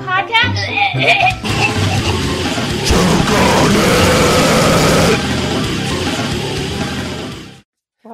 podcast? 0.00 0.58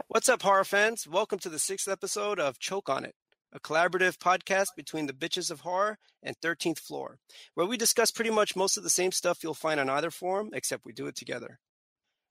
What's 0.09 0.29
up, 0.29 0.43
horror 0.43 0.65
fans? 0.65 1.07
Welcome 1.07 1.39
to 1.41 1.49
the 1.49 1.59
sixth 1.59 1.89
episode 1.89 2.39
of 2.39 2.59
Choke 2.59 2.89
on 2.89 3.05
It, 3.05 3.15
a 3.53 3.61
collaborative 3.61 4.17
podcast 4.17 4.69
between 4.77 5.07
the 5.07 5.13
Bitches 5.13 5.51
of 5.51 5.61
Horror 5.61 5.99
and 6.23 6.37
13th 6.41 6.79
Floor, 6.79 7.19
where 7.55 7.67
we 7.67 7.77
discuss 7.77 8.11
pretty 8.11 8.31
much 8.31 8.57
most 8.57 8.77
of 8.77 8.83
the 8.83 8.91
same 8.91 9.13
stuff 9.13 9.43
you'll 9.43 9.55
find 9.55 9.79
on 9.79 9.91
either 9.91 10.11
forum, 10.11 10.51
except 10.53 10.85
we 10.85 10.93
do 10.93 11.07
it 11.07 11.17
together. 11.17 11.59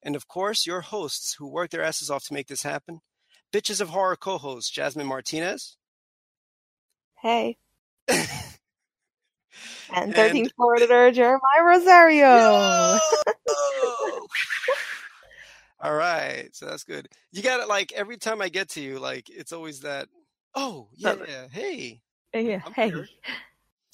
And 0.02 0.16
of 0.16 0.28
course, 0.28 0.66
your 0.66 0.82
hosts 0.82 1.36
who 1.38 1.48
work 1.48 1.70
their 1.70 1.84
asses 1.84 2.10
off 2.10 2.26
to 2.26 2.34
make 2.34 2.48
this 2.48 2.64
happen 2.64 3.02
Bitches 3.54 3.82
of 3.82 3.90
Horror 3.90 4.16
co 4.16 4.40
host 4.40 4.74
Jasmine 4.74 5.06
Martinez. 5.06 5.78
Hey. 7.22 7.58
and 9.94 10.16
And- 10.16 10.16
13th 10.16 10.54
floor 10.56 10.76
editor 10.76 11.12
Jeremiah 11.12 11.64
Rosario. 11.66 12.28
Yo! 12.28 12.98
All 15.82 15.94
right, 15.96 16.48
so 16.54 16.66
that's 16.68 16.86
good. 16.86 17.10
You 17.34 17.44
got 17.44 17.60
it. 17.60 17.68
Like 17.68 17.92
every 17.92 18.18
time 18.18 18.42
I 18.42 18.48
get 18.50 18.70
to 18.70 18.82
you, 18.82 19.00
like 19.00 19.30
it's 19.30 19.52
always 19.52 19.82
that. 19.82 20.08
Oh 20.56 20.88
yeah, 20.96 21.16
yeah. 21.28 21.48
Hey, 21.52 22.02
uh, 22.34 22.40
Yeah, 22.40 22.62
I'm 22.66 22.74
hey. 22.74 22.90
here. 22.90 23.08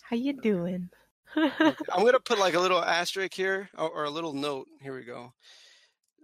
How 0.03 0.15
you 0.15 0.33
doing? 0.33 0.89
I'm 1.35 2.05
gonna 2.05 2.19
put 2.19 2.37
like 2.37 2.53
a 2.53 2.59
little 2.65 2.83
asterisk 2.83 3.33
here 3.33 3.69
or, 3.77 3.89
or 3.89 4.03
a 4.03 4.09
little 4.09 4.33
note. 4.33 4.67
Here 4.81 4.95
we 4.95 5.03
go. 5.03 5.33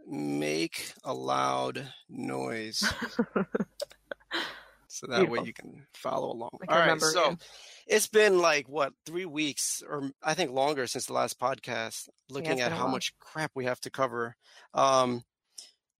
Make 0.08 0.94
a 1.04 1.14
loud 1.14 1.88
noise, 2.10 2.80
so 4.88 5.08
that 5.08 5.28
way 5.30 5.40
you 5.44 5.54
can 5.54 5.88
follow 5.96 6.32
along. 6.32 6.52
I 6.62 6.66
can 6.68 6.74
All 6.76 6.80
right, 6.80 7.02
so 7.02 7.26
again. 7.26 7.40
It's 7.88 8.08
been 8.08 8.40
like 8.40 8.68
what 8.68 8.94
three 9.06 9.26
weeks, 9.26 9.84
or 9.88 10.12
I 10.24 10.34
think 10.34 10.52
longer 10.52 10.88
since 10.88 11.06
the 11.06 11.14
last 11.14 11.40
podcast. 11.40 12.10
Looking 12.30 12.54
it's 12.54 12.62
at 12.62 12.72
how 12.72 12.86
while. 12.86 12.94
much 12.94 13.14
crap 13.20 13.52
we 13.56 13.66
have 13.66 13.80
to 13.82 13.92
cover. 13.92 14.36
Um, 14.74 15.24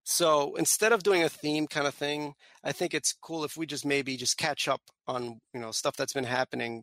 so 0.04 0.54
instead 0.56 0.92
of 0.92 1.02
doing 1.02 1.22
a 1.22 1.28
theme 1.28 1.66
kind 1.66 1.86
of 1.86 1.94
thing, 1.94 2.34
I 2.64 2.72
think 2.72 2.94
it's 2.94 3.12
cool 3.12 3.44
if 3.44 3.56
we 3.56 3.66
just 3.66 3.84
maybe 3.84 4.16
just 4.16 4.36
catch 4.38 4.68
up 4.68 4.80
on 5.06 5.40
you 5.54 5.60
know 5.60 5.70
stuff 5.70 5.96
that's 5.96 6.12
been 6.12 6.24
happening, 6.24 6.82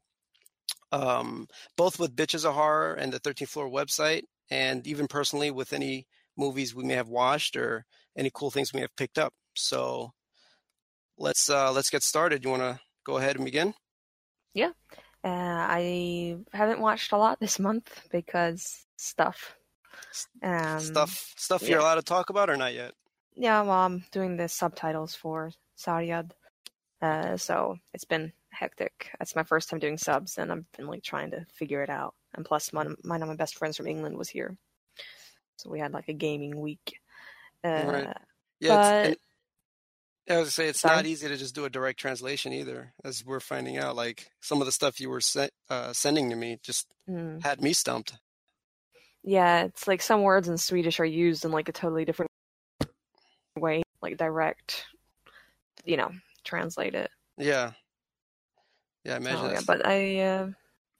um, 0.91 1.47
both 1.77 1.99
with 1.99 2.15
Bitches 2.15 2.45
of 2.45 2.53
Horror 2.53 2.93
and 2.93 3.11
the 3.11 3.19
13th 3.19 3.49
Floor 3.49 3.69
website, 3.69 4.23
and 4.49 4.85
even 4.87 5.07
personally 5.07 5.51
with 5.51 5.73
any 5.73 6.05
movies 6.37 6.73
we 6.73 6.83
may 6.83 6.95
have 6.95 7.09
watched 7.09 7.55
or 7.55 7.85
any 8.17 8.31
cool 8.33 8.51
things 8.51 8.73
we 8.73 8.77
may 8.77 8.83
have 8.83 8.95
picked 8.95 9.17
up. 9.17 9.33
So 9.55 10.11
let's 11.17 11.49
uh, 11.49 11.71
let's 11.71 11.89
get 11.89 12.03
started. 12.03 12.43
You 12.43 12.51
want 12.51 12.63
to 12.63 12.79
go 13.05 13.17
ahead 13.17 13.35
and 13.35 13.45
begin? 13.45 13.73
Yeah, 14.53 14.71
uh, 15.23 15.27
I 15.27 16.37
haven't 16.53 16.79
watched 16.79 17.11
a 17.11 17.17
lot 17.17 17.39
this 17.39 17.59
month 17.59 18.07
because 18.11 18.85
stuff. 18.97 19.55
Um, 20.41 20.79
stuff 20.79 21.33
stuff 21.37 21.63
yeah. 21.63 21.69
you're 21.69 21.79
allowed 21.79 21.95
to 21.95 22.01
talk 22.01 22.29
about 22.29 22.49
or 22.49 22.57
not 22.57 22.73
yet? 22.73 22.93
Yeah, 23.35 23.61
well, 23.61 23.71
I'm 23.71 24.03
doing 24.11 24.37
the 24.37 24.47
subtitles 24.47 25.15
for 25.15 25.51
Saryad. 25.77 26.31
Uh, 27.01 27.35
so 27.37 27.77
it's 27.93 28.05
been 28.05 28.31
hectic. 28.49 29.09
It's 29.19 29.35
my 29.35 29.43
first 29.43 29.69
time 29.69 29.79
doing 29.79 29.97
subs, 29.97 30.37
and 30.37 30.51
I've 30.51 30.71
been 30.77 30.87
like 30.87 31.03
trying 31.03 31.31
to 31.31 31.45
figure 31.53 31.81
it 31.83 31.89
out. 31.89 32.15
And 32.35 32.45
plus, 32.45 32.71
one, 32.71 32.87
of 32.87 33.03
my 33.03 33.35
best 33.35 33.57
friends 33.57 33.77
from 33.77 33.87
England 33.87 34.17
was 34.17 34.29
here, 34.29 34.55
so 35.57 35.69
we 35.69 35.79
had 35.79 35.93
like 35.93 36.09
a 36.09 36.13
gaming 36.13 36.59
week. 36.59 36.99
Uh, 37.63 37.83
Right. 37.85 38.17
Yeah, 38.59 39.07
But- 39.09 39.17
I 40.29 40.37
was 40.37 40.43
gonna 40.43 40.51
say 40.51 40.67
it's 40.67 40.85
not 40.85 41.05
easy 41.05 41.27
to 41.27 41.35
just 41.35 41.53
do 41.53 41.65
a 41.65 41.69
direct 41.69 41.99
translation 41.99 42.53
either, 42.53 42.93
as 43.03 43.25
we're 43.25 43.41
finding 43.41 43.77
out. 43.77 43.95
Like 43.95 44.31
some 44.39 44.61
of 44.61 44.65
the 44.65 44.71
stuff 44.71 45.01
you 45.01 45.09
were 45.09 45.19
se- 45.19 45.49
uh, 45.69 45.91
sending 45.91 46.29
to 46.29 46.35
me 46.35 46.59
just 46.63 46.87
mm. 47.09 47.43
had 47.43 47.61
me 47.61 47.73
stumped. 47.73 48.13
Yeah, 49.23 49.63
it's 49.63 49.87
like 49.87 50.01
some 50.01 50.21
words 50.21 50.47
in 50.47 50.57
Swedish 50.57 50.99
are 50.99 51.05
used 51.05 51.43
in 51.43 51.51
like 51.51 51.67
a 51.67 51.73
totally 51.73 52.05
different 52.05 52.31
way, 53.57 53.83
like 54.01 54.17
direct, 54.17 54.85
you 55.83 55.97
know, 55.97 56.11
translate 56.45 56.95
it. 56.95 57.09
Yeah, 57.37 57.71
yeah. 59.03 59.15
I 59.15 59.17
imagine. 59.17 59.39
So, 59.39 59.51
yeah, 59.51 59.61
but 59.65 59.85
I 59.85 60.19
uh, 60.19 60.47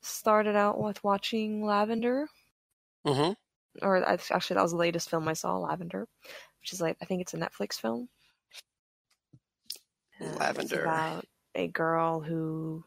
started 0.01 0.57
out 0.57 0.81
with 0.81 1.01
watching 1.03 1.65
Lavender, 1.65 2.27
Mhm. 3.05 3.35
or 3.81 4.03
actually 4.05 4.55
that 4.55 4.63
was 4.63 4.71
the 4.71 4.77
latest 4.77 5.09
film 5.09 5.29
I 5.29 5.33
saw, 5.33 5.57
Lavender, 5.57 6.07
which 6.59 6.73
is 6.73 6.81
like 6.81 6.97
I 7.01 7.05
think 7.05 7.21
it's 7.21 7.33
a 7.33 7.37
Netflix 7.37 7.75
film. 7.75 8.09
It's 10.25 10.39
Lavender. 10.39 10.85
about 10.85 11.25
a 11.55 11.67
girl 11.67 12.21
who 12.21 12.83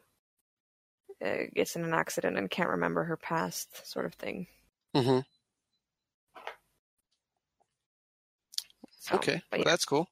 uh, 1.23 1.43
gets 1.53 1.75
in 1.75 1.83
an 1.83 1.93
accident 1.93 2.37
and 2.37 2.49
can't 2.49 2.69
remember 2.69 3.03
her 3.03 3.17
past, 3.17 3.85
sort 3.87 4.05
of 4.05 4.13
thing. 4.13 4.47
Mhm. 4.95 5.25
So, 8.99 9.15
Okay, 9.15 9.41
well, 9.51 9.59
yeah, 9.59 9.65
that's 9.65 9.85
cool. 9.85 10.09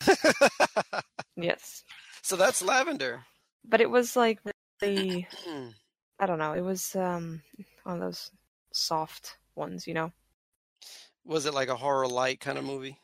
yes, 1.36 1.84
so 2.22 2.36
that's 2.36 2.62
lavender. 2.62 3.24
but 3.64 3.80
it 3.80 3.90
was 3.90 4.16
like 4.16 4.40
really. 4.82 5.26
I 6.18 6.24
don't 6.24 6.38
know. 6.38 6.52
It 6.54 6.62
was 6.62 6.96
um 6.96 7.42
one 7.82 7.96
of 7.96 8.00
those 8.00 8.30
soft 8.72 9.36
ones, 9.54 9.86
you 9.86 9.92
know. 9.94 10.12
Was 11.24 11.44
it 11.44 11.52
like 11.54 11.68
a 11.68 11.76
horror 11.76 12.06
light 12.08 12.40
kind 12.40 12.56
of 12.56 12.64
movie? 12.64 12.98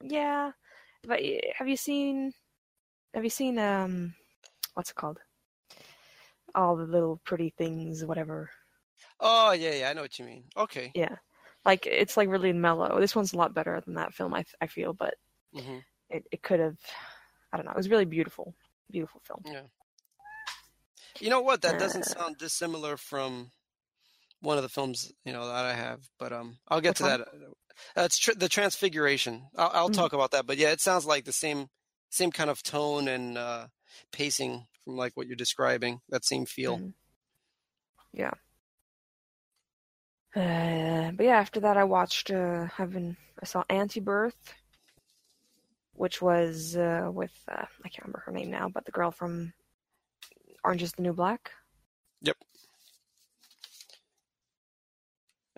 Yeah, 0.00 0.52
but 1.06 1.20
have 1.58 1.68
you 1.68 1.76
seen? 1.76 2.32
Have 3.14 3.24
you 3.24 3.30
seen 3.30 3.58
um, 3.58 4.14
what's 4.74 4.90
it 4.90 4.96
called? 4.96 5.18
All 6.54 6.76
the 6.76 6.86
little 6.86 7.18
pretty 7.24 7.50
things, 7.50 8.04
whatever. 8.04 8.50
Oh 9.20 9.52
yeah, 9.52 9.74
yeah. 9.74 9.90
I 9.90 9.92
know 9.92 10.02
what 10.02 10.18
you 10.18 10.24
mean. 10.24 10.44
Okay. 10.56 10.94
Yeah, 10.94 11.16
like 11.64 11.86
it's 11.86 12.16
like 12.16 12.28
really 12.28 12.52
mellow. 12.52 12.98
This 13.00 13.14
one's 13.14 13.32
a 13.32 13.36
lot 13.36 13.54
better 13.54 13.80
than 13.84 13.94
that 13.94 14.14
film. 14.14 14.34
I 14.34 14.44
I 14.60 14.66
feel, 14.66 14.92
but 14.92 15.14
hmm 15.52 15.78
it 16.10 16.26
it 16.32 16.42
could 16.42 16.60
have. 16.60 16.78
I 17.52 17.56
don't 17.56 17.66
know. 17.66 17.72
It 17.72 17.76
was 17.76 17.90
really 17.90 18.04
beautiful, 18.04 18.54
beautiful 18.90 19.20
film. 19.26 19.44
Yeah. 19.44 19.62
You 21.20 21.30
know 21.30 21.40
what? 21.40 21.62
That 21.62 21.78
doesn't 21.78 22.04
Uh, 22.06 22.06
sound 22.06 22.38
dissimilar 22.38 22.96
from 22.96 23.52
one 24.40 24.56
of 24.58 24.62
the 24.62 24.68
films 24.68 25.12
you 25.24 25.32
know 25.32 25.46
that 25.46 25.64
I 25.64 25.74
have, 25.74 26.00
but 26.18 26.32
um, 26.32 26.58
I'll 26.68 26.80
get 26.80 26.90
Which 26.90 26.98
to 26.98 27.02
one? 27.04 27.18
that. 27.20 27.28
Uh, 27.96 28.02
it's 28.04 28.18
tr- 28.18 28.32
the 28.32 28.48
Transfiguration. 28.48 29.48
I'll, 29.56 29.70
I'll 29.74 29.90
Mhm. 29.90 29.94
talk 29.94 30.12
about 30.12 30.30
that, 30.32 30.46
but 30.46 30.56
yeah, 30.58 30.70
it 30.70 30.80
sounds 30.80 31.04
like 31.06 31.24
the 31.24 31.32
same 31.32 31.68
same 32.10 32.30
kind 32.30 32.48
of 32.50 32.62
tone 32.62 33.08
and 33.08 33.36
uh, 33.36 33.66
pacing 34.12 34.66
from 34.84 34.96
like 34.96 35.12
what 35.16 35.26
you're 35.26 35.36
describing. 35.36 36.00
That 36.08 36.24
same 36.24 36.46
feel. 36.46 36.78
Mhm. 36.78 36.92
Yeah. 38.12 38.32
Uh, 40.34 41.12
but 41.12 41.24
yeah, 41.24 41.38
after 41.38 41.60
that, 41.60 41.76
I 41.76 41.84
watched. 41.84 42.30
Uh, 42.30 42.68
I've 42.78 42.92
been. 42.92 43.16
I 43.42 43.46
saw 43.46 43.64
Anti-Birth, 43.68 44.54
which 45.92 46.20
was 46.22 46.76
uh, 46.76 47.10
with 47.12 47.32
uh, 47.48 47.64
I 47.84 47.88
can't 47.88 48.04
remember 48.04 48.22
her 48.26 48.32
name 48.32 48.50
now, 48.50 48.68
but 48.68 48.84
the 48.86 48.92
girl 48.92 49.10
from 49.10 49.52
Orange 50.64 50.82
Is 50.82 50.92
the 50.92 51.02
New 51.02 51.12
Black. 51.12 51.50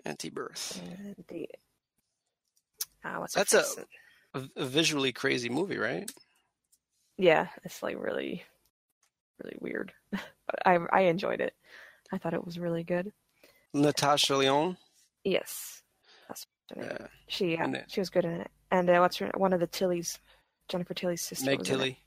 Anti-birth. 0.09 0.81
Uh, 1.31 1.33
uh, 3.07 3.15
what's 3.19 3.33
That's 3.35 3.53
a- 3.53 3.85
A, 4.33 4.65
visually 4.65 5.11
crazy 5.11 5.49
movie, 5.49 5.77
right? 5.77 6.09
yeah. 7.17 7.47
It's 7.63 7.81
like 7.83 7.97
really, 8.01 8.43
really 9.43 9.57
weird, 9.61 9.91
but 10.11 10.21
I 10.65 10.77
I 10.91 11.01
enjoyed 11.01 11.41
it. 11.41 11.53
I 12.11 12.17
thought 12.17 12.33
it 12.33 12.45
was 12.45 12.59
really 12.59 12.83
good. 12.83 13.11
Natasha 13.73 14.35
Lyonne. 14.35 14.77
Yes. 15.23 15.81
Yeah. 16.75 17.07
She 17.27 17.53
yeah, 17.53 17.63
And 17.63 17.83
she 17.87 17.99
was 17.99 18.11
good 18.11 18.25
in 18.25 18.41
it. 18.41 18.51
And 18.69 18.87
uh, 18.89 18.99
what's 18.99 19.17
her 19.17 19.31
one 19.35 19.53
of 19.53 19.59
the 19.59 19.67
Tillys, 19.67 20.19
Jennifer 20.67 20.93
Tilly's 20.93 21.21
sister. 21.23 21.45
Meg. 21.49 21.63
Tilly. 21.63 21.97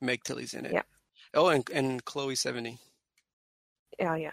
Meg 0.00 0.24
Tilly's 0.24 0.54
in 0.54 0.64
it. 0.64 0.72
Yeah. 0.72 0.82
Oh, 1.34 1.48
and 1.48 1.68
and 1.70 2.02
Chloe 2.06 2.34
Sevigny. 2.34 2.78
Yeah, 3.98 4.16
yeah. 4.16 4.32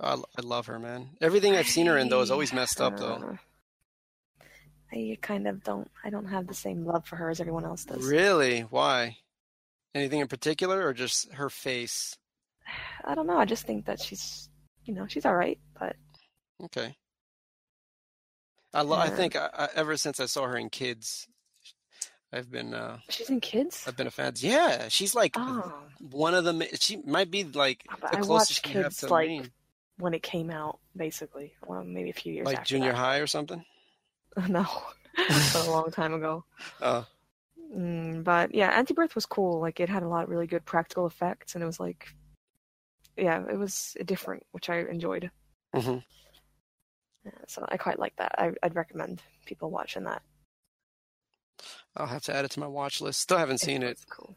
I, 0.00 0.14
I 0.14 0.40
love 0.42 0.66
her, 0.66 0.78
man. 0.78 1.10
Everything 1.20 1.54
I've 1.56 1.66
seen 1.68 1.86
her 1.86 1.98
in 1.98 2.08
though 2.08 2.20
is 2.20 2.30
always 2.30 2.52
messed 2.52 2.80
up 2.80 2.98
though. 2.98 3.38
I 4.92 5.18
kind 5.20 5.46
of 5.46 5.62
don't. 5.64 5.90
I 6.04 6.10
don't 6.10 6.26
have 6.26 6.46
the 6.46 6.54
same 6.54 6.84
love 6.86 7.06
for 7.06 7.16
her 7.16 7.28
as 7.30 7.40
everyone 7.40 7.64
else 7.64 7.84
does. 7.84 8.04
Really? 8.04 8.60
Why? 8.60 9.18
Anything 9.94 10.20
in 10.20 10.28
particular, 10.28 10.86
or 10.86 10.94
just 10.94 11.32
her 11.32 11.50
face? 11.50 12.16
I 13.04 13.14
don't 13.14 13.26
know. 13.26 13.38
I 13.38 13.44
just 13.44 13.66
think 13.66 13.86
that 13.86 14.00
she's, 14.00 14.48
you 14.84 14.94
know, 14.94 15.06
she's 15.06 15.26
all 15.26 15.34
right. 15.34 15.58
But 15.78 15.96
Okay. 16.64 16.96
I 18.72 18.82
lo- 18.82 18.96
I 18.98 19.08
think 19.08 19.34
I, 19.36 19.48
I, 19.52 19.68
ever 19.74 19.96
since 19.96 20.20
I 20.20 20.26
saw 20.26 20.46
her 20.46 20.56
in 20.56 20.68
Kids, 20.70 21.26
I've 22.32 22.50
been 22.50 22.72
uh 22.74 22.98
she's 23.08 23.30
in 23.30 23.40
Kids. 23.40 23.84
I've 23.86 23.96
been 23.96 24.06
a 24.06 24.10
fan. 24.10 24.34
Yeah, 24.36 24.88
she's 24.88 25.14
like 25.14 25.34
Oh, 25.36 25.72
one 26.10 26.34
of 26.34 26.44
the. 26.44 26.68
She 26.80 26.98
might 26.98 27.30
be 27.30 27.44
like 27.44 27.84
But 28.00 28.12
the 28.12 28.18
I 28.18 28.20
closest 28.20 28.28
watched 28.28 28.62
Kids, 28.62 29.02
like, 29.10 29.28
Maine. 29.28 29.50
When 29.98 30.14
it 30.14 30.22
came 30.22 30.50
out, 30.50 30.78
basically, 30.96 31.54
well, 31.66 31.84
maybe 31.84 32.10
a 32.10 32.14
few 32.14 32.32
years 32.32 32.46
like 32.46 32.64
junior 32.64 32.92
that. 32.92 32.98
high 32.98 33.18
or 33.18 33.26
something. 33.26 33.64
no, 34.48 34.66
a 35.18 35.70
long 35.70 35.90
time 35.90 36.14
ago. 36.14 36.44
Uh, 36.80 37.02
Mm, 37.74 38.24
but 38.24 38.54
yeah, 38.54 38.70
Anti-Birth 38.70 39.14
was 39.14 39.26
cool. 39.26 39.60
Like 39.60 39.80
it 39.80 39.88
had 39.88 40.02
a 40.02 40.08
lot 40.08 40.24
of 40.24 40.30
really 40.30 40.46
good 40.46 40.64
practical 40.64 41.06
effects, 41.06 41.54
and 41.54 41.62
it 41.62 41.66
was 41.66 41.80
like, 41.80 42.14
yeah, 43.16 43.44
it 43.50 43.58
was 43.58 43.96
different, 44.04 44.44
which 44.52 44.70
I 44.70 44.80
enjoyed. 44.80 45.30
Mm-hmm. 45.74 45.98
Yeah, 47.24 47.32
so 47.46 47.66
I 47.68 47.76
quite 47.76 47.98
like 47.98 48.16
that. 48.16 48.34
I, 48.38 48.52
I'd 48.62 48.76
recommend 48.76 49.22
people 49.44 49.70
watching 49.70 50.04
that. 50.04 50.22
I'll 51.96 52.06
have 52.06 52.22
to 52.24 52.34
add 52.34 52.44
it 52.44 52.52
to 52.52 52.60
my 52.60 52.66
watch 52.66 53.00
list. 53.00 53.20
Still 53.20 53.38
haven't 53.38 53.58
seen 53.58 53.82
it. 53.82 53.96
was 53.96 54.04
cool. 54.04 54.36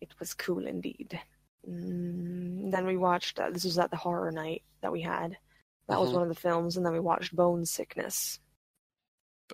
It 0.00 0.12
was 0.18 0.34
cool 0.34 0.66
indeed. 0.66 1.18
Mm, 1.66 2.70
then 2.70 2.86
we 2.86 2.96
watched. 2.96 3.38
Uh, 3.40 3.50
this 3.50 3.64
was 3.64 3.78
at 3.78 3.90
the 3.90 3.96
horror 3.96 4.30
night 4.30 4.62
that 4.82 4.92
we 4.92 5.00
had. 5.00 5.36
That 5.88 5.98
was 6.00 6.10
Mhm. 6.10 6.14
one 6.14 6.22
of 6.22 6.28
the 6.28 6.34
films, 6.34 6.76
and 6.76 6.84
then 6.84 6.92
we 6.92 7.00
watched 7.00 7.34
Bone 7.34 7.64
Sickness, 7.64 8.38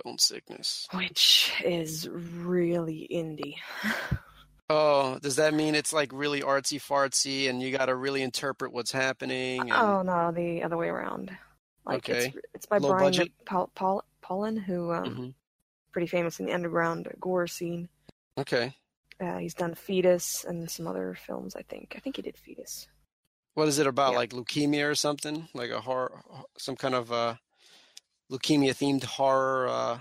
Bone 0.02 0.18
sickness. 0.18 0.88
which 0.92 1.52
is 1.64 2.08
really 2.08 3.06
indie. 3.10 3.56
Oh, 4.68 5.18
does 5.20 5.36
that 5.36 5.54
mean 5.54 5.74
it's 5.74 5.92
like 5.92 6.10
really 6.12 6.40
artsy 6.40 6.80
fartsy 6.80 7.48
and 7.50 7.62
you 7.62 7.70
got 7.70 7.86
to 7.86 7.94
really 7.94 8.22
interpret 8.22 8.72
what's 8.72 8.90
happening? 8.90 9.60
And... 9.60 9.72
Oh 9.72 10.02
no, 10.02 10.32
the 10.32 10.62
other 10.62 10.76
way 10.76 10.88
around. 10.88 11.36
Like 11.84 12.08
it's 12.08 12.26
Okay. 12.26 12.40
it's 12.54 12.66
by 12.66 12.78
Low 12.78 12.88
Brian 12.88 13.12
budget? 13.12 13.32
Paul, 13.44 13.70
Paul, 13.74 14.04
Paulin, 14.22 14.56
who 14.56 14.90
um 14.92 15.04
Mhm. 15.04 15.34
pretty 15.92 16.06
famous 16.06 16.40
in 16.40 16.46
the 16.46 16.52
underground 16.54 17.08
gore 17.20 17.46
scene. 17.46 17.88
Okay. 18.38 18.74
Uh, 19.20 19.38
he's 19.38 19.54
done 19.54 19.74
Fetus 19.74 20.44
and 20.44 20.70
some 20.70 20.86
other 20.86 21.14
films. 21.26 21.54
I 21.56 21.62
think. 21.62 21.94
I 21.96 22.00
think 22.00 22.16
he 22.16 22.22
did 22.22 22.36
Fetus. 22.36 22.88
What 23.54 23.68
is 23.68 23.78
it 23.78 23.86
about? 23.86 24.12
Yeah. 24.12 24.18
Like 24.18 24.30
leukemia 24.30 24.90
or 24.90 24.94
something? 24.94 25.48
Like 25.54 25.70
a 25.70 25.80
horror, 25.80 26.22
some 26.58 26.74
kind 26.76 26.94
of 26.94 27.12
uh, 27.12 27.34
leukemia 28.30 28.72
themed 28.74 29.04
horror 29.04 29.68
uh, 29.68 29.98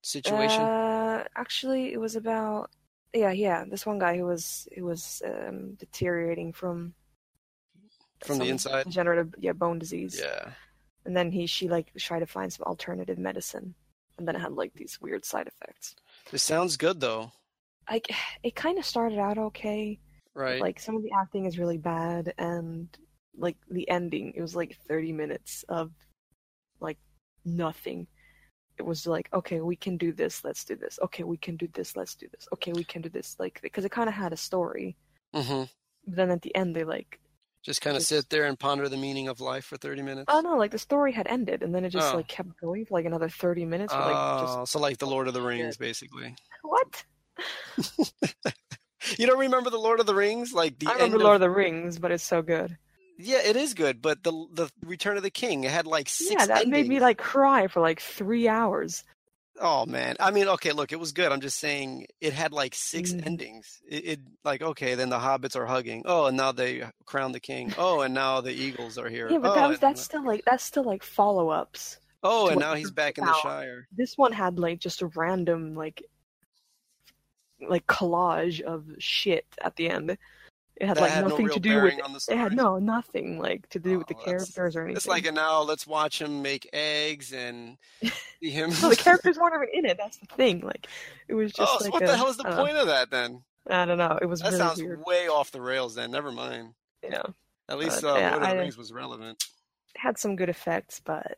situation? 0.00 0.62
Uh, 0.62 1.24
actually, 1.36 1.92
it 1.92 2.00
was 2.00 2.16
about 2.16 2.70
yeah, 3.12 3.30
yeah. 3.32 3.64
This 3.68 3.84
one 3.84 3.98
guy 3.98 4.16
who 4.16 4.24
was 4.24 4.68
who 4.74 4.84
was 4.84 5.20
um, 5.24 5.74
deteriorating 5.74 6.52
from 6.52 6.94
From 8.24 8.38
the 8.38 8.46
inside? 8.46 8.84
degenerative 8.84 9.34
yeah 9.38 9.52
bone 9.52 9.78
disease. 9.78 10.18
yeah. 10.18 10.52
And 11.04 11.16
then 11.16 11.30
he 11.32 11.46
she 11.46 11.68
like 11.68 11.92
tried 11.98 12.20
to 12.20 12.26
find 12.26 12.52
some 12.52 12.64
alternative 12.64 13.18
medicine, 13.18 13.74
and 14.16 14.26
then 14.26 14.36
it 14.36 14.40
had 14.40 14.52
like 14.52 14.72
these 14.74 14.98
weird 15.00 15.24
side 15.24 15.48
effects. 15.48 15.94
It 16.32 16.38
sounds 16.38 16.76
good 16.76 17.00
though, 17.00 17.32
Like 17.90 18.06
it 18.42 18.54
kind 18.54 18.78
of 18.78 18.84
started 18.84 19.18
out 19.18 19.38
okay. 19.38 19.98
right? 20.34 20.60
Like 20.60 20.80
some 20.80 20.96
of 20.96 21.02
the 21.02 21.10
acting 21.20 21.46
is 21.46 21.58
really 21.58 21.78
bad, 21.78 22.34
and 22.38 22.88
like 23.36 23.56
the 23.70 23.88
ending, 23.88 24.32
it 24.36 24.40
was 24.42 24.54
like 24.56 24.76
thirty 24.88 25.12
minutes 25.12 25.64
of 25.68 25.90
like 26.80 26.98
nothing. 27.44 28.06
It 28.78 28.84
was 28.84 29.06
like, 29.06 29.28
okay, 29.34 29.60
we 29.60 29.76
can 29.76 29.96
do 29.98 30.12
this, 30.12 30.42
let's 30.44 30.64
do 30.64 30.76
this. 30.76 30.98
Okay, 31.04 31.24
we 31.24 31.36
can 31.36 31.56
do 31.56 31.68
this, 31.74 31.94
let's 31.94 32.14
do 32.14 32.26
this. 32.32 32.48
Okay, 32.54 32.72
we 32.72 32.84
can 32.84 33.02
do 33.02 33.10
this. 33.10 33.36
Like 33.38 33.60
because 33.62 33.84
it 33.84 33.90
kind 33.92 34.08
of 34.08 34.14
had 34.14 34.32
a 34.32 34.36
story. 34.36 34.96
Mm-hmm. 35.34 35.64
But 36.06 36.16
then 36.16 36.30
at 36.30 36.42
the 36.42 36.54
end, 36.56 36.74
they 36.74 36.82
like, 36.84 37.20
Just 37.62 37.80
kind 37.82 37.96
of 37.96 38.00
Just- 38.00 38.08
sit 38.08 38.28
there 38.30 38.46
and 38.46 38.58
ponder 38.58 38.88
the 38.88 38.96
meaning 38.96 39.28
of 39.28 39.40
life 39.40 39.66
for 39.66 39.76
30 39.76 40.02
minutes? 40.02 40.24
oh 40.28 40.40
no, 40.40 40.56
like 40.56 40.70
the 40.72 40.78
story 40.78 41.12
had 41.12 41.26
ended, 41.28 41.62
and 41.62 41.74
then 41.74 41.84
it 41.84 41.90
just 41.90 42.12
Oh. 42.12 42.16
like 42.16 42.28
kept 42.28 42.58
going 42.60 42.86
for 42.86 42.94
like 42.98 43.04
another 43.06 43.28
thirty 43.28 43.64
minutes. 43.66 43.92
With, 43.94 44.04
like 44.06 44.16
Oh, 44.16 44.56
just 44.60 44.72
so 44.72 44.80
like 44.80 44.98
the 44.98 45.06
Lord 45.06 45.28
of 45.28 45.34
the 45.34 45.42
Rings, 45.42 45.76
basically. 45.76 46.34
what? 46.62 47.04
You 49.18 49.26
don't 49.26 49.38
remember 49.38 49.70
the 49.70 49.78
Lord 49.78 50.00
of 50.00 50.06
the 50.06 50.14
Rings? 50.14 50.52
Like 50.52 50.78
the 50.78 50.86
I 50.86 50.92
remember 50.92 51.16
end 51.16 51.24
Lord 51.24 51.34
of 51.36 51.40
the 51.40 51.50
Rings, 51.50 51.98
but 51.98 52.12
it's 52.12 52.22
so 52.22 52.40
good. 52.40 52.78
Yeah, 53.18 53.40
it 53.44 53.56
is 53.56 53.74
good, 53.74 54.00
but 54.00 54.22
the 54.22 54.30
the 54.52 54.70
Return 54.86 55.16
of 55.16 55.22
the 55.22 55.30
King, 55.30 55.64
it 55.64 55.70
had 55.70 55.86
like 55.86 56.08
six 56.08 56.30
yeah, 56.30 56.46
that 56.46 56.68
made 56.68 56.88
me 56.88 57.00
like 57.00 57.18
cry 57.18 57.66
for 57.66 57.80
like 57.80 58.00
three 58.00 58.48
hours. 58.48 59.04
Oh 59.60 59.84
man, 59.86 60.16
I 60.18 60.30
mean, 60.30 60.48
okay, 60.48 60.72
look, 60.72 60.92
it 60.92 61.00
was 61.00 61.12
good. 61.12 61.30
I'm 61.30 61.40
just 61.40 61.58
saying 61.58 62.06
it 62.20 62.32
had 62.32 62.52
like 62.52 62.74
six 62.74 63.12
Mhm. 63.12 63.26
endings. 63.26 63.80
It, 63.86 64.04
it 64.06 64.20
like 64.44 64.62
okay, 64.62 64.94
then 64.94 65.10
the 65.10 65.18
hobbits 65.18 65.56
are 65.56 65.66
hugging. 65.66 66.02
Oh, 66.06 66.26
and 66.26 66.36
now 66.36 66.52
they 66.52 66.84
crown 67.04 67.32
the 67.32 67.40
king. 67.40 67.74
Oh, 67.76 68.00
and 68.00 68.14
now 68.14 68.40
the 68.40 68.52
eagles 68.52 68.98
are 68.98 69.08
here. 69.08 69.30
Yeah, 69.30 69.38
but 69.38 69.50
oh, 69.50 69.54
that 69.54 69.68
was 69.68 69.78
and, 69.78 69.82
that's 69.82 70.02
still 70.02 70.24
like 70.24 70.42
that's 70.46 70.64
still 70.64 70.84
like 70.84 71.02
follow 71.02 71.50
ups. 71.50 71.98
oh, 72.22 72.48
and 72.48 72.60
now 72.60 72.74
he's 72.74 72.90
back 72.90 73.18
in 73.18 73.24
the. 73.24 73.32
Shire. 73.34 73.88
This 73.94 74.16
one 74.16 74.32
had 74.32 74.58
like 74.58 74.78
just 74.80 75.02
a 75.02 75.06
random 75.08 75.74
like 75.74 76.02
like 77.68 77.86
collage 77.86 78.60
of 78.60 78.84
shit 78.98 79.46
at 79.62 79.76
the 79.76 79.88
end. 79.88 80.16
It 80.76 80.86
had 80.88 80.96
That 80.96 81.02
like 81.02 81.12
had 81.12 81.28
nothing 81.28 81.44
real 81.46 81.54
to 81.54 81.60
do 81.60 81.82
with 81.82 82.28
it 82.28 82.36
had 82.36 82.54
no 82.54 82.78
nothing 82.78 83.38
like 83.38 83.68
to 83.68 83.78
do 83.78 83.98
with 83.98 84.06
the 84.08 84.14
Oh, 84.18 84.24
characters 84.24 84.74
or 84.74 84.80
anything. 84.80 84.96
It's 84.96 85.06
like 85.06 85.30
now 85.32 85.60
let's 85.62 85.86
watch 85.86 86.20
him 86.20 86.42
make 86.42 86.68
eggs 86.72 87.32
and 87.32 87.76
see 88.42 88.50
him. 88.50 88.70
no, 88.82 88.88
the 88.88 88.96
characters 89.08 89.38
weren't 89.38 89.54
even 89.54 89.84
in 89.84 89.90
it. 89.90 89.96
That's 89.98 90.16
the 90.16 90.26
thing. 90.26 90.60
Like 90.60 90.88
it 91.28 91.34
was 91.34 91.52
just 91.52 91.70
oh, 91.72 91.78
so 91.78 91.84
like 91.84 91.92
what 91.92 92.02
a- 92.02 92.06
the 92.06 92.16
hell 92.16 92.28
is 92.28 92.36
the 92.38 92.42
don't 92.44 92.56
know. 92.56 92.64
point 92.64 92.76
of 92.78 92.86
that 92.88 93.10
then? 93.10 93.42
I 93.70 93.84
don't 93.84 93.98
know. 93.98 94.18
It 94.20 94.26
was 94.26 94.40
That 94.40 94.46
really 94.52 94.58
sounds 94.58 94.82
weird. 94.82 95.02
way 95.06 95.28
off 95.28 95.52
the 95.52 95.60
rails. 95.60 95.94
Then 95.94 96.10
never 96.10 96.32
mind. 96.32 96.74
Know, 97.08 97.34
At 97.68 97.78
least 97.78 98.02
But, 98.02 98.14
uh, 98.16 98.18
yeah, 98.18 98.30
Lord 98.30 98.42
of 98.42 98.48
the 98.48 98.54
I- 98.56 98.58
Rings 98.60 98.76
was 98.78 98.92
relevant. 98.92 99.44
had 99.96 100.18
some 100.18 100.34
good 100.36 100.48
effects, 100.48 101.00
but 101.04 101.36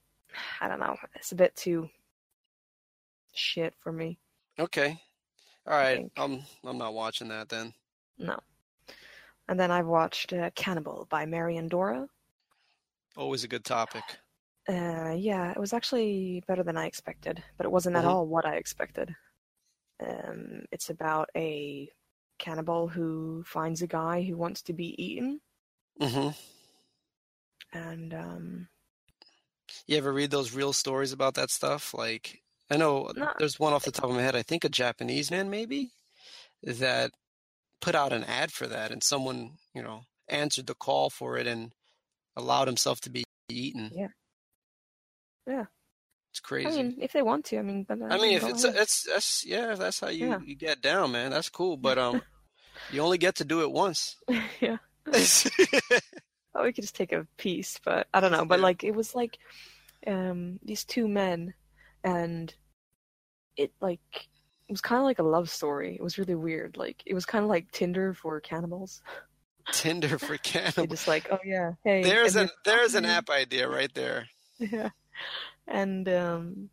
I 0.60 0.68
don't 0.68 0.80
know. 0.80 0.96
It's 1.16 1.32
a 1.32 1.36
bit 1.36 1.54
too 1.56 1.90
shit 3.34 3.74
for 3.80 3.92
me. 3.92 4.18
Okay, 4.58 5.00
all 5.66 5.76
right. 5.76 6.02
I'm 6.16 6.42
I'm 6.64 6.78
not 6.78 6.94
watching 6.94 7.28
that 7.28 7.48
then. 7.48 7.74
No. 8.18 8.38
And 9.48 9.58
then 9.58 9.70
I've 9.70 9.86
watched 9.86 10.34
uh, 10.34 10.50
Cannibal 10.54 11.06
by 11.08 11.24
Marian 11.24 11.68
Dora. 11.68 12.08
Always 13.16 13.42
a 13.42 13.48
good 13.48 13.64
topic. 13.64 14.20
Uh, 14.68 15.14
yeah, 15.18 15.50
it 15.50 15.58
was 15.60 15.72
actually 15.74 16.42
better 16.46 16.62
than 16.62 16.76
I 16.76 16.86
expected, 16.86 17.42
but 17.56 17.66
it 17.66 17.72
wasn't 17.72 17.96
Mhm. 17.96 17.98
at 17.98 18.04
all 18.04 18.26
what 18.26 18.46
I 18.46 18.56
expected. 18.56 19.14
Um, 20.00 20.64
it's 20.72 20.90
about 20.90 21.30
a 21.36 21.90
cannibal 22.38 22.88
who 22.88 23.44
finds 23.46 23.82
a 23.82 23.88
guy 23.88 24.22
who 24.22 24.36
wants 24.36 24.62
to 24.64 24.74
be 24.74 24.94
eaten, 25.02 25.40
Mm-hmm. 26.00 26.30
and 27.72 28.14
um, 28.14 28.68
You 29.86 29.96
ever 29.96 30.12
read 30.12 30.30
those 30.30 30.52
real 30.52 30.72
stories 30.74 31.12
about 31.12 31.34
that 31.34 31.50
stuff? 31.50 31.94
Like, 31.94 32.42
I 32.70 32.76
know 32.76 33.10
No. 33.14 33.32
there's 33.38 33.58
one 33.60 33.72
off 33.72 33.84
the 33.84 33.90
top 33.92 34.10
of 34.10 34.16
my 34.16 34.22
head. 34.22 34.34
I 34.36 34.42
think 34.42 34.64
a 34.64 34.68
Japanese 34.68 35.30
man, 35.30 35.50
maybe, 35.50 35.90
that 36.62 37.10
put 37.80 37.94
out 37.94 38.12
an 38.12 38.24
ad 38.24 38.52
for 38.52 38.66
that, 38.66 38.90
and 38.90 39.02
someone, 39.02 39.58
you 39.74 39.82
know, 39.82 40.04
answered 40.28 40.66
the 40.66 40.74
call 40.74 41.10
for 41.10 41.36
it 41.36 41.46
and 41.46 41.72
allowed 42.36 42.66
himself 42.68 43.00
to 43.02 43.10
be 43.10 43.24
eaten. 43.48 43.90
Yeah. 43.94 44.08
Yeah. 45.46 45.66
It's 46.30 46.40
crazy. 46.40 46.66
I 46.80 46.82
mean, 46.82 46.96
if 47.00 47.12
they 47.12 47.22
want 47.22 47.44
to, 47.46 47.58
I 47.58 47.62
mean, 47.62 47.84
but, 47.84 48.00
uh, 48.00 48.06
I 48.06 48.16
mean, 48.18 48.32
if 48.36 48.42
it's 48.44 48.64
ahead. 48.64 48.80
it's 48.80 49.04
that's 49.04 49.44
yeah, 49.46 49.74
that's 49.74 50.00
how 50.00 50.08
you, 50.08 50.28
Yeah. 50.30 50.38
you 50.44 50.56
get 50.56 50.80
down, 50.80 51.12
man. 51.12 51.30
That's 51.30 51.48
cool, 51.50 51.76
but 51.86 51.98
um, 51.98 52.22
you 52.90 53.02
only 53.02 53.18
get 53.18 53.36
to 53.36 53.44
do 53.44 53.60
it 53.62 53.70
once. 53.70 54.16
yeah. 54.60 54.78
Oh, 56.56 56.62
we 56.62 56.72
could 56.72 56.84
just 56.84 56.94
take 56.94 57.10
a 57.12 57.26
piece, 57.36 57.80
but 57.84 58.06
I 58.14 58.20
don't 58.20 58.30
know. 58.30 58.44
But 58.44 58.60
like, 58.60 58.84
it 58.84 58.94
was 58.94 59.12
like 59.12 59.38
um, 60.06 60.60
these 60.62 60.84
two 60.84 61.08
men, 61.08 61.52
and 62.04 62.54
it 63.56 63.72
like 63.80 64.00
it 64.68 64.72
was 64.72 64.80
kind 64.80 64.98
of 64.98 65.04
like 65.04 65.18
a 65.18 65.24
love 65.24 65.50
story. 65.50 65.94
It 65.94 66.02
was 66.02 66.18
really 66.18 66.34
weird. 66.34 66.76
Like 66.76 67.02
it 67.06 67.14
was 67.14 67.26
kind 67.26 67.42
of 67.44 67.48
like 67.48 67.70
Tinder 67.72 68.14
for 68.14 68.40
cannibals. 68.40 69.02
Tinder 69.72 70.18
for 70.18 70.36
cannibals. 70.38 70.88
just 70.88 71.08
like, 71.08 71.28
oh 71.30 71.38
yeah, 71.44 71.72
hey. 71.84 72.02
There's 72.02 72.36
an 72.36 72.48
there's 72.64 72.94
an 72.94 73.04
app 73.04 73.30
idea 73.30 73.68
right 73.68 73.92
there. 73.94 74.28
Yeah, 74.58 74.90
and 75.66 76.08
um, 76.08 76.70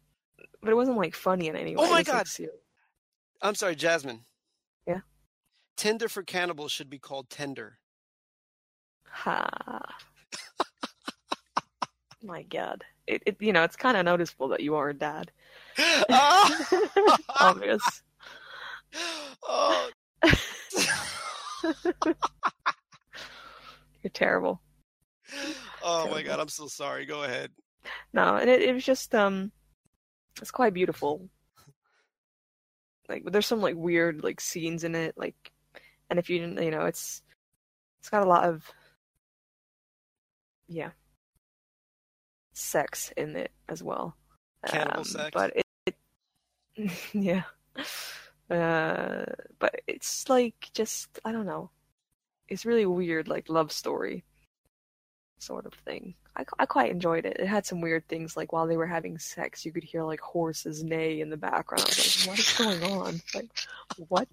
but 0.61 0.71
it 0.71 0.75
wasn't 0.75 0.97
like 0.97 1.15
funny 1.15 1.47
in 1.47 1.55
any 1.55 1.75
way. 1.75 1.83
Oh 1.83 1.89
my 1.89 1.99
was, 1.99 2.07
like, 2.07 2.07
God. 2.07 2.27
I'm 3.41 3.55
sorry, 3.55 3.75
Jasmine. 3.75 4.21
Yeah? 4.87 4.99
Tinder 5.75 6.07
for 6.07 6.23
cannibals 6.23 6.71
should 6.71 6.89
be 6.89 6.99
called 6.99 7.29
Tender. 7.29 7.79
Ha. 9.09 9.49
my 12.23 12.43
God, 12.43 12.83
it, 13.07 13.23
it 13.25 13.37
you 13.39 13.51
know 13.51 13.63
it's 13.63 13.75
kind 13.75 13.97
of 13.97 14.05
noticeable 14.05 14.47
that 14.49 14.61
you 14.61 14.75
are 14.75 14.89
a 14.89 14.93
dad. 14.93 15.31
Oh, 15.77 17.17
Obvious. 17.39 17.81
oh. 19.43 19.89
You're 24.03 24.11
terrible. 24.13 24.61
Oh 25.83 26.09
my 26.09 26.23
god, 26.23 26.39
I'm 26.39 26.49
so 26.49 26.67
sorry. 26.67 27.05
Go 27.05 27.23
ahead. 27.23 27.51
No, 28.13 28.35
and 28.35 28.49
it, 28.49 28.61
it 28.61 28.73
was 28.73 28.83
just 28.83 29.13
um, 29.15 29.51
it's 30.39 30.51
quite 30.51 30.73
beautiful. 30.73 31.29
Like, 33.07 33.23
there's 33.25 33.45
some 33.45 33.61
like 33.61 33.75
weird 33.75 34.23
like 34.23 34.39
scenes 34.39 34.83
in 34.83 34.95
it, 34.95 35.15
like, 35.17 35.51
and 36.09 36.17
if 36.19 36.29
you 36.29 36.39
didn't, 36.39 36.61
you 36.63 36.71
know, 36.71 36.85
it's 36.85 37.21
it's 37.99 38.09
got 38.09 38.23
a 38.23 38.29
lot 38.29 38.45
of 38.47 38.71
yeah, 40.67 40.91
sex 42.53 43.11
in 43.17 43.35
it 43.35 43.51
as 43.67 43.83
well. 43.83 44.15
Cannibal 44.67 44.99
Um, 44.99 45.03
sex? 45.03 45.31
but 45.33 45.55
it, 45.55 45.65
it 45.85 45.95
yeah, 47.13 47.43
uh, 48.49 49.25
but 49.59 49.81
it's 49.87 50.29
like 50.29 50.69
just 50.73 51.19
I 51.25 51.31
don't 51.31 51.45
know, 51.45 51.69
it's 52.47 52.65
really 52.65 52.85
weird, 52.85 53.27
like 53.27 53.49
love 53.49 53.71
story 53.71 54.23
sort 55.39 55.65
of 55.65 55.73
thing. 55.73 56.13
I, 56.37 56.45
I 56.59 56.65
quite 56.65 56.91
enjoyed 56.91 57.25
it. 57.25 57.37
It 57.39 57.47
had 57.47 57.65
some 57.65 57.81
weird 57.81 58.07
things, 58.07 58.37
like 58.37 58.53
while 58.53 58.67
they 58.67 58.77
were 58.77 58.85
having 58.87 59.17
sex, 59.19 59.65
you 59.65 59.71
could 59.73 59.83
hear 59.83 60.03
like 60.03 60.21
horses 60.21 60.83
neigh 60.83 61.19
in 61.19 61.29
the 61.29 61.35
background. 61.37 61.83
Like, 61.89 62.27
what 62.27 62.39
is 62.39 62.53
going 62.57 62.83
on? 62.83 63.21
Like, 63.35 63.49
what? 64.07 64.27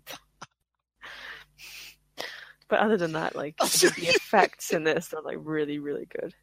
But 2.68 2.80
other 2.80 2.96
than 2.98 3.12
that, 3.12 3.34
like 3.34 3.56
the, 3.56 3.92
the 3.96 4.08
effects 4.08 4.72
in 4.72 4.84
this 4.84 5.12
are 5.14 5.22
like 5.22 5.38
really, 5.40 5.78
really 5.78 6.06
good. 6.06 6.34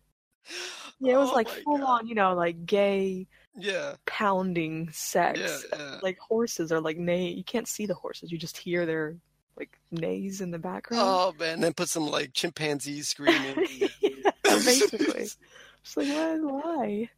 Yeah, 0.99 1.13
it 1.15 1.17
was 1.17 1.29
Oh 1.29 1.35
like 1.35 1.47
full 1.47 1.77
God. 1.77 1.99
on, 2.01 2.07
you 2.07 2.15
know, 2.15 2.33
like 2.33 2.65
gay 2.65 3.27
Yeah, 3.57 3.95
pounding 4.05 4.89
sex. 4.91 5.39
yeah, 5.39 5.77
yeah. 5.79 5.99
Like 6.03 6.19
horses 6.19 6.71
are 6.71 6.81
like 6.81 6.97
neigh. 6.97 7.29
You 7.29 7.43
can't 7.43 7.67
see 7.67 7.85
the 7.85 7.93
horses. 7.93 8.31
You 8.31 8.37
just 8.37 8.57
hear 8.57 8.85
their 8.85 9.15
like 9.57 9.79
neighs 9.91 10.41
in 10.41 10.51
the 10.51 10.59
background. 10.59 11.03
Oh 11.05 11.33
man, 11.39 11.53
and 11.55 11.63
then 11.63 11.73
put 11.73 11.87
some 11.89 12.07
like 12.07 12.33
chimpanzees 12.33 13.07
screaming. 13.09 13.55
yeah, 14.01 14.31
basically. 14.43 15.27
Just 15.83 15.97
like 15.97 16.07
why? 16.07 16.37
Why? 16.39 17.09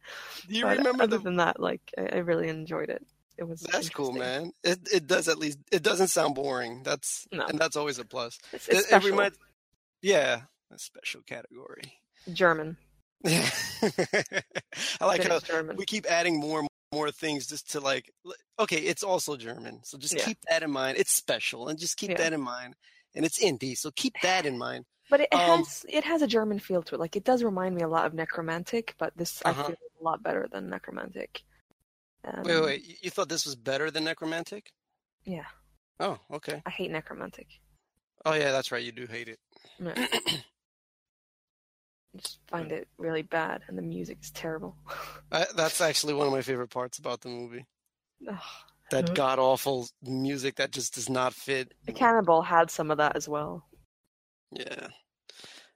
Do 0.48 0.54
you 0.54 0.62
But 0.64 0.78
remember 0.78 1.02
other 1.04 1.18
the? 1.18 1.24
than 1.24 1.36
that, 1.36 1.58
like 1.58 1.80
I, 1.98 2.02
I 2.02 2.16
really 2.18 2.48
enjoyed 2.48 2.90
it. 2.90 3.04
It 3.36 3.44
was. 3.48 3.60
That's 3.60 3.88
cool, 3.88 4.12
man. 4.12 4.52
It 4.62 4.78
it 4.92 5.06
does 5.06 5.26
at 5.28 5.38
least 5.38 5.58
it 5.72 5.82
doesn't 5.82 6.08
sound 6.08 6.34
boring. 6.36 6.82
That's 6.84 7.26
No. 7.32 7.46
and 7.46 7.58
that's 7.58 7.76
always 7.76 7.98
a 7.98 8.04
plus. 8.04 8.38
It's, 8.52 8.68
It, 8.68 8.72
it's 8.72 8.80
it 8.82 8.86
special. 8.88 9.10
reminds, 9.10 9.38
yeah, 10.02 10.42
a 10.72 10.78
special 10.78 11.22
category. 11.22 11.82
German. 12.32 12.76
Yeah, 13.24 13.48
I 15.00 15.06
like 15.06 15.24
how 15.24 15.40
German. 15.40 15.76
we 15.76 15.84
keep 15.84 16.06
adding 16.06 16.38
more 16.38 16.60
and 16.60 16.68
more 16.92 17.10
things 17.10 17.46
just 17.46 17.70
to 17.72 17.80
like. 17.80 18.12
Okay, 18.58 18.76
it's 18.76 19.02
also 19.02 19.36
German, 19.36 19.80
so 19.82 19.98
just 19.98 20.16
Yeah. 20.16 20.24
keep 20.24 20.38
that 20.48 20.62
in 20.62 20.70
mind. 20.70 20.98
It's 20.98 21.12
special, 21.12 21.68
and 21.68 21.78
just 21.78 21.96
keep 21.96 22.10
Yeah. 22.10 22.18
that 22.18 22.32
in 22.32 22.40
mind. 22.40 22.74
And 23.14 23.24
it's 23.24 23.42
indie, 23.42 23.76
so 23.76 23.90
keep 23.90 24.14
that 24.22 24.46
in 24.46 24.56
mind. 24.58 24.84
But 25.10 25.20
it 25.22 25.32
Um, 25.32 25.40
has 25.40 25.84
it 25.88 26.04
has 26.04 26.22
a 26.22 26.26
German 26.26 26.58
feel 26.60 26.82
to 26.84 26.94
it. 26.94 26.98
Like 27.00 27.16
it 27.16 27.24
does 27.24 27.42
remind 27.42 27.74
me 27.74 27.82
a 27.82 27.88
lot 27.88 28.06
of 28.06 28.12
Nekromantik, 28.12 28.90
but 28.98 29.16
this 29.16 29.42
Uh-huh. 29.44 29.62
I 29.62 29.66
feel 29.66 29.76
a 30.00 30.04
lot 30.04 30.22
better 30.22 30.46
than 30.52 30.70
Nekromantik. 30.70 31.42
Um, 32.24 32.44
Wait, 32.44 32.60
wait, 32.60 32.98
You 33.02 33.10
thought 33.10 33.28
this 33.28 33.46
was 33.46 33.56
better 33.56 33.90
than 33.90 34.04
Nekromantik? 34.04 34.66
Yeah, 35.24 35.46
Oh, 36.00 36.18
okay. 36.32 36.62
I 36.66 36.70
hate 36.70 36.90
Nekromantik. 36.92 37.46
Oh 38.24 38.34
yeah, 38.34 38.52
that's 38.52 38.70
right. 38.70 38.82
You 38.84 38.92
do 38.92 39.06
hate 39.06 39.28
it. 39.28 39.40
Yeah. 42.14 42.18
I 42.18 42.20
just 42.20 42.38
find 42.48 42.72
it 42.72 42.88
really 42.98 43.22
bad, 43.22 43.62
and 43.68 43.76
the 43.76 43.82
music 43.82 44.18
is 44.22 44.30
terrible. 44.30 44.76
I, 45.32 45.46
that's 45.56 45.80
actually 45.80 46.14
one 46.14 46.26
of 46.26 46.32
my 46.32 46.42
favorite 46.42 46.70
parts 46.70 46.98
about 46.98 47.20
the 47.20 47.28
movie. 47.28 47.66
Ugh. 48.28 48.38
That 48.90 49.14
god 49.14 49.38
awful 49.38 49.86
music 50.02 50.56
that 50.56 50.72
just 50.72 50.94
does 50.94 51.10
not 51.10 51.34
fit. 51.34 51.74
the 51.84 51.92
Cannibal 51.92 52.40
had 52.40 52.70
some 52.70 52.90
of 52.90 52.96
that 52.96 53.16
as 53.16 53.28
well. 53.28 53.66
Yeah. 54.50 54.86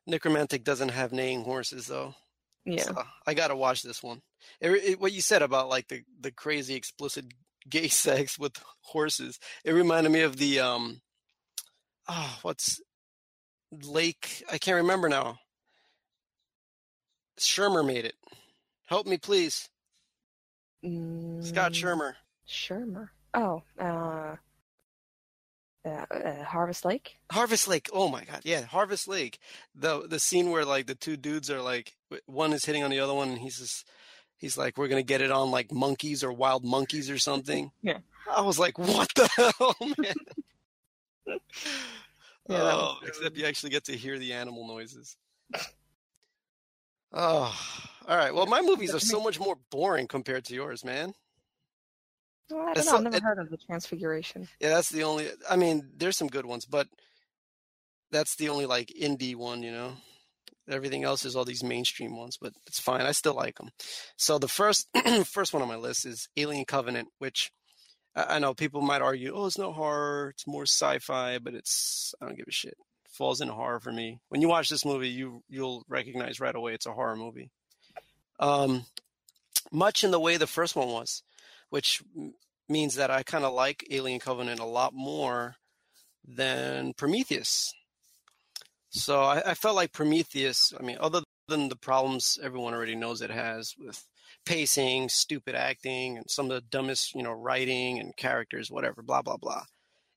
Nekromantik 0.09 0.65
doesn't 0.65 0.89
have 0.89 1.13
neighing 1.13 1.45
horses 1.45 1.87
though. 1.89 2.15
Yeah, 2.65 2.83
So 2.85 3.03
I 3.27 3.35
gotta 3.35 3.55
watch 3.55 3.83
this 3.83 4.03
one. 4.03 4.23
It, 4.63 4.71
it- 4.71 5.01
what 5.01 5.13
you 5.13 5.21
said 5.21 5.43
about 5.43 5.69
like 5.69 5.89
the 5.89 6.03
the 6.21 6.33
crazy 6.33 6.75
explicit 6.75 7.27
gay 7.69 7.89
sex 8.07 8.39
with 8.39 8.55
horses, 8.81 9.39
it 9.63 9.73
reminded 9.73 10.11
me 10.11 10.23
of 10.23 10.39
the 10.39 10.61
um, 10.61 11.03
oh, 12.09 12.39
what's 12.41 12.81
Lake? 13.71 14.43
I 14.51 14.57
can't 14.57 14.77
remember 14.77 15.11
now. 15.11 15.39
Schirmer 17.45 17.83
made 17.83 18.05
it. 18.05 18.15
Help 18.87 19.07
me, 19.07 19.17
please, 19.19 19.69
Scott 20.83 21.73
Mm, 21.73 21.75
Schirmer. 21.75 22.17
Schirmer. 22.47 23.13
Oh, 23.35 23.63
uh, 23.81 24.37
uh, 25.85 25.89
uh, 25.89 26.45
Harvest 26.45 26.85
Lake. 26.85 27.17
Harvest 27.31 27.69
Lake. 27.69 27.89
Oh 27.93 28.09
my 28.09 28.25
god, 28.25 28.41
yeah, 28.45 28.63
Harvest 28.63 29.09
Lake. 29.09 29.39
The 29.75 30.07
the 30.07 30.19
scene 30.21 30.51
where 30.51 30.65
like 30.65 30.87
the 30.87 30.95
two 30.95 31.17
dudes 31.17 31.51
are 31.51 31.63
like 31.63 31.95
one 32.27 32.53
is 32.53 32.65
hitting 32.65 32.85
on 32.85 32.91
the 32.91 33.01
other 33.01 33.15
one 33.15 33.31
and 33.31 33.39
he's 33.39 33.59
just 33.59 33.89
he's 34.37 34.59
like 34.59 34.77
we're 34.77 34.89
going 34.89 35.03
to 35.03 35.07
get 35.07 35.21
it 35.23 35.31
on 35.31 35.51
like 35.51 35.73
monkeys 35.73 36.23
or 36.23 36.33
wild 36.33 36.65
monkeys 36.65 37.09
or 37.09 37.19
something. 37.19 37.71
Yeah. 37.83 37.99
I 38.31 38.43
was 38.43 38.59
like, 38.59 38.79
what 38.79 39.09
the 39.15 39.29
hell, 39.59 39.77
man? 39.99 40.15
Yeah, 42.49 42.73
oh, 42.75 42.97
except 43.07 43.37
you 43.37 43.47
actually 43.47 43.71
get 43.71 43.85
to 43.85 43.97
hear 43.97 44.19
the 44.19 44.33
animal 44.33 44.67
noises. 44.67 45.17
Oh, 47.13 47.55
all 48.09 48.17
right. 48.17 48.35
Well, 48.35 48.47
my 48.47 48.63
movies 48.63 48.95
are 48.95 49.01
so 49.01 49.21
much 49.21 49.39
more 49.39 49.57
boring 49.71 50.07
compared 50.09 50.45
to 50.47 50.55
yours, 50.55 50.85
man. 50.85 51.13
Well, 52.51 52.69
I 52.69 52.75
don't 52.75 52.87
know. 52.87 52.97
I've 52.97 53.03
never 53.03 53.17
it- 53.17 53.23
heard 53.23 53.39
of 53.39 53.51
the 53.51 53.57
Transfiguration. 53.57 54.49
Yeah, 54.61 54.71
that's 54.71 54.91
the 54.91 55.05
only. 55.05 55.29
I 55.49 55.57
mean, 55.57 55.91
there's 55.97 56.17
some 56.17 56.29
good 56.29 56.47
ones, 56.47 56.65
but 56.67 56.89
that's 58.11 58.37
the 58.37 58.49
only 58.49 58.67
like 58.67 58.89
indie 59.01 59.37
one, 59.37 59.63
you 59.63 59.73
know. 59.73 59.93
Everything 60.69 61.03
else 61.03 61.25
is 61.25 61.35
all 61.35 61.45
these 61.45 61.65
mainstream 61.65 62.17
ones, 62.17 62.39
but 62.41 62.53
it's 62.67 62.79
fine. 62.79 63.01
I 63.03 63.13
still 63.13 63.35
like 63.35 63.57
them. 63.57 63.71
So 64.17 64.39
the 64.39 64.49
first 64.49 64.87
first 65.25 65.53
one 65.53 65.63
on 65.63 65.69
my 65.69 65.77
list 65.77 66.07
is 66.07 66.29
Alien 66.37 66.65
Covenant, 66.65 67.09
which 67.19 67.51
I 68.15 68.39
know 68.39 68.55
people 68.55 68.81
might 68.83 69.03
argue, 69.03 69.33
oh, 69.35 69.47
it's 69.47 69.59
not 69.59 69.73
horror, 69.75 70.31
it's 70.31 70.47
more 70.47 70.65
sci-fi, 70.65 71.39
but 71.39 71.55
it's 71.55 72.15
I 72.21 72.27
don't 72.27 72.37
give 72.37 72.47
a 72.49 72.53
shit. 72.53 72.75
Falls 73.13 73.43
into 73.43 73.53
horror 73.53 73.79
for 73.79 73.93
me. 73.93 74.21
When 74.31 74.41
you 74.41 74.49
watch 74.49 74.71
this 74.71 74.87
movie, 74.87 75.11
you 75.11 75.43
you'll 75.49 75.85
recognize 75.87 76.41
right 76.41 76.55
away 76.55 76.73
it's 76.73 76.87
a 76.87 76.93
horror 76.93 77.15
movie. 77.15 77.51
Um, 78.41 78.87
much 79.71 80.03
in 80.03 80.11
the 80.11 80.19
way 80.19 80.39
the 80.39 80.47
first 80.47 80.75
one 80.75 80.89
was, 80.89 81.23
which 81.69 82.03
means 82.71 82.95
that 82.95 83.11
I 83.11 83.23
kind 83.23 83.45
of 83.45 83.53
like 83.53 83.87
Alien 83.91 84.19
Covenant 84.19 84.61
a 84.61 84.65
lot 84.65 84.95
more 84.95 85.57
than 86.27 86.95
Prometheus. 86.95 87.75
So 88.89 89.21
I, 89.23 89.51
I 89.51 89.55
felt 89.55 89.77
like 89.77 89.93
Prometheus. 89.93 90.73
I 90.79 90.83
mean, 90.83 90.97
other 90.99 91.21
than 91.49 91.69
the 91.69 91.77
problems 91.77 92.39
everyone 92.43 92.73
already 92.73 92.97
knows 92.97 93.21
it 93.21 93.31
has 93.31 93.75
with 93.79 94.07
pacing, 94.47 95.11
stupid 95.11 95.55
acting, 95.55 96.17
and 96.17 96.31
some 96.31 96.47
of 96.47 96.53
the 96.53 96.61
dumbest, 96.63 97.15
you 97.15 97.23
know, 97.23 97.33
writing 97.33 97.99
and 97.99 98.17
characters, 98.17 98.71
whatever, 98.71 99.03
blah 99.03 99.21
blah 99.21 99.37
blah. 99.37 99.65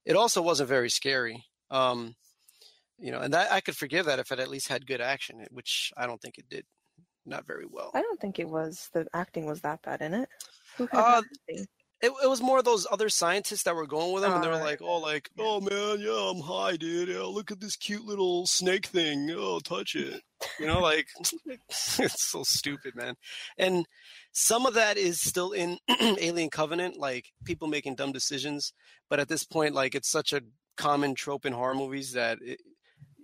It 0.06 0.16
also 0.16 0.40
wasn't 0.40 0.70
very 0.70 0.88
scary. 0.88 1.44
Um, 1.70 2.14
you 2.98 3.12
know, 3.12 3.20
and 3.20 3.34
that 3.34 3.52
I 3.52 3.60
could 3.60 3.76
forgive 3.76 4.06
that 4.06 4.18
if 4.18 4.32
it 4.32 4.38
at 4.40 4.48
least 4.48 4.68
had 4.68 4.86
good 4.86 5.00
action, 5.00 5.44
which 5.50 5.92
I 5.96 6.06
don't 6.06 6.20
think 6.20 6.38
it 6.38 6.48
did. 6.48 6.64
Not 7.28 7.46
very 7.46 7.66
well. 7.68 7.90
I 7.92 8.02
don't 8.02 8.20
think 8.20 8.38
it 8.38 8.48
was 8.48 8.88
the 8.92 9.06
acting 9.12 9.46
was 9.46 9.60
that 9.62 9.82
bad 9.82 10.00
in 10.00 10.14
it. 10.14 10.28
Who 10.78 10.88
Uh. 10.92 11.22
It, 12.02 12.12
it 12.22 12.28
was 12.28 12.42
more 12.42 12.60
those 12.62 12.86
other 12.90 13.08
scientists 13.08 13.62
that 13.62 13.74
were 13.74 13.86
going 13.86 14.12
with 14.12 14.22
him, 14.22 14.32
and 14.32 14.44
they 14.44 14.48
were 14.48 14.56
Oh, 14.56 14.62
like, 14.62 14.82
"Oh, 14.82 14.98
like, 14.98 15.30
yeah. 15.34 15.44
oh 15.46 15.60
man, 15.62 15.98
yeah, 15.98 16.30
I'm 16.30 16.40
high, 16.42 16.76
dude. 16.76 17.08
Yeah, 17.08 17.22
look 17.22 17.50
at 17.50 17.58
this 17.58 17.74
cute 17.74 18.04
little 18.04 18.46
snake 18.46 18.84
thing. 18.84 19.30
Oh, 19.30 19.60
touch 19.60 19.96
it." 19.96 20.20
You 20.60 20.66
know, 20.66 20.78
like 20.80 21.06
it's 21.70 22.30
so 22.30 22.42
stupid, 22.42 22.94
man. 22.96 23.14
And 23.56 23.86
some 24.32 24.66
of 24.66 24.74
that 24.74 24.98
is 24.98 25.22
still 25.22 25.52
in 25.52 25.78
Alien 26.00 26.50
Covenant, 26.50 26.98
like 26.98 27.32
people 27.46 27.66
making 27.66 27.94
dumb 27.94 28.12
decisions. 28.12 28.74
But 29.08 29.18
at 29.18 29.28
this 29.28 29.44
point, 29.44 29.74
like 29.74 29.94
it's 29.94 30.10
such 30.10 30.34
a 30.34 30.42
common 30.76 31.14
trope 31.14 31.46
in 31.46 31.54
horror 31.54 31.74
movies 31.74 32.12
that 32.12 32.36
it, 32.42 32.60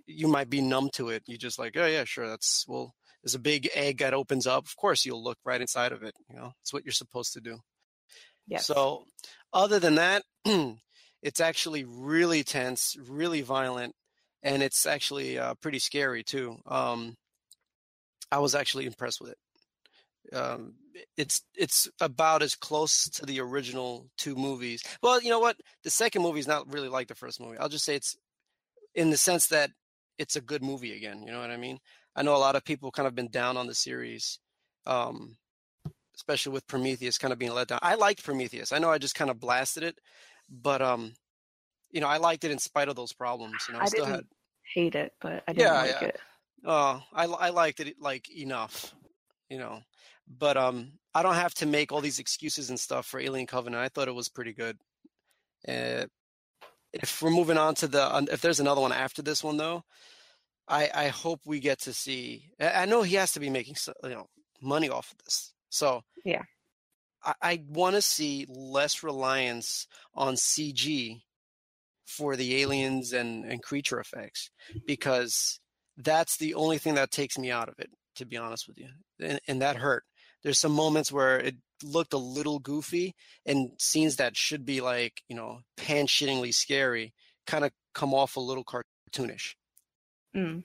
you 0.05 0.27
might 0.27 0.49
be 0.49 0.61
numb 0.61 0.89
to 0.93 1.09
it. 1.09 1.23
You 1.27 1.37
just 1.37 1.59
like, 1.59 1.75
oh 1.77 1.85
yeah, 1.85 2.03
sure, 2.03 2.27
that's 2.27 2.65
well. 2.67 2.93
There's 3.23 3.35
a 3.35 3.39
big 3.39 3.69
egg 3.73 3.99
that 3.99 4.13
opens 4.13 4.45
up. 4.45 4.65
Of 4.65 4.75
course, 4.75 5.05
you'll 5.05 5.23
look 5.23 5.37
right 5.45 5.61
inside 5.61 5.93
of 5.93 6.03
it. 6.03 6.13
You 6.29 6.35
know, 6.35 6.51
it's 6.61 6.73
what 6.73 6.83
you're 6.83 6.91
supposed 6.91 7.33
to 7.33 7.41
do. 7.41 7.57
Yes. 8.47 8.65
So, 8.67 9.05
other 9.53 9.79
than 9.79 9.95
that, 9.95 10.23
it's 11.21 11.39
actually 11.39 11.85
really 11.85 12.43
tense, 12.43 12.97
really 13.07 13.41
violent, 13.41 13.93
and 14.41 14.61
it's 14.61 14.85
actually 14.85 15.39
uh, 15.39 15.53
pretty 15.61 15.79
scary 15.79 16.23
too. 16.23 16.57
Um, 16.65 17.15
I 18.31 18.39
was 18.39 18.55
actually 18.55 18.85
impressed 18.85 19.21
with 19.21 19.31
it. 19.31 20.35
Um, 20.35 20.73
it's 21.17 21.43
it's 21.55 21.87
about 21.99 22.43
as 22.43 22.55
close 22.55 23.09
to 23.11 23.25
the 23.25 23.39
original 23.39 24.09
two 24.17 24.35
movies. 24.35 24.83
Well, 25.01 25.21
you 25.21 25.29
know 25.29 25.39
what? 25.39 25.57
The 25.83 25.89
second 25.89 26.21
movie 26.21 26.39
is 26.39 26.47
not 26.47 26.71
really 26.71 26.89
like 26.89 27.07
the 27.07 27.15
first 27.15 27.39
movie. 27.39 27.57
I'll 27.57 27.69
just 27.69 27.85
say 27.85 27.95
it's 27.95 28.15
in 28.95 29.09
the 29.09 29.17
sense 29.17 29.47
that 29.47 29.71
it's 30.17 30.35
a 30.35 30.41
good 30.41 30.63
movie 30.63 30.95
again. 30.95 31.23
You 31.23 31.31
know 31.31 31.39
what 31.39 31.51
I 31.51 31.57
mean? 31.57 31.79
I 32.15 32.23
know 32.23 32.35
a 32.35 32.37
lot 32.37 32.55
of 32.55 32.63
people 32.63 32.91
kind 32.91 33.07
of 33.07 33.15
been 33.15 33.29
down 33.29 33.57
on 33.57 33.67
the 33.67 33.75
series. 33.75 34.39
Um, 34.85 35.37
especially 36.15 36.53
with 36.53 36.67
Prometheus 36.67 37.17
kind 37.17 37.33
of 37.33 37.39
being 37.39 37.53
let 37.53 37.67
down. 37.67 37.79
I 37.81 37.95
liked 37.95 38.23
Prometheus. 38.23 38.71
I 38.71 38.79
know 38.79 38.91
I 38.91 38.97
just 38.97 39.15
kind 39.15 39.31
of 39.31 39.39
blasted 39.39 39.83
it, 39.83 39.99
but 40.49 40.81
um, 40.81 41.13
you 41.91 42.01
know, 42.01 42.07
I 42.07 42.17
liked 42.17 42.43
it 42.43 42.51
in 42.51 42.59
spite 42.59 42.89
of 42.89 42.95
those 42.95 43.13
problems. 43.13 43.65
You 43.67 43.73
know, 43.73 43.79
I, 43.79 43.83
I 43.83 43.85
still 43.85 44.05
didn't 44.05 44.15
had 44.15 44.25
hate 44.73 44.95
it, 44.95 45.13
but 45.21 45.43
I 45.47 45.53
didn't 45.53 45.73
Yeah, 45.73 45.81
like 45.81 46.01
yeah. 46.01 46.07
it. 46.07 46.19
uh, 46.65 46.99
I 47.13 47.25
I 47.25 47.49
liked 47.49 47.79
it 47.79 47.95
like 47.99 48.29
enough, 48.29 48.93
you 49.49 49.57
know, 49.57 49.81
but 50.39 50.57
um, 50.57 50.93
I 51.13 51.23
don't 51.23 51.35
have 51.35 51.53
to 51.55 51.65
make 51.65 51.91
all 51.91 52.01
these 52.01 52.19
excuses 52.19 52.69
and 52.69 52.79
stuff 52.79 53.05
for 53.05 53.19
Alien 53.19 53.47
Covenant. 53.47 53.81
I 53.83 53.89
thought 53.89 54.07
it 54.07 54.15
was 54.15 54.29
pretty 54.29 54.53
good. 54.53 54.77
Uh, 55.67 56.05
if 56.93 57.21
we're 57.21 57.31
moving 57.31 57.57
on 57.57 57.75
to 57.75 57.87
the, 57.87 58.27
if 58.31 58.41
there's 58.41 58.59
another 58.59 58.81
one 58.81 58.91
after 58.91 59.21
this 59.21 59.43
one 59.43 59.57
though, 59.57 59.83
I 60.67 60.89
I 60.93 61.07
hope 61.07 61.41
we 61.45 61.59
get 61.59 61.79
to 61.81 61.93
see. 61.93 62.49
I 62.59 62.83
I 62.83 62.85
know 62.85 63.01
he 63.01 63.15
has 63.15 63.31
to 63.33 63.39
be 63.39 63.49
making 63.49 63.75
you 64.03 64.09
know 64.09 64.27
money 64.61 64.89
off 64.89 65.11
of 65.11 65.17
this, 65.25 65.53
so 65.69 66.01
Yeah. 66.23 66.43
I, 67.23 67.33
I 67.41 67.63
want 67.67 67.95
to 67.95 68.01
see 68.01 68.45
less 68.49 69.03
reliance 69.03 69.87
on 70.13 70.35
CG 70.35 71.21
for 72.05 72.35
the 72.35 72.61
aliens 72.61 73.13
and, 73.13 73.45
and 73.45 73.61
creature 73.63 73.99
effects 73.99 74.49
because 74.85 75.59
that's 75.97 76.37
the 76.37 76.53
only 76.53 76.77
thing 76.77 76.95
that 76.95 77.11
takes 77.11 77.37
me 77.37 77.49
out 77.51 77.69
of 77.69 77.75
it, 77.79 77.89
to 78.15 78.25
be 78.25 78.37
honest 78.37 78.67
with 78.67 78.77
you. 78.77 78.89
And, 79.19 79.39
and 79.47 79.61
that 79.61 79.77
hurt. 79.77 80.03
There's 80.43 80.59
some 80.59 80.73
moments 80.73 81.11
where 81.11 81.39
it 81.39 81.55
looked 81.83 82.13
a 82.13 82.17
little 82.17 82.59
goofy 82.59 83.15
and 83.45 83.71
scenes 83.77 84.17
that 84.17 84.37
should 84.37 84.65
be 84.65 84.81
like, 84.81 85.21
you 85.27 85.35
know, 85.35 85.59
pan 85.77 86.07
shittingly 86.07 86.53
scary 86.53 87.13
kind 87.45 87.65
of 87.65 87.71
come 87.93 88.13
off 88.13 88.35
a 88.35 88.39
little 88.39 88.63
cartoonish. 88.63 89.55
Mm. 90.35 90.63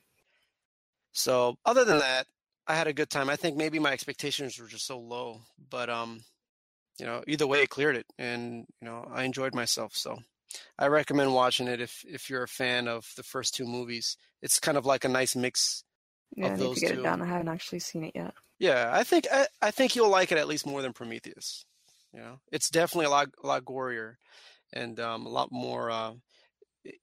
So 1.12 1.56
other 1.64 1.84
than 1.84 1.98
that, 1.98 2.26
I 2.66 2.74
had 2.74 2.86
a 2.86 2.92
good 2.92 3.10
time. 3.10 3.30
I 3.30 3.36
think 3.36 3.56
maybe 3.56 3.78
my 3.78 3.92
expectations 3.92 4.58
were 4.58 4.66
just 4.68 4.86
so 4.86 4.98
low, 4.98 5.40
but 5.70 5.88
um, 5.90 6.20
you 6.98 7.06
know, 7.06 7.22
either 7.26 7.46
way, 7.46 7.62
it 7.62 7.70
cleared 7.70 7.96
it, 7.96 8.06
and 8.18 8.66
you 8.80 8.86
know, 8.86 9.08
I 9.10 9.24
enjoyed 9.24 9.54
myself. 9.54 9.94
So 9.94 10.18
I 10.78 10.86
recommend 10.88 11.32
watching 11.34 11.66
it 11.66 11.80
if 11.80 12.04
if 12.06 12.28
you're 12.28 12.42
a 12.42 12.48
fan 12.48 12.86
of 12.86 13.06
the 13.16 13.22
first 13.22 13.54
two 13.54 13.66
movies. 13.66 14.16
It's 14.42 14.60
kind 14.60 14.76
of 14.76 14.84
like 14.86 15.04
a 15.04 15.08
nice 15.08 15.34
mix. 15.34 15.82
Yeah, 16.36 16.46
I 16.46 16.50
Of 16.50 16.58
need 16.58 16.64
those 16.66 16.74
to 16.76 16.80
get 16.80 16.94
two. 16.94 17.00
it 17.00 17.02
done. 17.04 17.22
I 17.22 17.26
haven't 17.26 17.48
actually 17.48 17.78
seen 17.80 18.04
it 18.04 18.12
yet. 18.14 18.34
Yeah, 18.58 18.90
I 18.92 19.04
think 19.04 19.26
I, 19.32 19.46
I 19.62 19.70
think 19.70 19.94
you'll 19.94 20.08
like 20.10 20.32
it 20.32 20.38
at 20.38 20.48
least 20.48 20.66
more 20.66 20.82
than 20.82 20.92
Prometheus. 20.92 21.64
You 22.12 22.20
know, 22.20 22.40
it's 22.50 22.70
definitely 22.70 23.06
a 23.06 23.10
lot 23.10 23.28
a 23.42 23.46
lot 23.46 23.64
gorier, 23.64 24.14
and 24.72 24.98
um, 25.00 25.26
a 25.26 25.30
lot 25.30 25.52
more. 25.52 25.90
Uh, 25.90 26.14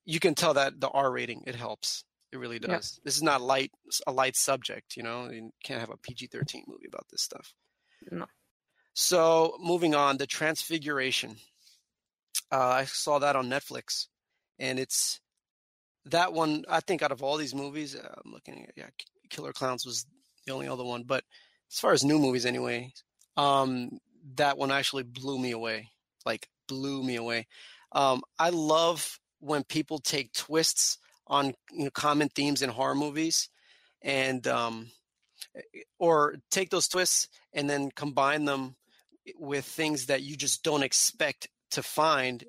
you 0.04 0.20
can 0.20 0.34
tell 0.34 0.54
that 0.54 0.80
the 0.80 0.88
R 0.88 1.10
rating 1.10 1.44
it 1.46 1.54
helps. 1.54 2.04
It 2.32 2.38
really 2.38 2.58
Yeah. 2.60 2.74
does. 2.76 3.00
This 3.04 3.16
is 3.16 3.22
not 3.22 3.40
light 3.40 3.70
a 4.06 4.12
light 4.12 4.36
subject. 4.36 4.96
You 4.96 5.02
know, 5.04 5.30
you 5.30 5.50
can't 5.64 5.80
have 5.80 5.90
a 5.90 5.96
PG 5.96 6.26
thirteen 6.26 6.64
movie 6.66 6.88
about 6.88 7.06
this 7.10 7.22
stuff. 7.22 7.52
No. 8.10 8.26
So 8.94 9.56
moving 9.60 9.94
on, 9.94 10.16
the 10.16 10.26
Transfiguration. 10.26 11.36
Uh, 12.52 12.58
I 12.68 12.84
saw 12.84 13.18
that 13.20 13.36
on 13.36 13.48
Netflix, 13.48 14.06
and 14.58 14.78
it's 14.78 15.20
that 16.06 16.32
one. 16.32 16.64
I 16.68 16.80
think 16.80 17.02
out 17.02 17.12
of 17.12 17.22
all 17.22 17.36
these 17.36 17.54
movies, 17.54 17.94
uh, 17.96 18.14
I'm 18.24 18.32
looking 18.32 18.64
at 18.66 18.74
yeah, 18.76 18.88
Killer 19.30 19.52
Clowns 19.52 19.86
was 19.86 20.06
the 20.46 20.52
only 20.52 20.68
other 20.68 20.84
one, 20.84 21.02
but 21.04 21.24
as 21.70 21.78
far 21.80 21.92
as 21.92 22.04
new 22.04 22.18
movies 22.18 22.46
anyway, 22.46 22.92
um, 23.36 23.98
that 24.36 24.58
one 24.58 24.70
actually 24.70 25.02
blew 25.02 25.38
me 25.38 25.52
away. 25.52 25.90
Like 26.24 26.48
blew 26.68 27.02
me 27.02 27.16
away. 27.16 27.46
Um, 27.92 28.22
I 28.38 28.50
love 28.50 29.18
when 29.40 29.64
people 29.64 29.98
take 29.98 30.32
twists 30.32 30.98
on 31.26 31.54
you 31.72 31.84
know, 31.84 31.90
common 31.90 32.28
themes 32.28 32.62
in 32.62 32.70
horror 32.70 32.94
movies, 32.94 33.48
and 34.02 34.46
um, 34.46 34.90
or 35.98 36.36
take 36.50 36.70
those 36.70 36.88
twists 36.88 37.28
and 37.52 37.68
then 37.68 37.90
combine 37.94 38.44
them 38.44 38.76
with 39.38 39.64
things 39.64 40.06
that 40.06 40.22
you 40.22 40.36
just 40.36 40.62
don't 40.62 40.82
expect 40.82 41.48
to 41.72 41.82
find. 41.82 42.44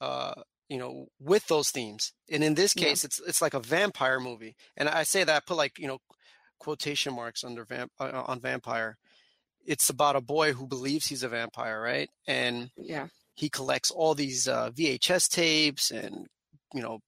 Uh, 0.00 0.34
you 0.68 0.78
know, 0.78 1.06
with 1.20 1.46
those 1.48 1.70
themes, 1.70 2.12
and 2.30 2.42
in 2.42 2.54
this 2.54 2.72
Yeah. 2.74 2.88
case, 2.88 3.04
it's 3.04 3.20
it's 3.20 3.42
like 3.42 3.54
a 3.54 3.60
vampire 3.60 4.18
movie, 4.18 4.56
and 4.76 4.88
I 4.88 5.02
say 5.02 5.22
that 5.22 5.36
I 5.36 5.40
put 5.40 5.56
like 5.56 5.78
you 5.78 5.86
know 5.86 5.98
quotation 6.62 7.12
marks 7.14 7.42
under 7.44 7.64
vamp 7.64 7.90
uh, 7.98 8.22
on 8.26 8.38
vampire. 8.40 8.96
It's 9.66 9.90
about 9.90 10.16
a 10.16 10.20
boy 10.20 10.52
who 10.52 10.66
believes 10.66 11.06
he's 11.06 11.22
a 11.24 11.28
vampire, 11.28 11.80
right? 11.80 12.08
And 12.26 12.70
Yeah. 12.76 13.08
he 13.34 13.48
collects 13.48 13.90
all 13.90 14.14
these 14.14 14.46
uh, 14.48 14.70
VHS 14.70 15.28
tapes 15.28 15.90
and 15.90 16.26
you 16.74 16.82
know 16.82 17.00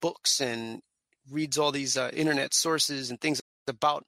books 0.00 0.40
and 0.40 0.80
reads 1.30 1.58
all 1.58 1.72
these 1.72 1.96
uh, 1.98 2.10
internet 2.14 2.54
sources 2.54 3.10
and 3.10 3.20
things 3.20 3.42
about 3.66 4.04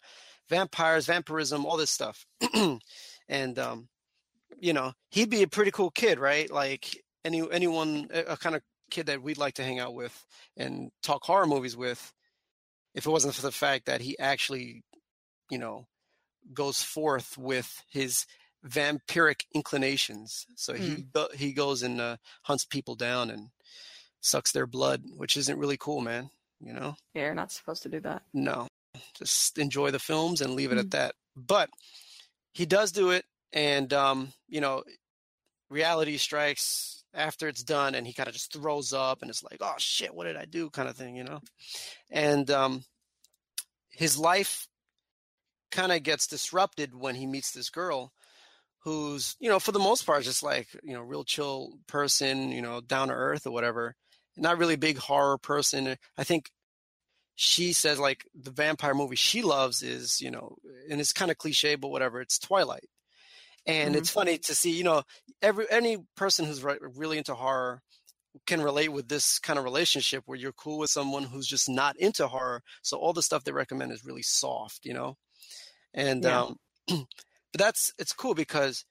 vampires, 0.49 1.07
vampirism, 1.07 1.67
all 1.67 1.77
this 1.77 1.91
stuff. 1.91 2.25
and 3.29 3.59
um, 3.59 3.89
you 4.59 4.73
know, 4.73 4.93
he'd 5.11 5.31
be 5.31 5.43
a 5.43 5.49
pretty 5.49 5.71
cool 5.71 5.91
kid, 5.91 6.19
right? 6.19 6.51
Like 6.51 7.03
any 7.25 7.43
anyone, 7.53 8.09
a, 8.13 8.33
a 8.33 8.37
kind 8.37 8.57
of 8.57 8.63
kid 8.91 9.07
that 9.07 9.23
we'd 9.23 9.39
like 9.39 9.55
to 9.55 9.63
hang 9.65 9.79
out 9.79 9.95
with 9.95 10.15
and 10.57 10.91
talk 11.03 11.23
horror 11.25 11.47
movies 11.47 11.77
with. 11.77 12.13
If 12.95 13.07
it 13.07 13.11
wasn't 13.11 13.35
for 13.35 13.43
the 13.43 13.53
fact 13.53 13.87
that 13.87 14.01
he 14.01 14.19
actually, 14.19 14.83
you 15.51 15.59
know, 15.59 15.87
goes 16.53 16.83
forth 16.83 17.37
with 17.39 17.83
his 17.91 18.27
vampiric 18.67 19.43
inclinations. 19.55 20.47
So 20.57 20.75
he 20.75 21.07
he 21.35 21.53
goes 21.53 21.83
and 21.83 22.01
uh, 22.01 22.17
hunts 22.43 22.65
people 22.65 22.95
down 22.95 23.31
and 23.31 23.49
sucks 24.21 24.53
their 24.53 24.67
blood, 24.67 25.03
which 25.17 25.37
isn't 25.37 25.59
really 25.59 25.77
cool, 25.77 26.01
man. 26.01 26.31
You 26.61 26.73
know, 26.75 26.97
Yeah, 27.15 27.23
you're 27.23 27.35
not 27.35 27.53
supposed 27.53 27.83
to 27.85 27.89
do 27.89 28.00
that. 28.00 28.23
no, 28.35 28.67
just 29.17 29.57
enjoy 29.59 29.91
the 29.91 29.99
films 29.99 30.41
and 30.41 30.55
leave 30.55 30.73
it 30.73 30.76
Mm. 30.76 30.81
at 30.81 30.91
that. 30.91 31.15
But 31.37 31.71
he 32.53 32.67
does 32.67 32.93
do 32.93 33.11
it, 33.11 33.25
and 33.53 33.93
um, 33.95 34.33
you 34.49 34.61
know, 34.61 34.83
reality 35.71 36.19
strikes 36.19 37.00
after 37.15 37.49
it's 37.49 37.63
done, 37.63 37.95
and 37.95 38.07
he 38.07 38.13
kind 38.13 38.29
of 38.29 38.35
just 38.35 38.53
throws 38.53 38.93
up, 38.93 39.23
and 39.23 39.31
it's 39.31 39.43
like, 39.43 39.59
oh 39.61 39.75
shit, 39.79 40.15
what 40.15 40.25
did 40.25 40.37
I 40.37 40.45
do, 40.45 40.71
kind 40.71 40.89
of 40.89 40.97
thing, 40.97 41.17
you 41.17 41.25
know. 41.25 41.41
And 42.11 42.51
um, 42.51 42.85
his 43.91 44.19
life 44.19 44.69
kind 45.71 45.93
of 45.93 46.03
gets 46.03 46.27
disrupted 46.27 46.95
when 46.95 47.15
he 47.15 47.27
meets 47.27 47.53
this 47.53 47.71
girl 47.71 48.13
who's 48.83 49.37
you 49.39 49.49
know 49.49 49.61
for 49.61 49.73
the 49.73 49.79
most 49.79 50.07
part 50.07 50.25
just 50.25 50.43
like 50.43 50.67
you 50.83 50.95
know 50.95 51.03
real 51.03 51.23
chill 51.23 51.75
person 51.87 52.51
you 52.51 52.63
know 52.63 52.81
down 52.81 53.09
to 53.09 53.15
earth 53.15 53.47
or 53.47 53.51
whatever. 53.51 53.95
Not 54.37 54.59
really 54.59 54.77
big 54.77 54.97
horror 54.97 55.39
person. 55.39 55.97
I 56.17 56.25
think 56.25 56.51
she 57.35 57.73
says 57.73 57.99
like 57.99 58.27
the 58.35 58.51
vampire 58.51 58.95
movie 58.95 59.17
she 59.17 59.43
loves 59.43 59.83
is 59.83 60.21
you 60.21 60.31
know 60.31 60.57
and 60.91 61.01
it's 61.01 61.13
kind 61.13 61.31
of 61.31 61.39
cliche 61.39 61.75
but 61.75 61.89
whatever 61.89 62.21
it's 62.21 62.39
twilight 62.39 62.89
and 63.78 63.95
Mhm. 63.95 63.99
it's 63.99 64.11
funny 64.11 64.39
to 64.39 64.54
see 64.54 64.71
you 64.71 64.85
know 64.85 65.02
every 65.43 65.67
any 65.71 65.99
person 66.17 66.45
who's 66.47 66.63
re- 66.63 66.78
really 66.97 67.19
into 67.19 67.35
horror 67.35 67.83
can 68.47 68.61
relate 68.63 68.89
with 68.93 69.09
this 69.09 69.39
kind 69.39 69.59
of 69.59 69.65
relationship 69.65 70.23
where 70.26 70.39
you're 70.39 70.52
cool 70.52 70.78
with 70.78 70.91
someone 70.91 71.25
who's 71.25 71.47
just 71.47 71.69
not 71.69 71.97
into 71.97 72.26
horror 72.28 72.63
so 72.83 72.97
all 72.99 73.13
the 73.13 73.23
stuff 73.23 73.45
they 73.45 73.52
recommend 73.52 73.93
is 73.93 74.04
really 74.04 74.23
soft 74.23 74.85
you 74.85 74.95
know 74.95 75.17
and 75.95 76.25
Yeah. 76.25 76.43
um 76.43 76.56
but 76.89 77.06
that's 77.59 77.93
it's 77.99 78.13
cool 78.13 78.35
because 78.35 78.85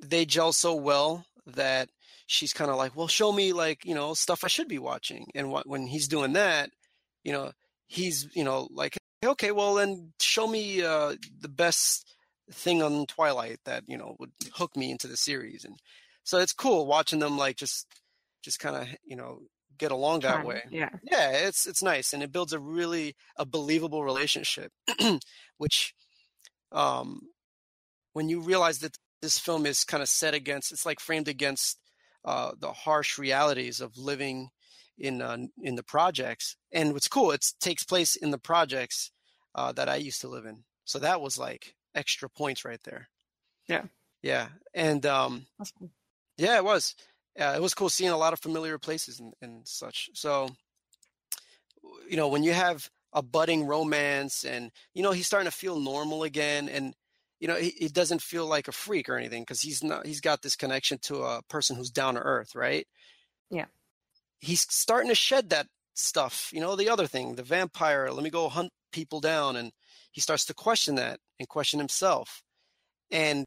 they 0.00 0.24
gel 0.24 0.52
so 0.52 0.74
well 0.74 1.24
that 1.46 1.88
she's 2.26 2.52
kind 2.52 2.70
of 2.70 2.76
like 2.76 2.96
well 2.96 3.08
show 3.08 3.32
me 3.32 3.52
like 3.52 3.84
you 3.84 3.94
know 3.94 4.14
stuff 4.14 4.42
i 4.44 4.48
should 4.48 4.68
be 4.68 4.78
watching 4.78 5.26
and 5.34 5.50
what 5.50 5.66
when 5.68 5.86
he's 5.86 6.08
doing 6.08 6.32
that 6.32 6.70
you 7.22 7.32
know 7.32 7.52
he's 7.86 8.28
you 8.34 8.42
know 8.44 8.68
like 8.72 8.96
okay 9.24 9.52
well 9.52 9.74
then 9.74 10.12
show 10.20 10.46
me 10.48 10.82
uh 10.82 11.14
the 11.40 11.48
best 11.48 12.15
thing 12.50 12.82
on 12.82 13.06
twilight 13.06 13.58
that 13.64 13.82
you 13.86 13.96
know 13.96 14.16
would 14.18 14.30
hook 14.54 14.76
me 14.76 14.90
into 14.90 15.08
the 15.08 15.16
series 15.16 15.64
and 15.64 15.78
so 16.22 16.38
it's 16.38 16.52
cool 16.52 16.86
watching 16.86 17.18
them 17.18 17.36
like 17.36 17.56
just 17.56 17.86
just 18.42 18.60
kind 18.60 18.76
of 18.76 18.88
you 19.04 19.16
know 19.16 19.40
get 19.78 19.90
along 19.92 20.20
that 20.20 20.36
Fun. 20.38 20.46
way 20.46 20.62
Yeah. 20.70 20.90
yeah 21.02 21.30
it's 21.30 21.66
it's 21.66 21.82
nice 21.82 22.12
and 22.12 22.22
it 22.22 22.32
builds 22.32 22.52
a 22.52 22.60
really 22.60 23.14
a 23.36 23.44
believable 23.44 24.04
relationship 24.04 24.72
which 25.58 25.94
um 26.72 27.20
when 28.12 28.28
you 28.28 28.40
realize 28.40 28.78
that 28.78 28.96
this 29.22 29.38
film 29.38 29.66
is 29.66 29.84
kind 29.84 30.02
of 30.02 30.08
set 30.08 30.34
against 30.34 30.72
it's 30.72 30.86
like 30.86 31.00
framed 31.00 31.28
against 31.28 31.78
uh 32.24 32.52
the 32.58 32.72
harsh 32.72 33.18
realities 33.18 33.80
of 33.80 33.98
living 33.98 34.48
in 34.98 35.20
uh, 35.20 35.36
in 35.60 35.74
the 35.74 35.82
projects 35.82 36.56
and 36.72 36.92
what's 36.92 37.08
cool 37.08 37.30
it 37.32 37.44
takes 37.60 37.84
place 37.84 38.16
in 38.16 38.30
the 38.30 38.38
projects 38.38 39.10
uh 39.54 39.72
that 39.72 39.88
I 39.88 39.96
used 39.96 40.20
to 40.22 40.28
live 40.28 40.46
in 40.46 40.64
so 40.84 40.98
that 41.00 41.20
was 41.20 41.36
like 41.38 41.74
extra 41.96 42.28
points 42.28 42.64
right 42.64 42.82
there 42.84 43.08
Yeah. 43.68 43.82
yeah 44.22 44.48
and 44.74 45.04
um 45.06 45.46
cool. 45.78 45.90
yeah, 46.38 46.56
it 46.56 46.64
was. 46.64 46.94
Uh, 47.38 47.52
it 47.56 47.60
was 47.60 47.74
cool 47.74 47.88
seeing 47.90 48.10
a 48.10 48.16
lot 48.16 48.32
of 48.32 48.40
familiar 48.40 48.78
places 48.78 49.20
and, 49.20 49.34
and 49.42 49.66
such. 49.68 50.08
So, 50.14 50.48
you 52.08 52.16
know, 52.16 52.28
when 52.28 52.42
you 52.42 52.52
have 52.54 52.88
a 53.12 53.22
budding 53.22 53.66
romance 53.66 54.44
and, 54.44 54.70
you 54.94 55.02
know, 55.02 55.12
he's 55.12 55.26
starting 55.26 55.50
to 55.50 55.56
feel 55.56 55.78
normal 55.78 56.22
again 56.22 56.68
and, 56.68 56.94
you 57.38 57.46
know, 57.48 57.56
he, 57.56 57.74
he 57.78 57.88
doesn't 57.88 58.22
feel 58.22 58.46
like 58.46 58.68
a 58.68 58.72
freak 58.72 59.08
or 59.10 59.16
anything 59.18 59.42
because 59.42 59.60
he's 59.60 59.84
not, 59.84 60.06
he's 60.06 60.22
got 60.22 60.40
this 60.40 60.56
connection 60.56 60.98
to 61.02 61.22
a 61.24 61.42
person 61.48 61.76
who's 61.76 61.90
down 61.90 62.14
to 62.14 62.20
earth, 62.20 62.54
right? 62.54 62.86
Yeah. 63.50 63.66
He's 64.38 64.62
starting 64.72 65.10
to 65.10 65.14
shed 65.14 65.50
that 65.50 65.66
stuff, 65.94 66.50
you 66.54 66.60
know, 66.60 66.74
the 66.76 66.88
other 66.88 67.06
thing, 67.06 67.34
the 67.34 67.42
vampire, 67.42 68.10
let 68.10 68.24
me 68.24 68.30
go 68.30 68.48
hunt 68.48 68.72
people 68.92 69.20
down. 69.20 69.56
And 69.56 69.72
he 70.10 70.22
starts 70.22 70.46
to 70.46 70.54
question 70.54 70.94
that 70.94 71.20
and 71.38 71.48
question 71.48 71.78
himself. 71.78 72.42
And 73.10 73.44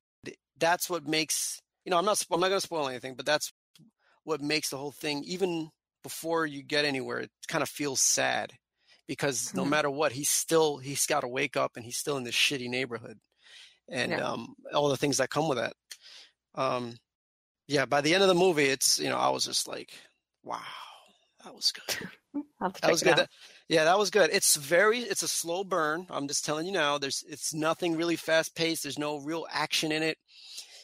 that's 0.58 0.90
what 0.90 1.08
makes, 1.08 1.60
you 1.86 1.90
know, 1.92 1.98
I'm 1.98 2.06
not, 2.06 2.24
I'm 2.32 2.40
not 2.40 2.50
going 2.50 2.60
to 2.60 2.66
spoil 2.66 2.88
anything, 2.90 3.16
but 3.16 3.26
that's 3.26 3.52
what 4.24 4.42
makes 4.42 4.70
the 4.70 4.78
whole 4.78 4.92
thing 4.92 5.24
even 5.26 5.70
before 6.04 6.46
you 6.46 6.64
get 6.64 6.86
anywhere 6.86 7.20
it 7.20 7.30
kind 7.48 7.62
of 7.62 7.68
feels 7.70 8.00
sad 8.02 8.54
because 9.08 9.54
no 9.54 9.66
Mhm. 9.66 9.70
matter 9.70 9.90
what 9.90 10.12
he's 10.14 10.30
still 10.30 10.78
he's 10.78 11.06
got 11.06 11.22
to 11.22 11.28
wake 11.28 11.58
up 11.58 11.72
and 11.76 11.84
he's 11.84 11.98
still 11.98 12.16
in 12.18 12.24
this 12.24 12.36
shitty 12.36 12.70
neighborhood 12.70 13.18
and 13.90 14.12
Yeah. 14.12 14.24
um 14.32 14.56
all 14.74 14.88
the 14.90 14.98
things 14.98 15.18
that 15.18 15.30
come 15.30 15.48
with 15.50 15.58
that 15.58 15.74
um 16.56 16.96
yeah 17.68 17.86
by 17.86 18.00
the 18.02 18.14
end 18.14 18.24
of 18.24 18.30
the 18.30 18.36
movie 18.36 18.66
it's 18.66 19.00
you 19.00 19.10
know 19.10 19.18
i 19.18 19.30
was 19.30 19.44
just 19.46 19.68
like 19.68 19.92
wow 20.44 20.62
that 21.44 21.54
was 21.56 21.72
good 21.72 21.98
I'll 22.36 22.44
have 22.62 22.74
to 22.74 22.82
that 22.82 22.92
was 22.92 23.04
good. 23.04 23.18
That- 23.18 23.30
yeah 23.70 23.86
that 23.86 23.98
was 23.98 24.10
good. 24.10 24.30
It's 24.34 24.56
very 24.58 25.00
it's 25.00 25.24
a 25.24 25.28
slow 25.28 25.64
burn 25.64 26.08
i'm 26.10 26.28
just 26.28 26.44
telling 26.44 26.66
you 26.66 26.72
now. 26.74 26.98
There's 26.98 27.24
it's 27.30 27.54
nothing 27.54 27.96
really 27.96 28.16
fast 28.18 28.56
paced 28.56 28.84
there's 28.84 29.00
no 29.00 29.20
real 29.20 29.46
action 29.52 29.92
in 29.92 30.04
it. 30.04 30.18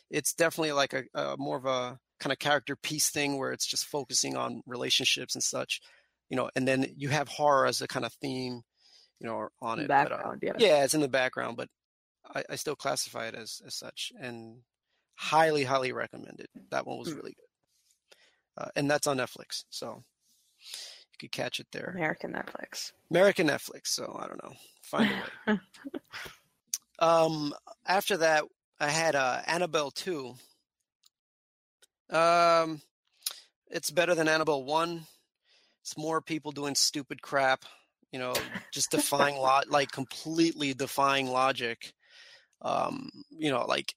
It's 0.10 0.34
definitely 0.34 0.72
like 0.74 0.94
a, 0.94 1.04
a 1.14 1.36
more 1.38 1.58
of 1.58 1.66
a 1.66 2.00
kind 2.20 2.32
of 2.32 2.40
character 2.40 2.76
piece 2.78 3.10
thing 3.10 3.38
where 3.38 3.52
it's 3.52 3.66
just 3.68 3.86
focusing 3.86 4.38
on 4.38 4.62
relationships 4.66 5.36
and 5.36 5.44
such 5.44 5.82
you 6.30 6.38
know 6.38 6.50
and 6.56 6.66
then 6.68 6.86
you 6.96 7.10
have 7.10 7.28
horror 7.28 7.66
as 7.66 7.82
a 7.82 7.88
kind 7.88 8.06
of 8.06 8.14
theme 8.14 8.62
you 9.20 9.28
know 9.28 9.50
on 9.62 9.80
it 9.80 9.88
but, 9.88 10.12
uh, 10.12 10.16
Background, 10.16 10.40
yeah. 10.44 10.54
yeah 10.58 10.84
it's 10.84 10.94
in 10.94 11.02
the 11.02 11.08
background 11.10 11.58
but 11.58 11.68
I, 12.34 12.44
I 12.52 12.56
still 12.56 12.76
classify 12.76 13.28
it 13.28 13.36
as 13.36 13.62
as 13.68 13.76
such 13.76 14.12
and 14.20 14.62
highly 15.16 15.64
highly 15.66 15.92
recommended 15.92 16.48
that 16.72 16.86
one 16.88 16.98
was 17.00 17.10
Mm. 17.10 17.16
really 17.18 17.36
good. 17.36 18.64
Uh, 18.64 18.70
and 18.78 18.90
that's 18.90 19.08
on 19.08 19.18
netflix 19.18 19.64
so 19.70 20.04
you 21.16 21.28
could 21.28 21.32
catch 21.32 21.60
it 21.60 21.68
there. 21.72 21.94
American 21.96 22.34
Netflix. 22.34 22.92
American 23.10 23.48
Netflix. 23.48 23.88
So 23.88 24.18
I 24.20 24.28
don't 24.28 24.44
know. 24.44 24.54
Find 24.82 25.12
a 25.48 25.52
way. 25.52 25.60
um, 27.00 27.54
after 27.86 28.18
that, 28.18 28.44
I 28.80 28.90
had 28.90 29.16
uh, 29.16 29.42
Annabelle 29.48 29.92
two. 29.92 30.36
Um, 32.10 32.82
it's 33.68 33.90
better 33.90 34.16
than 34.16 34.28
Annabelle 34.28 34.64
one. 34.64 35.06
It's 35.82 35.98
more 35.98 36.22
people 36.22 36.52
doing 36.52 36.76
stupid 36.76 37.22
crap. 37.22 37.66
You 38.12 38.20
know, 38.20 38.34
just 38.72 38.92
defying 38.92 39.38
lot, 39.38 39.70
like 39.70 39.92
completely 39.92 40.74
defying 40.74 41.28
logic. 41.28 41.94
Um, 42.62 43.10
you 43.30 43.52
know, 43.52 43.66
like 43.66 43.94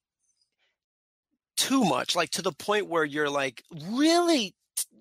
too 1.57 1.83
much, 1.83 2.15
like 2.15 2.29
to 2.31 2.41
the 2.41 2.51
point 2.51 2.87
where 2.87 3.03
you're 3.03 3.29
like, 3.29 3.63
really, 3.89 4.55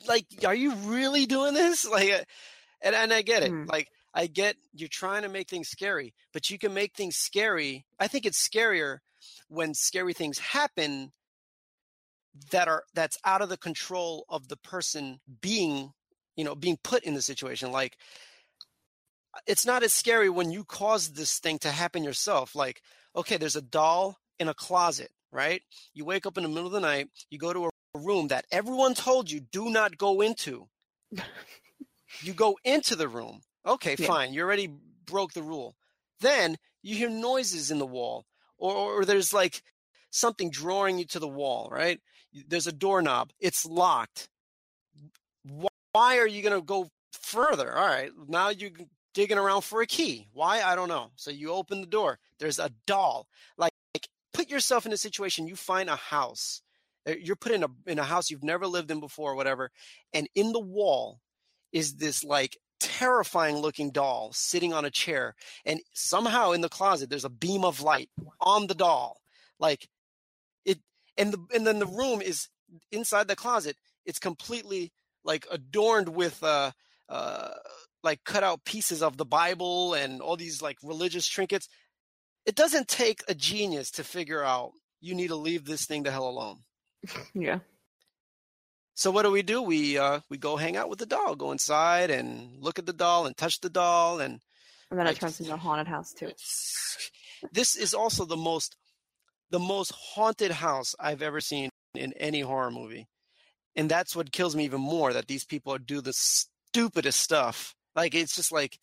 like, 0.07 0.27
are 0.45 0.55
you 0.55 0.75
really 0.75 1.27
doing 1.27 1.55
this? 1.55 1.85
Like, 1.91 2.11
uh, 2.11 2.25
and 2.81 2.95
and 2.95 3.13
I 3.13 3.23
get 3.23 3.43
it. 3.43 3.53
Mm. 3.53 3.69
Like, 3.69 3.89
I 4.15 4.27
get 4.27 4.57
you're 4.75 4.89
trying 4.89 5.23
to 5.23 5.29
make 5.29 5.49
things 5.49 5.69
scary, 5.69 6.15
but 6.33 6.51
you 6.51 6.59
can 6.59 6.75
make 6.75 6.95
things 6.95 7.17
scary. 7.17 7.87
I 7.99 8.09
think 8.09 8.27
it's 8.27 8.47
scarier 8.47 8.99
when 9.49 9.75
scary 9.75 10.13
things 10.13 10.39
happen 10.39 11.13
that 12.51 12.69
are 12.69 12.85
that's 12.95 13.19
out 13.25 13.43
of 13.43 13.49
the 13.49 13.57
control 13.57 14.25
of 14.29 14.49
the 14.49 14.57
person 14.57 15.21
being, 15.41 15.93
you 16.37 16.45
know, 16.45 16.55
being 16.55 16.79
put 16.83 17.05
in 17.05 17.15
the 17.15 17.23
situation. 17.23 17.73
Like, 17.73 17.97
it's 19.47 19.67
not 19.67 19.83
as 19.83 19.93
scary 19.93 20.29
when 20.29 20.51
you 20.51 20.65
cause 20.65 21.11
this 21.11 21.39
thing 21.39 21.59
to 21.61 21.71
happen 21.71 22.05
yourself. 22.05 22.55
Like, 22.55 22.83
okay, 23.17 23.37
there's 23.37 23.57
a 23.57 23.63
doll 23.63 24.19
in 24.39 24.49
a 24.49 24.55
closet, 24.55 25.11
right? 25.33 25.63
You 25.95 26.05
wake 26.05 26.27
up 26.27 26.37
in 26.37 26.43
the 26.43 26.49
middle 26.49 26.67
of 26.67 26.73
the 26.73 26.81
night, 26.81 27.09
you 27.31 27.39
go 27.39 27.53
to 27.53 27.67
a 27.67 27.71
room 27.95 28.29
that 28.29 28.45
everyone 28.51 28.95
told 28.95 29.31
you 29.31 29.41
do 29.41 29.71
not 29.71 29.97
go 29.99 30.21
into. 30.21 30.69
you 32.23 32.33
go 32.33 32.59
into 32.65 32.97
the 32.97 33.09
room. 33.09 33.41
Okay, 33.67 33.97
Yeah. 33.99 34.07
fine. 34.07 34.33
You 34.33 34.43
already 34.43 34.69
broke 35.05 35.33
the 35.33 35.43
rule. 35.43 35.77
Then 36.21 36.57
you 36.83 36.97
hear 36.97 37.09
noises 37.09 37.71
in 37.71 37.79
the 37.79 37.87
wall, 37.87 38.27
or, 38.57 38.75
or 39.01 39.05
there's 39.05 39.33
like 39.33 39.63
something 40.11 40.51
drawing 40.51 40.99
you 40.99 41.05
to 41.07 41.19
the 41.19 41.29
wall, 41.29 41.69
right? 41.71 42.01
There's 42.33 42.67
a 42.67 42.73
doorknob. 42.73 43.31
It's 43.41 43.65
locked. 43.65 44.29
Why 45.93 46.19
are 46.19 46.27
you 46.27 46.43
going 46.43 46.55
to 46.55 46.65
go 46.65 46.91
further? 47.13 47.75
All 47.77 47.87
right, 47.87 48.11
now 48.29 48.51
you're 48.51 48.71
digging 49.15 49.39
around 49.39 49.63
for 49.63 49.81
a 49.81 49.87
key. 49.87 50.29
Why? 50.33 50.63
I 50.63 50.75
don't 50.75 50.89
know. 50.89 51.11
So 51.17 51.31
you 51.31 51.53
open 51.53 51.81
the 51.81 51.87
door. 51.87 52.19
There's 52.39 52.59
a 52.59 52.71
doll. 52.87 53.27
Like, 53.57 53.73
like 53.95 54.09
put 54.33 54.51
yourself 54.51 54.87
in 54.87 54.93
a 54.93 54.97
situation. 54.97 55.47
You 55.49 55.57
find 55.57 55.89
a 55.89 55.97
house. 55.97 56.63
Uh, 57.09 57.15
You're 57.21 57.37
put 57.37 57.53
in 57.53 57.65
a 57.65 57.69
in 57.87 57.99
a 57.99 58.05
house 58.05 58.31
you've 58.31 58.45
never 58.45 58.67
lived 58.67 58.91
in 58.91 59.01
before, 59.01 59.33
or 59.33 59.37
whatever, 59.37 59.71
and 60.13 60.29
in 60.35 60.53
the 60.53 60.61
wall 60.61 61.21
is 61.73 61.95
this 61.97 62.23
like 62.25 62.59
terrifying 62.81 63.57
looking 63.57 63.91
doll 63.91 64.31
sitting 64.33 64.73
on 64.73 64.85
a 64.85 64.91
chair 64.91 65.35
and 65.65 65.81
somehow 65.93 66.53
in 66.53 66.61
the 66.61 66.69
closet 66.69 67.11
there's 67.11 67.25
a 67.25 67.29
beam 67.31 67.65
of 67.65 67.81
light 67.83 68.09
on 68.41 68.69
the 68.69 68.75
doll 68.75 69.21
like 69.59 69.89
it 70.65 70.79
and 71.17 71.33
the 71.33 71.45
and 71.53 71.67
then 71.67 71.81
the 71.81 71.87
room 71.87 72.23
is 72.23 72.49
inside 72.93 73.27
the 73.27 73.35
closet 73.35 73.77
it's 74.07 74.21
completely 74.21 74.93
like 75.25 75.45
adorned 75.51 76.09
with 76.09 76.41
uh 76.45 76.71
uh 77.09 77.51
like 78.03 78.23
cut 78.25 78.45
out 78.45 78.65
pieces 78.65 79.03
of 79.03 79.17
the 79.17 79.25
bible 79.25 79.95
and 79.95 80.21
all 80.21 80.37
these 80.37 80.63
like 80.63 80.79
religious 80.83 81.27
trinkets. 81.27 81.69
It 82.47 82.55
doesn't 82.55 82.89
take 82.89 83.23
a 83.29 83.35
genius 83.35 83.91
to 83.93 84.05
figure 84.05 84.43
out 84.43 84.73
you 85.01 85.15
need 85.15 85.29
to 85.29 85.37
leave 85.37 85.65
this 85.65 85.85
thing 85.85 86.05
the 86.05 86.11
hell 86.11 86.29
alone 86.29 86.61
Yeah. 87.35 87.61
so 88.95 89.11
what 89.11 89.23
do 89.23 89.31
we 89.31 89.43
do? 89.43 89.63
We 89.63 89.99
uh, 89.99 90.21
we 90.29 90.39
go 90.39 90.57
hang 90.57 90.77
out 90.77 90.89
with 90.91 90.99
the 90.99 91.07
doll, 91.07 91.35
go 91.37 91.53
inside 91.53 92.11
and 92.11 92.61
look 92.63 92.79
at 92.79 92.87
the 92.87 92.93
doll 92.93 93.27
and 93.27 93.37
touch 93.37 93.61
the 93.61 93.71
doll, 93.71 94.21
and 94.21 94.41
And 94.91 94.99
then 94.99 95.07
it 95.07 95.17
turns 95.17 95.33
just- 95.39 95.41
into 95.43 95.55
a 95.55 95.57
haunted 95.57 95.87
house 95.89 96.13
too. 96.13 96.33
this 97.53 97.77
is 97.77 97.95
also 97.95 98.25
the 98.25 98.37
most 98.37 98.77
the 99.51 99.59
most 99.61 99.93
haunted 99.93 100.51
house 100.51 100.95
I've 101.01 101.23
ever 101.23 101.41
seen 101.41 101.71
in 101.95 102.13
any 102.15 102.41
horror 102.41 102.71
movie, 102.71 103.07
and 103.77 103.89
that's 103.91 104.15
what 104.17 104.33
kills 104.33 104.55
me 104.57 104.65
even 104.65 104.81
more 104.81 105.13
that 105.13 105.27
these 105.29 105.45
people 105.45 105.79
do 105.79 106.01
the 106.01 106.13
stupidest 106.13 107.21
stuff. 107.21 107.75
Like 107.95 108.15
it's 108.15 108.35
just 108.35 108.53
like. 108.53 108.79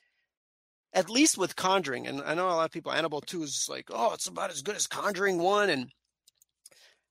At 0.93 1.09
least 1.09 1.37
with 1.37 1.57
Conjuring, 1.57 2.07
and 2.07 2.21
I 2.21 2.35
know 2.35 2.47
a 2.47 2.55
lot 2.55 2.63
of 2.63 2.71
people, 2.71 2.89
Annabelle 2.93 3.19
2 3.19 3.43
is 3.43 3.67
like, 3.69 3.89
oh, 3.91 4.13
it's 4.13 4.27
about 4.27 4.49
as 4.49 4.61
good 4.61 4.77
as 4.77 4.87
Conjuring 4.87 5.39
1. 5.39 5.69
And 5.69 5.89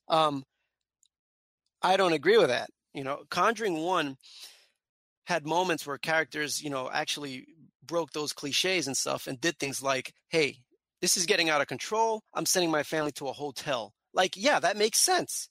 um, 0.08 0.42
I 1.84 1.96
don't 1.96 2.12
agree 2.14 2.38
with 2.38 2.48
that. 2.48 2.70
You 2.92 3.04
know, 3.04 3.22
Conjuring 3.30 3.76
1 3.78 4.16
had 5.26 5.46
moments 5.46 5.86
where 5.86 5.98
characters, 5.98 6.62
you 6.62 6.70
know, 6.70 6.90
actually 6.92 7.46
broke 7.86 8.10
those 8.12 8.32
cliches 8.32 8.86
and 8.86 8.96
stuff 8.96 9.26
and 9.26 9.40
did 9.40 9.58
things 9.58 9.82
like, 9.82 10.12
hey, 10.28 10.58
this 11.00 11.16
is 11.16 11.26
getting 11.26 11.50
out 11.50 11.60
of 11.60 11.66
control. 11.66 12.22
I'm 12.34 12.46
sending 12.46 12.70
my 12.70 12.82
family 12.82 13.12
to 13.12 13.28
a 13.28 13.32
hotel. 13.32 13.92
Like, 14.12 14.36
yeah, 14.36 14.58
that 14.60 14.76
makes 14.76 14.98
sense. 14.98 15.48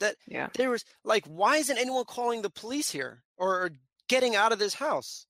That 0.00 0.16
yeah. 0.26 0.48
There 0.54 0.70
was 0.70 0.84
like, 1.04 1.24
why 1.26 1.56
isn't 1.56 1.78
anyone 1.78 2.04
calling 2.04 2.42
the 2.42 2.50
police 2.50 2.90
here 2.90 3.22
or 3.36 3.70
getting 4.08 4.36
out 4.36 4.52
of 4.52 4.58
this 4.58 4.74
house? 4.74 5.26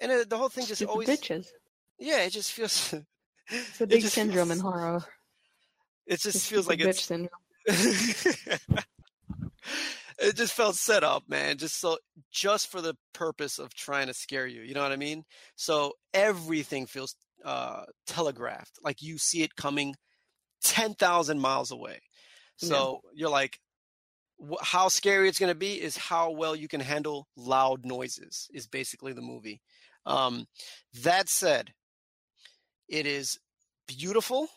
And 0.00 0.10
uh, 0.12 0.24
the 0.28 0.36
whole 0.38 0.48
thing 0.48 0.66
just 0.66 0.78
Stupid 0.78 0.90
always, 0.92 1.08
bitches. 1.08 1.46
yeah, 1.98 2.22
it 2.24 2.30
just 2.30 2.52
feels. 2.52 2.94
It's 3.50 3.80
a 3.80 3.86
big 3.86 4.02
just 4.02 4.14
syndrome 4.14 4.50
in 4.50 4.58
horror. 4.60 5.02
It 6.06 6.20
just 6.20 6.34
The 6.34 6.38
feels 6.38 6.68
like 6.68 6.80
stupid 6.80 6.90
it's 6.90 7.00
bitch 7.00 7.06
syndrome. 7.06 8.78
it 10.18 10.36
just 10.36 10.52
felt 10.52 10.76
set 10.76 11.04
up, 11.04 11.24
man. 11.28 11.58
Just 11.58 11.80
so 11.80 11.98
just 12.30 12.70
for 12.70 12.80
the 12.80 12.96
purpose 13.12 13.58
of 13.58 13.74
trying 13.74 14.08
to 14.08 14.14
scare 14.14 14.46
you. 14.46 14.62
You 14.62 14.74
know 14.74 14.82
what 14.82 14.92
I 14.92 14.96
mean? 14.96 15.24
So 15.56 15.94
everything 16.12 16.86
feels 16.86 17.14
uh 17.44 17.84
telegraphed. 18.06 18.78
Like 18.82 19.00
you 19.00 19.18
see 19.18 19.42
it 19.42 19.54
coming 19.56 19.94
10,000 20.64 21.38
miles 21.38 21.70
away. 21.70 22.00
So 22.56 23.00
you're 23.14 23.30
like 23.30 23.60
wh- 24.40 24.62
how 24.62 24.88
scary 24.88 25.28
it's 25.28 25.38
going 25.38 25.52
to 25.52 25.58
be 25.58 25.80
is 25.80 25.96
how 25.96 26.32
well 26.32 26.56
you 26.56 26.66
can 26.66 26.80
handle 26.80 27.28
loud 27.36 27.84
noises 27.84 28.48
is 28.52 28.66
basically 28.66 29.12
the 29.12 29.22
movie. 29.22 29.60
Um 30.04 30.46
that 31.02 31.28
said, 31.28 31.72
it 32.88 33.06
is 33.06 33.38
beautiful. 33.86 34.48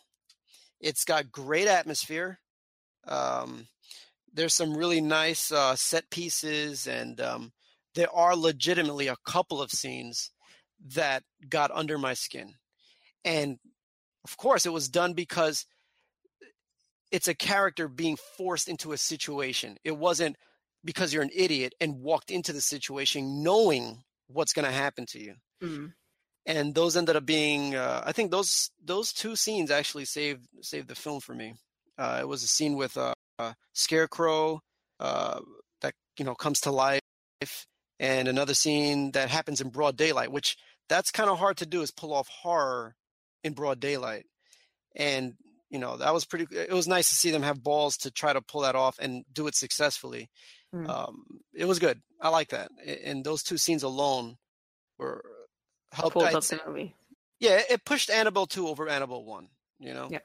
It's 0.80 1.04
got 1.04 1.30
great 1.30 1.68
atmosphere. 1.68 2.40
Um, 3.06 3.66
there's 4.32 4.54
some 4.54 4.76
really 4.76 5.00
nice 5.00 5.52
uh, 5.52 5.76
set 5.76 6.10
pieces, 6.10 6.86
and 6.86 7.20
um, 7.20 7.52
there 7.94 8.10
are 8.14 8.34
legitimately 8.36 9.08
a 9.08 9.16
couple 9.26 9.60
of 9.60 9.70
scenes 9.70 10.30
that 10.94 11.22
got 11.48 11.70
under 11.70 11.98
my 11.98 12.14
skin. 12.14 12.54
And 13.24 13.58
of 14.24 14.36
course, 14.36 14.66
it 14.66 14.72
was 14.72 14.88
done 14.88 15.12
because 15.14 15.66
it's 17.10 17.28
a 17.28 17.34
character 17.34 17.88
being 17.88 18.16
forced 18.36 18.68
into 18.68 18.92
a 18.92 18.98
situation. 18.98 19.76
It 19.84 19.96
wasn't 19.96 20.36
because 20.84 21.12
you're 21.12 21.22
an 21.22 21.30
idiot 21.34 21.74
and 21.80 22.00
walked 22.00 22.30
into 22.30 22.52
the 22.52 22.60
situation 22.60 23.42
knowing 23.42 24.02
what's 24.28 24.52
going 24.52 24.64
to 24.66 24.72
happen 24.72 25.06
to 25.06 25.20
you 25.20 25.34
Mm. 25.62 25.92
and 26.44 26.74
those 26.74 26.96
ended 26.96 27.14
up 27.14 27.24
being 27.24 27.76
uh, 27.76 28.02
i 28.04 28.10
think 28.10 28.32
those 28.32 28.70
those 28.82 29.12
two 29.12 29.36
scenes 29.36 29.70
actually 29.70 30.04
saved 30.04 30.44
saved 30.60 30.88
the 30.88 30.96
film 30.96 31.20
for 31.20 31.34
me 31.34 31.54
uh, 31.98 32.18
it 32.20 32.26
was 32.26 32.42
a 32.42 32.48
scene 32.48 32.74
with 32.74 32.96
uh, 32.96 33.14
uh, 33.38 33.52
scarecrow 33.72 34.60
uh, 35.00 35.40
that 35.80 35.94
you 36.18 36.24
know 36.24 36.34
comes 36.34 36.60
to 36.60 36.70
life 36.70 37.00
and 37.98 38.28
another 38.28 38.54
scene 38.54 39.12
that 39.12 39.28
happens 39.28 39.60
in 39.60 39.68
broad 39.68 39.96
daylight 39.96 40.30
which 40.32 40.56
that's 40.88 41.10
kind 41.10 41.28
of 41.30 41.38
hard 41.38 41.56
to 41.56 41.66
do 41.66 41.82
is 41.82 41.90
pull 41.90 42.12
off 42.12 42.28
horror 42.28 42.94
in 43.44 43.52
broad 43.52 43.80
daylight 43.80 44.26
and 44.96 45.34
you 45.70 45.78
know 45.78 45.96
that 45.96 46.12
was 46.14 46.24
pretty 46.24 46.46
it 46.54 46.72
was 46.72 46.86
nice 46.86 47.08
to 47.08 47.14
see 47.16 47.30
them 47.30 47.42
have 47.42 47.62
balls 47.62 47.96
to 47.96 48.10
try 48.10 48.32
to 48.32 48.40
pull 48.42 48.60
that 48.60 48.76
off 48.76 48.98
and 48.98 49.24
do 49.32 49.46
it 49.46 49.54
successfully 49.54 50.28
Mm. 50.74 50.88
um, 50.88 51.24
it 51.52 51.66
was 51.66 51.78
good 51.78 52.00
i 52.18 52.30
like 52.30 52.48
that 52.48 52.70
and 53.04 53.22
those 53.26 53.42
two 53.42 53.58
scenes 53.58 53.82
alone 53.82 54.38
were 54.98 55.22
helped 55.92 56.14
Pulled 56.14 56.24
I'd 56.24 56.34
up 56.34 56.42
say- 56.44 56.56
the 56.56 56.70
movie. 56.70 56.94
yeah, 57.40 57.60
it 57.68 57.84
pushed 57.84 58.08
Annabelle 58.08 58.46
2 58.46 58.66
over 58.68 58.88
Annabelle 58.88 59.22
1, 59.22 59.48
you 59.80 59.92
know? 59.92 60.08
Yeah. 60.10 60.20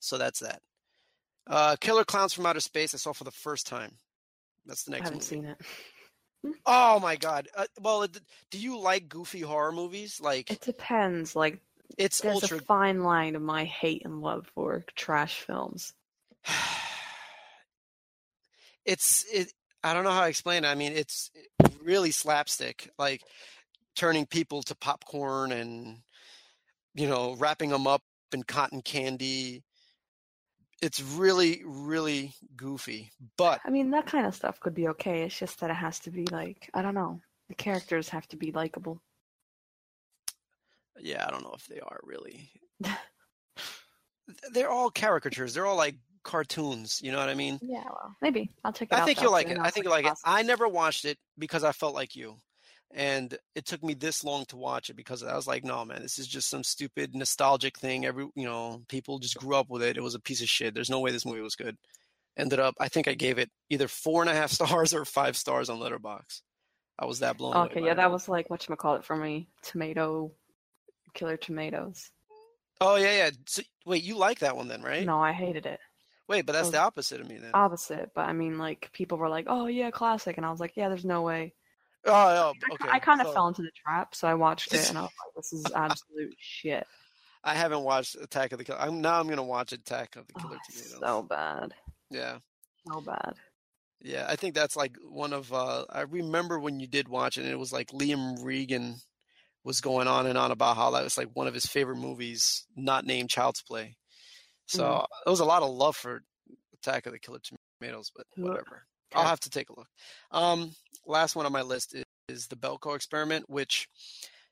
So 0.00 0.18
that's 0.18 0.40
that. 0.40 0.62
Uh, 1.46 1.76
Killer 1.80 2.04
Clowns 2.04 2.32
from 2.32 2.46
Outer 2.46 2.60
Space, 2.60 2.94
I 2.94 2.98
saw 2.98 3.12
for 3.12 3.24
the 3.24 3.30
first 3.30 3.66
time. 3.66 3.92
That's 4.66 4.84
the 4.84 4.92
next. 4.92 5.04
One. 5.04 5.06
I 5.06 5.14
haven't 5.14 5.32
movie. 5.32 5.42
seen 5.42 5.44
it. 5.46 5.60
Oh 6.66 6.98
my 6.98 7.14
god. 7.14 7.46
Uh, 7.56 7.66
well, 7.80 8.02
it, 8.02 8.18
do 8.50 8.58
you 8.58 8.76
like 8.76 9.08
goofy 9.08 9.42
horror 9.42 9.70
movies? 9.70 10.20
Like, 10.20 10.50
It 10.50 10.60
depends. 10.60 11.36
Like 11.36 11.60
it's 11.98 12.20
there's 12.20 12.42
ultra. 12.42 12.58
a 12.58 12.60
fine 12.62 13.04
line 13.04 13.36
of 13.36 13.42
my 13.42 13.64
hate 13.64 14.02
and 14.04 14.20
love 14.20 14.50
for 14.52 14.82
trash 14.96 15.40
films. 15.42 15.92
it's, 18.84 19.24
it, 19.32 19.52
I 19.84 19.94
don't 19.94 20.02
know 20.04 20.10
how 20.10 20.22
to 20.22 20.28
explain 20.28 20.64
it. 20.64 20.68
I 20.68 20.74
mean, 20.74 20.92
it's 20.92 21.30
really 21.82 22.10
slapstick, 22.10 22.90
like 22.98 23.22
turning 23.94 24.26
people 24.26 24.62
to 24.64 24.74
popcorn 24.74 25.52
and, 25.52 25.98
you 26.94 27.08
know, 27.08 27.34
wrapping 27.38 27.70
them 27.70 27.86
up 27.86 28.02
in 28.32 28.42
cotton 28.42 28.82
candy. 28.82 29.62
It's 30.82 31.00
really, 31.00 31.62
really 31.64 32.34
goofy. 32.56 33.10
But 33.38 33.60
I 33.64 33.70
mean, 33.70 33.90
that 33.92 34.06
kind 34.06 34.26
of 34.26 34.34
stuff 34.34 34.60
could 34.60 34.74
be 34.74 34.88
okay. 34.88 35.22
It's 35.22 35.38
just 35.38 35.60
that 35.60 35.70
it 35.70 35.76
has 35.76 36.00
to 36.00 36.10
be 36.10 36.26
like 36.26 36.68
I 36.74 36.82
don't 36.82 36.94
know. 36.94 37.20
The 37.48 37.54
characters 37.54 38.08
have 38.10 38.26
to 38.28 38.36
be 38.36 38.52
likable. 38.52 39.00
Yeah, 40.98 41.24
I 41.26 41.30
don't 41.30 41.44
know 41.44 41.54
if 41.56 41.66
they 41.66 41.80
are 41.80 42.00
really. 42.02 42.50
They're 44.52 44.70
all 44.70 44.90
caricatures. 44.90 45.54
They're 45.54 45.66
all 45.66 45.76
like 45.76 45.96
cartoons. 46.22 47.00
You 47.02 47.12
know 47.12 47.18
what 47.18 47.28
I 47.28 47.34
mean? 47.34 47.58
Yeah, 47.62 47.84
well, 47.84 48.16
maybe 48.20 48.50
I'll 48.64 48.72
check 48.72 48.88
it 48.90 48.94
out. 48.94 49.02
I 49.02 49.04
think 49.04 49.18
though, 49.18 49.24
you'll 49.24 49.32
like 49.32 49.48
it. 49.48 49.58
I'll 49.58 49.70
think 49.70 49.84
you'll 49.84 49.92
like 49.92 50.06
it. 50.06 50.14
I 50.24 50.42
never 50.42 50.68
watched 50.68 51.04
it 51.04 51.18
because 51.38 51.64
I 51.64 51.72
felt 51.72 51.94
like 51.94 52.16
you, 52.16 52.36
and 52.94 53.36
it 53.54 53.64
took 53.64 53.82
me 53.82 53.94
this 53.94 54.22
long 54.22 54.44
to 54.46 54.56
watch 54.56 54.90
it 54.90 54.96
because 54.96 55.22
I 55.22 55.34
was 55.34 55.46
like, 55.46 55.64
no, 55.64 55.84
man, 55.84 56.02
this 56.02 56.18
is 56.18 56.26
just 56.26 56.50
some 56.50 56.62
stupid 56.62 57.14
nostalgic 57.14 57.78
thing. 57.78 58.04
Every 58.04 58.28
you 58.34 58.44
know, 58.44 58.82
people 58.88 59.18
just 59.18 59.38
grew 59.38 59.56
up 59.56 59.70
with 59.70 59.82
it. 59.82 59.96
It 59.96 60.02
was 60.02 60.14
a 60.14 60.20
piece 60.20 60.42
of 60.42 60.48
shit. 60.48 60.74
There's 60.74 60.90
no 60.90 61.00
way 61.00 61.10
this 61.10 61.26
movie 61.26 61.40
was 61.40 61.56
good. 61.56 61.76
Ended 62.36 62.60
up, 62.60 62.74
I 62.80 62.88
think 62.88 63.08
I 63.08 63.14
gave 63.14 63.38
it 63.38 63.50
either 63.70 63.88
four 63.88 64.22
and 64.22 64.30
a 64.30 64.34
half 64.34 64.50
stars 64.52 64.94
or 64.94 65.04
five 65.04 65.36
stars 65.36 65.70
on 65.70 65.78
Letterboxd. 65.78 66.42
I 66.98 67.06
was 67.06 67.20
that 67.20 67.38
blown 67.38 67.56
away. 67.56 67.66
Okay, 67.66 67.84
yeah, 67.84 67.92
it. 67.92 67.96
that 67.96 68.12
was 68.12 68.28
like 68.28 68.50
what 68.50 68.68
you 68.68 68.76
call 68.76 68.96
it 68.96 69.04
for 69.04 69.16
me. 69.16 69.48
Tomato, 69.62 70.32
killer 71.14 71.36
tomatoes. 71.36 72.10
Oh 72.80 72.96
yeah, 72.96 73.16
yeah. 73.16 73.30
So, 73.46 73.62
wait, 73.86 74.02
you 74.02 74.16
like 74.16 74.40
that 74.40 74.56
one 74.56 74.68
then, 74.68 74.82
right? 74.82 75.06
No, 75.06 75.18
I 75.18 75.32
hated 75.32 75.66
it. 75.66 75.80
Wait, 76.28 76.46
but 76.46 76.52
that's 76.52 76.70
the 76.70 76.78
opposite 76.78 77.20
of 77.20 77.28
me 77.28 77.38
then. 77.38 77.50
Opposite, 77.54 78.10
but 78.14 78.26
I 78.26 78.32
mean, 78.32 78.58
like 78.58 78.90
people 78.92 79.18
were 79.18 79.28
like, 79.28 79.46
"Oh 79.48 79.66
yeah, 79.66 79.90
classic," 79.90 80.36
and 80.36 80.46
I 80.46 80.50
was 80.50 80.60
like, 80.60 80.76
"Yeah, 80.76 80.88
there's 80.88 81.04
no 81.04 81.22
way." 81.22 81.54
Oh, 82.06 82.12
oh, 82.12 82.52
I- 82.70 82.74
okay. 82.74 82.88
I, 82.90 82.98
kind 82.98 83.20
of 83.20 83.28
so 83.28 83.34
fell 83.34 83.48
into 83.48 83.62
the 83.62 83.70
trap, 83.84 84.14
so 84.14 84.28
I 84.28 84.34
watched 84.34 84.72
it, 84.74 84.88
and 84.88 84.98
I 84.98 85.02
was 85.02 85.10
like, 85.24 85.34
"This 85.36 85.52
is 85.52 85.64
absolute 85.74 86.34
shit." 86.38 86.86
I 87.44 87.54
haven't 87.54 87.82
watched 87.82 88.14
Attack 88.20 88.52
of 88.52 88.58
the 88.58 88.64
Killer. 88.64 88.80
I'm 88.80 89.00
now. 89.00 89.18
I'm 89.18 89.28
gonna 89.28 89.42
watch 89.42 89.72
Attack 89.72 90.16
of 90.16 90.26
the 90.28 90.34
Oh, 90.36 90.40
Killer 90.42 90.56
it's 90.68 90.76
Tomatoes. 90.90 91.00
so 91.00 91.22
bad, 91.22 91.74
Yeah, 92.10 92.38
so 92.92 93.00
bad. 93.00 93.34
yeah. 94.00 94.26
I 94.28 94.36
think 94.36 94.54
that's 94.54 94.76
like 94.76 94.96
one 95.08 95.32
of. 95.32 95.52
uh 95.52 95.84
I 95.90 96.02
remember 96.02 96.58
when 96.60 96.78
you 96.80 96.86
did 96.86 97.08
watch 97.08 97.38
it, 97.38 97.42
and 97.42 97.50
it 97.50 97.58
was 97.58 97.72
like 97.72 97.88
Liam 97.90 98.36
Regan 98.44 98.96
was 99.64 99.80
going 99.80 100.08
on 100.08 100.26
and 100.26 100.36
on 100.38 100.50
about 100.50 100.76
how 100.76 100.90
that 100.92 101.04
was 101.04 101.16
like 101.18 101.28
one 101.34 101.46
of 101.46 101.54
his 101.54 101.66
favorite 101.66 101.96
movies, 101.96 102.64
not 102.76 103.04
named 103.04 103.30
Child's 103.30 103.62
Play. 103.62 103.96
So 104.66 104.82
Mhm. 104.84 105.06
there 105.24 105.30
was 105.32 105.40
a 105.40 105.44
lot 105.44 105.62
of 105.62 105.70
love 105.70 105.96
for 105.96 106.22
Attack 106.74 107.06
of 107.06 107.12
the 107.12 107.18
Killer 107.20 107.38
Tomatoes, 107.80 108.10
but 108.14 108.26
whatever. 108.36 108.86
I'll 109.14 109.28
have 109.28 109.40
to 109.40 109.50
take 109.50 109.70
a 109.70 109.76
look. 109.76 109.88
Um, 110.30 110.74
last 111.06 111.36
one 111.36 111.46
on 111.46 111.52
my 111.52 111.62
list 111.62 111.94
is, 111.94 112.04
is 112.28 112.46
the 112.46 112.56
Belko 112.56 112.94
experiment, 112.94 113.48
which, 113.48 113.88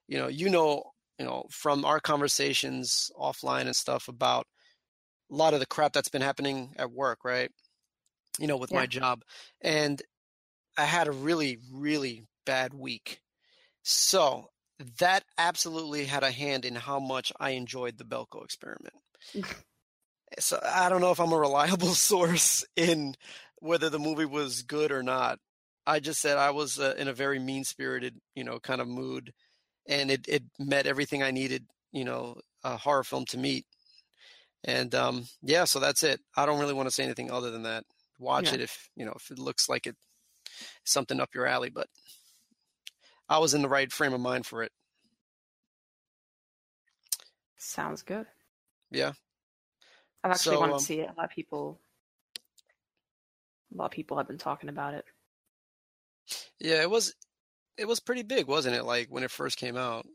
you 0.09 0.19
know, 0.19 0.29
you 0.29 0.51
know, 0.51 0.85
you 1.19 1.25
know, 1.25 1.47
from 1.51 1.85
our 1.85 2.01
conversations 2.01 3.11
offline 3.19 3.63
and 3.63 3.77
stuff 3.77 4.09
about 4.09 4.47
a 5.31 5.35
lot 5.35 5.55
of 5.55 5.61
the 5.61 5.67
crap 5.67 5.93
that's 5.93 6.09
been 6.09 6.23
happening 6.23 6.75
at 6.77 6.91
work, 6.91 7.25
right? 7.25 7.51
You 8.39 8.47
know, 8.47 8.57
with 8.57 8.73
my 8.73 8.87
job, 8.87 9.23
and 9.61 10.01
I 10.79 10.85
had 10.85 11.09
a 11.09 11.13
really, 11.13 11.59
really 11.71 12.25
bad 12.47 12.73
week. 12.73 13.21
So 13.83 14.47
that 14.99 15.25
absolutely 15.37 16.07
had 16.07 16.23
a 16.23 16.31
hand 16.31 16.65
in 16.65 16.75
how 16.75 16.99
much 16.99 17.33
I 17.39 17.51
enjoyed 17.51 17.99
the 17.99 18.05
Belko 18.05 18.45
experiment. 18.45 18.95
so 20.39 20.59
I 20.65 20.89
don't 20.89 21.01
know 21.01 21.11
if 21.11 21.21
I'm 21.21 21.33
a 21.33 21.39
reliable 21.39 21.89
source 21.95 22.65
in 22.77 23.15
whether 23.61 23.89
the 23.91 23.99
movie 23.99 24.27
was 24.27 24.63
good 24.63 24.93
or 24.93 25.03
not. 25.03 25.39
I 25.87 26.01
just 26.01 26.21
said 26.21 26.39
I 26.39 26.51
was 26.51 26.79
uh, 26.79 26.95
in 26.99 27.09
a 27.09 27.13
very 27.13 27.39
mean 27.39 27.65
spirited, 27.65 28.17
you 28.35 28.45
know, 28.45 28.61
kind 28.61 28.81
of 28.81 28.89
mood, 28.89 29.33
and 29.89 30.11
it 30.11 30.27
it 30.29 30.45
met 30.59 30.87
everything 30.87 31.23
I 31.23 31.31
needed, 31.31 31.67
you 31.93 32.05
know, 32.05 32.37
a 32.65 32.77
horror 32.77 33.05
film 33.05 33.25
to 33.27 33.39
meet. 33.39 33.67
And 34.65 34.95
um, 34.95 35.25
yeah, 35.43 35.65
so 35.65 35.81
that's 35.81 36.03
it. 36.03 36.21
I 36.37 36.47
don't 36.47 36.61
really 36.61 36.75
want 36.75 36.89
to 36.89 36.95
say 36.95 37.05
anything 37.05 37.31
other 37.31 37.51
than 37.51 37.63
that. 37.65 37.85
Watch 38.19 38.49
Yeah. 38.49 38.57
it 38.57 38.61
if 38.61 38.91
you 38.97 39.05
know 39.07 39.15
if 39.17 39.31
it 39.31 39.39
looks 39.39 39.69
like 39.69 39.87
it 39.87 39.97
something 40.85 41.21
up 41.21 41.35
your 41.35 41.47
alley, 41.47 41.71
but 41.71 41.89
I 43.29 43.39
was 43.39 43.55
in 43.55 43.63
the 43.63 43.69
right 43.69 43.91
frame 43.93 44.13
of 44.13 44.21
mind 44.21 44.47
for 44.47 44.63
it. 44.63 44.73
Sounds 47.57 48.03
good. 48.03 48.27
Yeah. 48.91 49.13
I've 50.25 50.33
actually 50.33 50.57
So, 50.57 50.61
wanted 50.61 50.73
um, 50.75 50.79
to 50.79 50.85
see 50.85 51.01
it. 51.01 51.11
A 51.11 51.15
lot 51.15 51.25
of 51.25 51.31
people, 51.31 51.81
a 53.73 53.77
lot 53.77 53.87
of 53.87 53.91
people 53.93 54.17
have 54.17 54.29
been 54.29 54.39
talking 54.39 54.69
about 54.69 54.95
it. 54.95 55.05
Yeah, 56.59 56.83
it 56.83 56.91
was 56.91 57.15
it 57.77 57.89
was 57.89 58.01
pretty 58.01 58.23
big, 58.23 58.47
wasn't 58.47 58.77
it? 58.77 58.85
Like 58.85 59.09
when 59.09 59.23
it 59.23 59.31
first 59.31 59.57
came 59.59 59.77
out. 59.77 60.07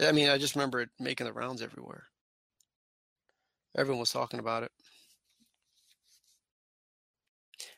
I 0.00 0.12
mean, 0.12 0.28
I 0.28 0.38
just 0.38 0.54
remember 0.54 0.80
it 0.80 0.90
making 0.98 1.26
the 1.26 1.32
rounds 1.32 1.62
everywhere. 1.62 2.04
Everyone 3.76 4.00
was 4.00 4.12
talking 4.12 4.40
about 4.40 4.62
it. 4.62 4.72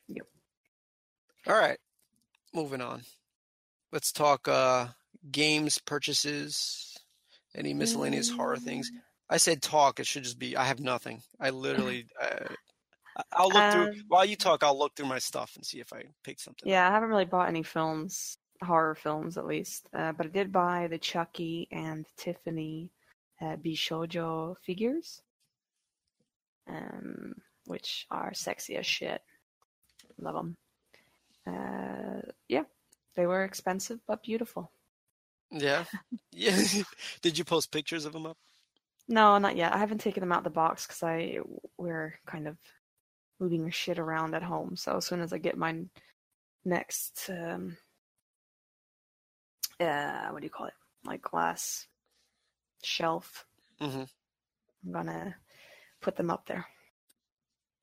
Yep. 0.09 0.27
All 1.47 1.59
right. 1.59 1.79
Moving 2.55 2.81
on. 2.81 3.03
Let's 3.93 4.12
talk 4.12 4.47
uh 4.49 4.88
games 5.31 5.79
purchases, 5.79 6.97
any 7.55 7.75
miscellaneous 7.75 8.31
horror 8.31 8.57
things. 8.57 8.91
I 9.31 9.37
said 9.37 9.61
talk, 9.61 10.01
it 10.01 10.07
should 10.07 10.25
just 10.25 10.38
be 10.38 10.57
I 10.57 10.64
have 10.64 10.81
nothing. 10.81 11.23
I 11.41 11.51
literally 11.51 12.07
I, 12.21 12.47
I'll 13.33 13.49
look 13.49 13.73
through 13.73 13.89
Um, 13.89 14.05
while 14.09 14.25
you 14.25 14.37
talk, 14.37 14.63
I'll 14.63 14.79
look 14.79 14.95
through 14.95 15.07
my 15.07 15.19
stuff 15.19 15.57
and 15.57 15.65
see 15.65 15.81
if 15.81 15.93
I 15.93 16.05
pick 16.25 16.41
something. 16.41 16.69
Yeah, 16.69 16.89
I 16.89 16.93
haven't 16.93 17.09
really 17.09 17.25
bought 17.25 17.49
any 17.49 17.63
films, 17.63 18.39
horror 18.63 18.95
films 18.95 19.37
at 19.39 19.47
least, 19.47 19.89
uh, 19.93 20.13
but 20.13 20.27
I 20.27 20.29
did 20.31 20.53
buy 20.53 20.87
the 20.89 20.99
Chucky 20.99 21.69
and 21.71 22.07
Tiffany 22.17 22.91
uh, 23.41 23.57
Bishojo 23.57 24.57
figures, 24.63 25.23
um, 26.69 27.35
which 27.67 28.07
are 28.11 28.35
sexy 28.35 28.77
as 28.77 28.87
shit. 28.87 29.23
Love 30.19 30.35
them. 30.35 30.57
Uh, 31.47 32.21
yeah, 32.49 32.65
they 33.17 33.27
were 33.27 33.45
expensive 33.45 34.01
but 34.07 34.23
beautiful. 34.23 34.71
Yeah. 35.51 35.85
Yeah. 36.33 36.57
Did 37.23 37.37
you 37.37 37.45
post 37.45 37.73
pictures 37.73 38.05
of 38.05 38.13
them 38.13 38.27
up? 38.27 38.37
No, 39.09 39.39
not 39.39 39.57
yet. 39.57 39.73
I 39.75 39.79
haven't 39.79 39.99
taken 40.01 40.21
them 40.21 40.31
out 40.31 40.39
of 40.39 40.45
the 40.45 40.51
box 40.51 40.87
because 40.87 41.03
I 41.03 41.39
we're 41.79 42.21
kind 42.27 42.47
of 42.47 42.57
moving 43.40 43.70
shit 43.70 43.98
around 43.98 44.35
at 44.35 44.42
home. 44.42 44.77
So 44.77 44.96
as 44.96 45.07
soon 45.07 45.20
as 45.20 45.33
I 45.33 45.38
get 45.38 45.57
my 45.57 45.77
next, 46.64 47.31
um, 47.31 47.77
uh, 49.81 50.29
what 50.29 50.40
do 50.40 50.46
you 50.46 50.51
call 50.51 50.66
it? 50.66 50.74
Like 51.05 51.22
glass 51.22 51.87
shelf, 52.83 53.44
Mm-hmm. 53.81 54.03
I'm 54.87 54.92
gonna 54.92 55.37
put 56.01 56.16
them 56.16 56.31
up 56.31 56.46
there. 56.46 56.66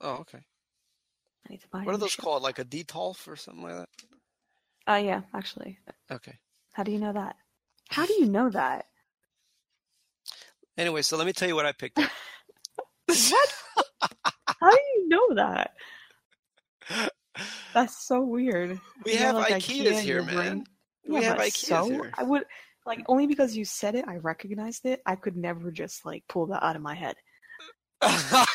Oh, 0.02 0.16
okay. 0.22 0.40
I 1.48 1.52
need 1.52 1.62
to 1.62 1.68
buy. 1.70 1.84
What 1.84 1.96
are 1.96 1.98
those 1.98 2.12
shit. 2.12 2.24
called? 2.24 2.44
Like 2.44 2.60
a 2.60 2.66
detolf 2.66 3.28
or 3.30 3.36
something 3.38 3.64
like 3.64 3.76
that? 3.76 3.90
Uh, 4.88 4.96
yeah, 4.98 5.22
actually. 5.34 5.80
Okay. 6.12 6.34
How 6.74 6.84
do 6.84 6.92
you 6.92 7.00
know 7.00 7.14
that? 7.14 7.38
How 7.90 8.06
do 8.06 8.14
you 8.14 8.26
know 8.26 8.50
that? 8.50 8.88
Anyway, 10.78 11.02
so 11.02 11.16
let 11.16 11.26
me 11.26 11.32
tell 11.34 11.48
you 11.48 11.56
what 11.56 11.66
I 11.66 11.72
picked 11.72 12.00
up. 12.00 12.10
What? 13.08 13.50
How 14.60 14.70
do 14.72 14.78
you 14.95 14.95
know 15.08 15.36
that? 15.36 15.72
That's 17.74 18.06
so 18.06 18.22
weird. 18.22 18.80
we 19.06 19.14
You 19.14 19.18
have 19.20 19.36
like 19.36 19.54
IKEAs 19.56 19.86
IKEA 19.88 20.02
here, 20.02 20.24
man. 20.24 20.36
brain? 20.36 20.64
We 21.08 21.16
Yeah, 21.22 21.30
have 21.30 21.38
IKEAs 21.38 21.56
so 21.68 21.90
here. 21.90 22.12
I 22.18 22.24
would 22.24 22.44
like 22.86 23.04
only 23.08 23.28
because 23.28 23.58
you 23.58 23.66
said 23.66 23.96
it, 23.96 24.06
I 24.08 24.18
recognized 24.18 24.86
it. 24.86 25.02
I 25.06 25.16
could 25.16 25.36
never 25.36 25.72
just 25.72 26.06
like 26.06 26.24
pull 26.30 26.46
that 26.48 26.64
out 26.64 26.76
of 26.76 26.82
my 26.82 26.94
head. 26.96 27.16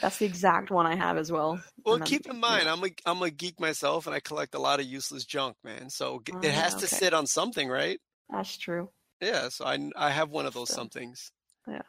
That's 0.00 0.16
the 0.16 0.24
exact 0.24 0.70
one 0.70 0.86
I 0.86 0.94
have 0.96 1.18
as 1.18 1.30
well. 1.30 1.60
well, 1.84 1.98
then- 1.98 2.06
keep 2.06 2.26
in 2.26 2.40
mind, 2.40 2.64
yeah. 2.64 2.72
I'm 2.72 2.82
a 2.82 2.88
I'm 3.04 3.22
a 3.22 3.30
geek 3.30 3.60
myself, 3.60 4.06
and 4.06 4.14
I 4.16 4.20
collect 4.20 4.54
a 4.54 4.58
lot 4.58 4.80
of 4.80 4.86
useless 4.86 5.26
junk, 5.26 5.56
man. 5.62 5.90
So 5.90 6.22
Oh, 6.32 6.38
it 6.42 6.52
has 6.52 6.72
yeah, 6.74 6.78
to 6.80 6.86
sit 6.88 7.12
on 7.14 7.26
something, 7.26 7.68
right? 7.68 8.00
That's 8.30 8.56
true. 8.56 8.88
Yeah. 9.20 9.50
So 9.50 9.66
I 9.66 9.90
I 9.96 10.10
have 10.10 10.30
one 10.30 10.46
of 10.46 10.54
those 10.54 10.70
Still. 10.70 10.84
somethings. 10.84 11.32
Yeah. 11.68 11.82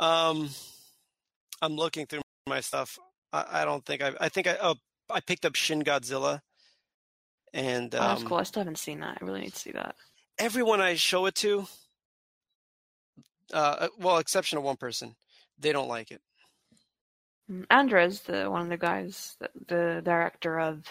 Um, 0.00 0.50
I'm 1.62 1.74
looking 1.76 2.06
through 2.06 2.22
my 2.48 2.60
stuff. 2.60 2.98
I, 3.32 3.62
I 3.62 3.64
don't 3.64 3.84
think 3.84 4.02
I 4.02 4.12
I 4.20 4.28
think 4.28 4.46
I 4.46 4.56
oh 4.60 4.76
I 5.10 5.20
picked 5.20 5.44
up 5.46 5.54
Shin 5.54 5.82
Godzilla, 5.82 6.40
and 7.52 7.94
Oh, 7.94 7.98
that's 8.08 8.22
um, 8.22 8.28
cool. 8.28 8.38
I 8.38 8.42
still 8.44 8.60
haven't 8.60 8.78
seen 8.78 9.00
that. 9.00 9.18
I 9.20 9.24
really 9.24 9.40
need 9.40 9.52
to 9.52 9.58
see 9.58 9.72
that. 9.72 9.94
everyone 10.38 10.80
I 10.80 10.94
show 10.96 11.26
it 11.26 11.34
to, 11.36 11.66
uh, 13.52 13.88
well, 13.98 14.18
exception 14.18 14.58
of 14.58 14.64
one 14.64 14.76
person, 14.76 15.14
they 15.58 15.72
don't 15.72 15.88
like 15.88 16.10
it. 16.10 16.20
Mm, 17.50 17.64
Andres, 17.70 18.20
the 18.22 18.50
one 18.50 18.62
of 18.62 18.68
the 18.68 18.76
guys, 18.76 19.36
the, 19.40 19.48
the 19.68 20.02
director 20.04 20.58
of 20.58 20.84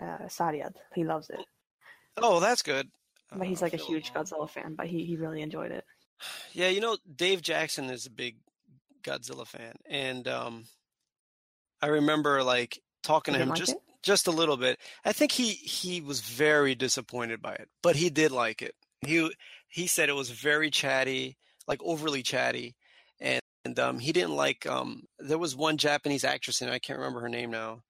uh, 0.00 0.26
Sariad, 0.28 0.74
he 0.94 1.04
loves 1.04 1.28
it. 1.30 1.40
Oh, 2.16 2.40
that's 2.40 2.62
good. 2.62 2.88
But 3.34 3.46
he's 3.46 3.60
Uh, 3.62 3.66
like 3.66 3.74
a 3.74 3.78
huge 3.78 4.12
Godzilla 4.12 4.48
fan. 4.48 4.74
But 4.76 4.86
he, 4.86 5.04
he 5.04 5.16
really 5.16 5.42
enjoyed 5.42 5.70
it. 5.72 5.84
Yeah, 6.52 6.68
you 6.68 6.80
know, 6.80 6.96
Dave 7.14 7.42
Jackson 7.42 7.90
is 7.90 8.06
a 8.06 8.10
big 8.10 8.36
Godzilla 9.08 9.46
fan, 9.46 9.74
and 9.88 10.26
um, 10.28 10.64
I 11.80 11.86
remember 11.88 12.42
like 12.42 12.80
talking 13.02 13.34
to 13.34 13.40
him 13.40 13.50
like 13.50 13.58
just 13.58 13.72
it? 13.72 13.78
just 14.02 14.26
a 14.26 14.32
little 14.32 14.56
bit. 14.56 14.78
I 15.04 15.12
think 15.12 15.32
he 15.32 15.52
he 15.52 16.00
was 16.00 16.20
very 16.20 16.74
disappointed 16.74 17.40
by 17.40 17.54
it, 17.54 17.68
but 17.82 17.96
he 17.96 18.10
did 18.10 18.30
like 18.32 18.62
it. 18.62 18.74
He 19.00 19.30
he 19.68 19.86
said 19.86 20.08
it 20.08 20.14
was 20.14 20.30
very 20.30 20.70
chatty, 20.70 21.36
like 21.66 21.80
overly 21.82 22.22
chatty, 22.22 22.74
and, 23.20 23.40
and 23.64 23.78
um, 23.78 23.98
he 23.98 24.12
didn't 24.12 24.36
like. 24.36 24.66
Um, 24.66 25.04
there 25.18 25.38
was 25.38 25.56
one 25.56 25.76
Japanese 25.76 26.24
actress 26.24 26.60
and. 26.60 26.70
I 26.70 26.78
can't 26.78 26.98
remember 26.98 27.20
her 27.20 27.28
name 27.28 27.50
now, 27.50 27.82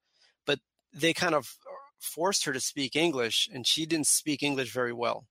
but 0.47 0.61
they 0.93 1.13
kind 1.13 1.35
of 1.35 1.57
forced 2.01 2.45
her 2.45 2.53
to 2.53 2.61
speak 2.61 2.97
English, 2.97 3.49
and 3.53 3.67
she 3.67 3.87
didn't 3.87 4.07
speak 4.07 4.43
English 4.43 4.73
very 4.73 4.93
well. 4.93 5.27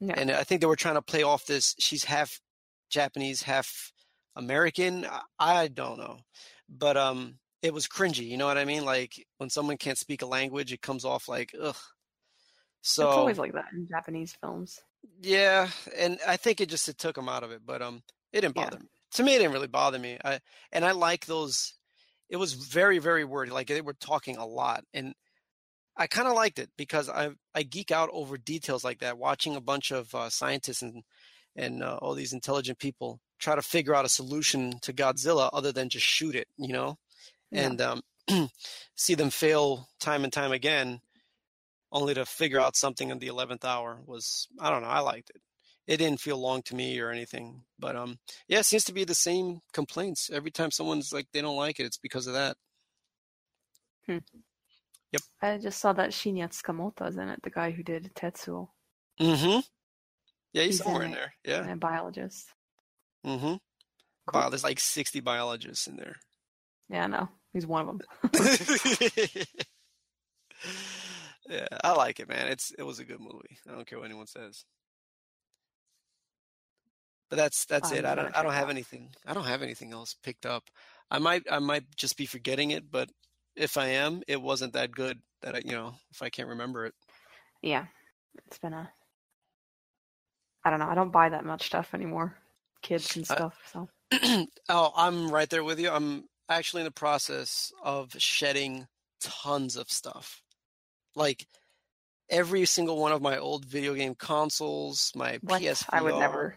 Yeah. 0.00 0.14
And 0.16 0.30
I 0.30 0.44
think 0.44 0.60
they 0.60 0.66
were 0.66 0.76
trying 0.76 0.94
to 0.94 1.02
play 1.02 1.22
off 1.22 1.44
this. 1.46 1.74
She's 1.78 2.04
half 2.04 2.40
Japanese, 2.88 3.42
half 3.42 3.92
American. 4.36 5.06
I, 5.38 5.68
don't 5.68 5.98
know, 5.98 6.18
but 6.68 6.96
um, 6.96 7.38
it 7.62 7.74
was 7.74 7.86
cringy. 7.86 8.26
You 8.28 8.36
know 8.36 8.46
what 8.46 8.58
I 8.58 8.64
mean? 8.64 8.84
Like 8.84 9.12
when 9.38 9.50
someone 9.50 9.76
can't 9.76 9.98
speak 9.98 10.22
a 10.22 10.26
language, 10.26 10.72
it 10.72 10.82
comes 10.82 11.04
off 11.04 11.28
like 11.28 11.54
ugh. 11.60 11.76
So 12.82 13.08
it's 13.08 13.16
always 13.16 13.38
like 13.38 13.52
that 13.52 13.66
in 13.72 13.86
Japanese 13.88 14.34
films. 14.40 14.80
yeah, 15.20 15.68
and 15.96 16.18
I 16.26 16.36
think 16.36 16.60
it 16.60 16.68
just 16.68 16.88
it 16.88 16.98
took 16.98 17.14
them 17.16 17.28
out 17.28 17.42
of 17.42 17.50
it, 17.50 17.62
but 17.64 17.82
um, 17.82 18.02
it 18.32 18.40
didn't 18.42 18.54
Yeah. 18.54 18.64
bother 18.64 18.78
me. 18.78 18.86
To 19.12 19.22
me, 19.22 19.34
it 19.34 19.38
didn't 19.38 19.52
really 19.52 19.66
bother 19.66 19.98
me. 19.98 20.18
I 20.24 20.40
and 20.72 20.84
I 20.84 20.92
like 20.92 21.26
those. 21.26 21.74
It 22.28 22.36
was 22.36 22.54
very 22.54 22.98
very 22.98 23.24
wordy. 23.24 23.50
Like 23.50 23.66
they 23.68 23.80
were 23.80 23.94
talking 23.94 24.36
a 24.36 24.46
lot, 24.46 24.84
and 24.94 25.14
I 25.96 26.06
kind 26.06 26.28
of 26.28 26.34
liked 26.34 26.58
it 26.58 26.70
because 26.76 27.08
I 27.08 27.30
I 27.54 27.62
geek 27.64 27.90
out 27.90 28.10
over 28.12 28.38
details 28.38 28.84
like 28.84 29.00
that. 29.00 29.18
Watching 29.18 29.56
a 29.56 29.60
bunch 29.60 29.90
of 29.90 30.14
uh, 30.14 30.30
scientists 30.30 30.82
and 30.82 31.02
and 31.56 31.82
uh, 31.82 31.98
all 32.00 32.14
these 32.14 32.32
intelligent 32.32 32.78
people 32.78 33.20
try 33.38 33.54
to 33.54 33.62
figure 33.62 33.94
out 33.94 34.04
a 34.04 34.08
solution 34.08 34.78
to 34.82 34.92
Godzilla 34.92 35.50
other 35.52 35.72
than 35.72 35.88
just 35.88 36.06
shoot 36.06 36.34
it, 36.34 36.48
you 36.58 36.72
know, 36.72 36.98
Yeah. 37.50 37.66
and 37.66 37.80
um, 37.80 38.02
see 38.94 39.14
them 39.14 39.30
fail 39.30 39.88
time 39.98 40.24
and 40.24 40.32
time 40.32 40.52
again, 40.52 41.00
only 41.92 42.14
to 42.14 42.24
figure 42.26 42.60
out 42.60 42.76
something 42.76 43.10
in 43.10 43.18
the 43.18 43.26
eleventh 43.28 43.64
hour 43.64 44.00
was 44.06 44.46
I 44.60 44.70
don't 44.70 44.82
know. 44.82 44.88
I 44.88 45.00
liked 45.00 45.30
it. 45.30 45.40
It 45.86 45.96
didn't 45.96 46.20
feel 46.20 46.38
long 46.38 46.62
to 46.64 46.76
me 46.76 47.00
or 47.00 47.10
anything, 47.10 47.62
but 47.78 47.96
um, 47.96 48.18
yeah, 48.46 48.60
it 48.60 48.66
seems 48.66 48.84
to 48.84 48.92
be 48.92 49.02
the 49.04 49.14
same 49.14 49.60
complaints 49.72 50.30
every 50.32 50.50
time 50.52 50.70
someone's 50.70 51.12
like 51.12 51.26
they 51.32 51.40
don't 51.40 51.56
like 51.56 51.80
it. 51.80 51.86
It's 51.86 51.98
because 51.98 52.26
of 52.28 52.34
that. 52.34 52.56
Yep, 55.12 55.22
I 55.42 55.58
just 55.58 55.80
saw 55.80 55.92
that 55.94 56.10
Shinya 56.10 56.48
Tsukamoto 56.48 57.08
is 57.08 57.16
in 57.16 57.28
it, 57.28 57.42
the 57.42 57.50
guy 57.50 57.70
who 57.72 57.82
did 57.82 58.12
Tetsuo, 58.14 58.68
Mm-hmm. 59.20 59.60
Yeah, 60.52 60.62
he's, 60.62 60.78
He's 60.78 60.80
in 60.80 60.84
somewhere 60.84 61.02
in 61.04 61.12
it. 61.12 61.14
there. 61.14 61.34
Yeah. 61.44 61.72
a 61.72 61.76
biologist. 61.76 62.48
Mm-hmm. 63.26 63.46
Cool. 63.46 63.60
Wow, 64.32 64.48
there's 64.48 64.64
like 64.64 64.80
60 64.80 65.20
biologists 65.20 65.86
in 65.86 65.96
there. 65.96 66.16
Yeah, 66.88 67.04
I 67.04 67.06
know. 67.06 67.28
He's 67.52 67.66
one 67.66 67.88
of 67.88 67.98
them. 67.98 68.00
yeah, 71.48 71.66
I 71.82 71.92
like 71.92 72.20
it, 72.20 72.28
man. 72.28 72.48
It's 72.48 72.72
it 72.78 72.82
was 72.82 72.98
a 72.98 73.04
good 73.04 73.20
movie. 73.20 73.58
I 73.68 73.72
don't 73.72 73.86
care 73.86 73.98
what 73.98 74.04
anyone 74.06 74.26
says. 74.26 74.64
But 77.28 77.36
that's 77.36 77.64
that's 77.66 77.92
I'm 77.92 77.98
it. 77.98 78.04
I 78.04 78.14
don't 78.14 78.36
I 78.36 78.42
don't 78.42 78.52
have 78.52 78.64
out. 78.64 78.70
anything. 78.70 79.10
I 79.26 79.34
don't 79.34 79.44
have 79.46 79.62
anything 79.62 79.92
else 79.92 80.14
picked 80.22 80.46
up. 80.46 80.64
I 81.10 81.18
might 81.18 81.42
I 81.50 81.58
might 81.60 81.84
just 81.96 82.16
be 82.16 82.26
forgetting 82.26 82.70
it, 82.72 82.90
but 82.90 83.08
if 83.56 83.76
I 83.76 83.88
am, 83.88 84.22
it 84.28 84.40
wasn't 84.40 84.74
that 84.74 84.92
good 84.92 85.18
that 85.42 85.54
I 85.54 85.62
you 85.64 85.72
know 85.72 85.94
if 86.12 86.22
I 86.22 86.28
can't 86.28 86.48
remember 86.48 86.86
it. 86.86 86.94
Yeah, 87.62 87.86
it's 88.46 88.58
been 88.58 88.72
a. 88.72 88.90
I 90.64 90.70
don't 90.70 90.78
know. 90.78 90.88
I 90.88 90.94
don't 90.94 91.10
buy 91.12 91.28
that 91.30 91.44
much 91.44 91.66
stuff 91.66 91.94
anymore, 91.94 92.36
kids 92.82 93.16
and 93.16 93.26
I- 93.30 93.34
stuff. 93.34 93.56
So 93.72 93.88
oh, 94.68 94.92
I'm 94.96 95.30
right 95.30 95.48
there 95.48 95.64
with 95.64 95.78
you. 95.80 95.90
I'm 95.90 96.24
actually 96.48 96.80
in 96.82 96.86
the 96.86 96.90
process 96.90 97.72
of 97.82 98.12
shedding 98.18 98.86
tons 99.20 99.76
of 99.76 99.90
stuff. 99.90 100.42
Like 101.14 101.46
every 102.28 102.64
single 102.64 102.98
one 103.00 103.12
of 103.12 103.22
my 103.22 103.38
old 103.38 103.64
video 103.64 103.94
game 103.94 104.14
consoles, 104.14 105.12
my 105.14 105.38
what? 105.42 105.62
PSVR, 105.62 105.86
I 105.90 106.02
would 106.02 106.16
never. 106.16 106.56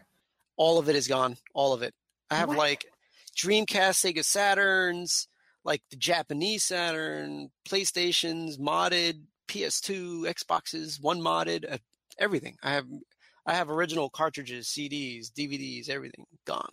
all 0.58 0.80
of 0.80 0.90
it 0.90 0.96
is 0.96 1.08
gone. 1.08 1.38
All 1.54 1.74
of 1.74 1.82
it. 1.82 1.94
I 2.30 2.36
have 2.36 2.50
What? 2.50 2.58
like 2.58 2.86
Dreamcast, 3.38 3.66
Sega 4.04 4.20
Saturns, 4.20 5.28
like 5.64 5.82
the 5.90 5.96
Japanese 5.98 6.64
Saturn, 6.64 7.50
PlayStations, 7.68 8.60
modded, 8.60 9.22
PS2, 9.48 10.24
Xboxes, 10.26 11.02
one 11.02 11.20
modded, 11.20 11.72
uh, 11.72 11.78
everything. 12.20 12.58
I 12.64 12.72
have 12.74 12.86
I 13.46 13.54
have 13.54 13.70
original 13.70 14.10
cartridges, 14.10 14.68
CDs, 14.68 15.30
DVDs, 15.32 15.90
everything 15.90 16.26
gone. 16.46 16.72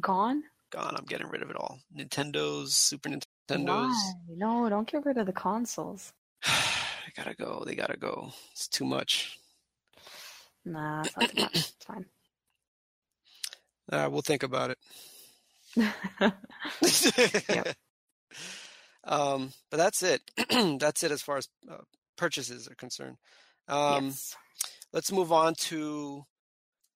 Gone? 0.00 0.42
Gone. 0.70 0.94
I'm 0.96 1.04
getting 1.04 1.28
rid 1.28 1.42
of 1.42 1.50
it 1.50 1.56
all. 1.56 1.80
Nintendos, 1.94 2.68
Super 2.68 3.10
Nintendos. 3.10 3.88
Why? 3.88 4.12
No, 4.36 4.68
don't 4.68 4.90
get 4.90 5.04
rid 5.04 5.18
of 5.18 5.26
the 5.26 5.32
consoles. 5.32 6.12
I 6.44 7.10
gotta 7.16 7.34
go. 7.34 7.64
They 7.66 7.74
gotta 7.74 7.96
go. 7.96 8.32
It's 8.52 8.68
too 8.68 8.84
much. 8.84 9.38
Nah, 10.64 11.02
it's 11.02 11.16
not 11.16 11.30
too 11.30 11.42
much. 11.42 11.54
It's 11.54 11.84
fine. 11.84 12.06
Uh, 13.90 14.08
we'll 14.10 14.22
think 14.22 14.42
about 14.42 14.70
it. 14.70 14.78
Yep. 17.48 17.74
Um, 19.04 19.52
but 19.70 19.78
that's 19.78 20.02
it. 20.02 20.20
that's 20.78 21.02
it 21.02 21.10
as 21.10 21.22
far 21.22 21.38
as 21.38 21.48
uh, 21.70 21.78
purchases 22.16 22.68
are 22.68 22.74
concerned. 22.74 23.16
Um, 23.66 24.06
yes. 24.06 24.36
Let's 24.92 25.12
move 25.12 25.32
on 25.32 25.54
to 25.54 26.24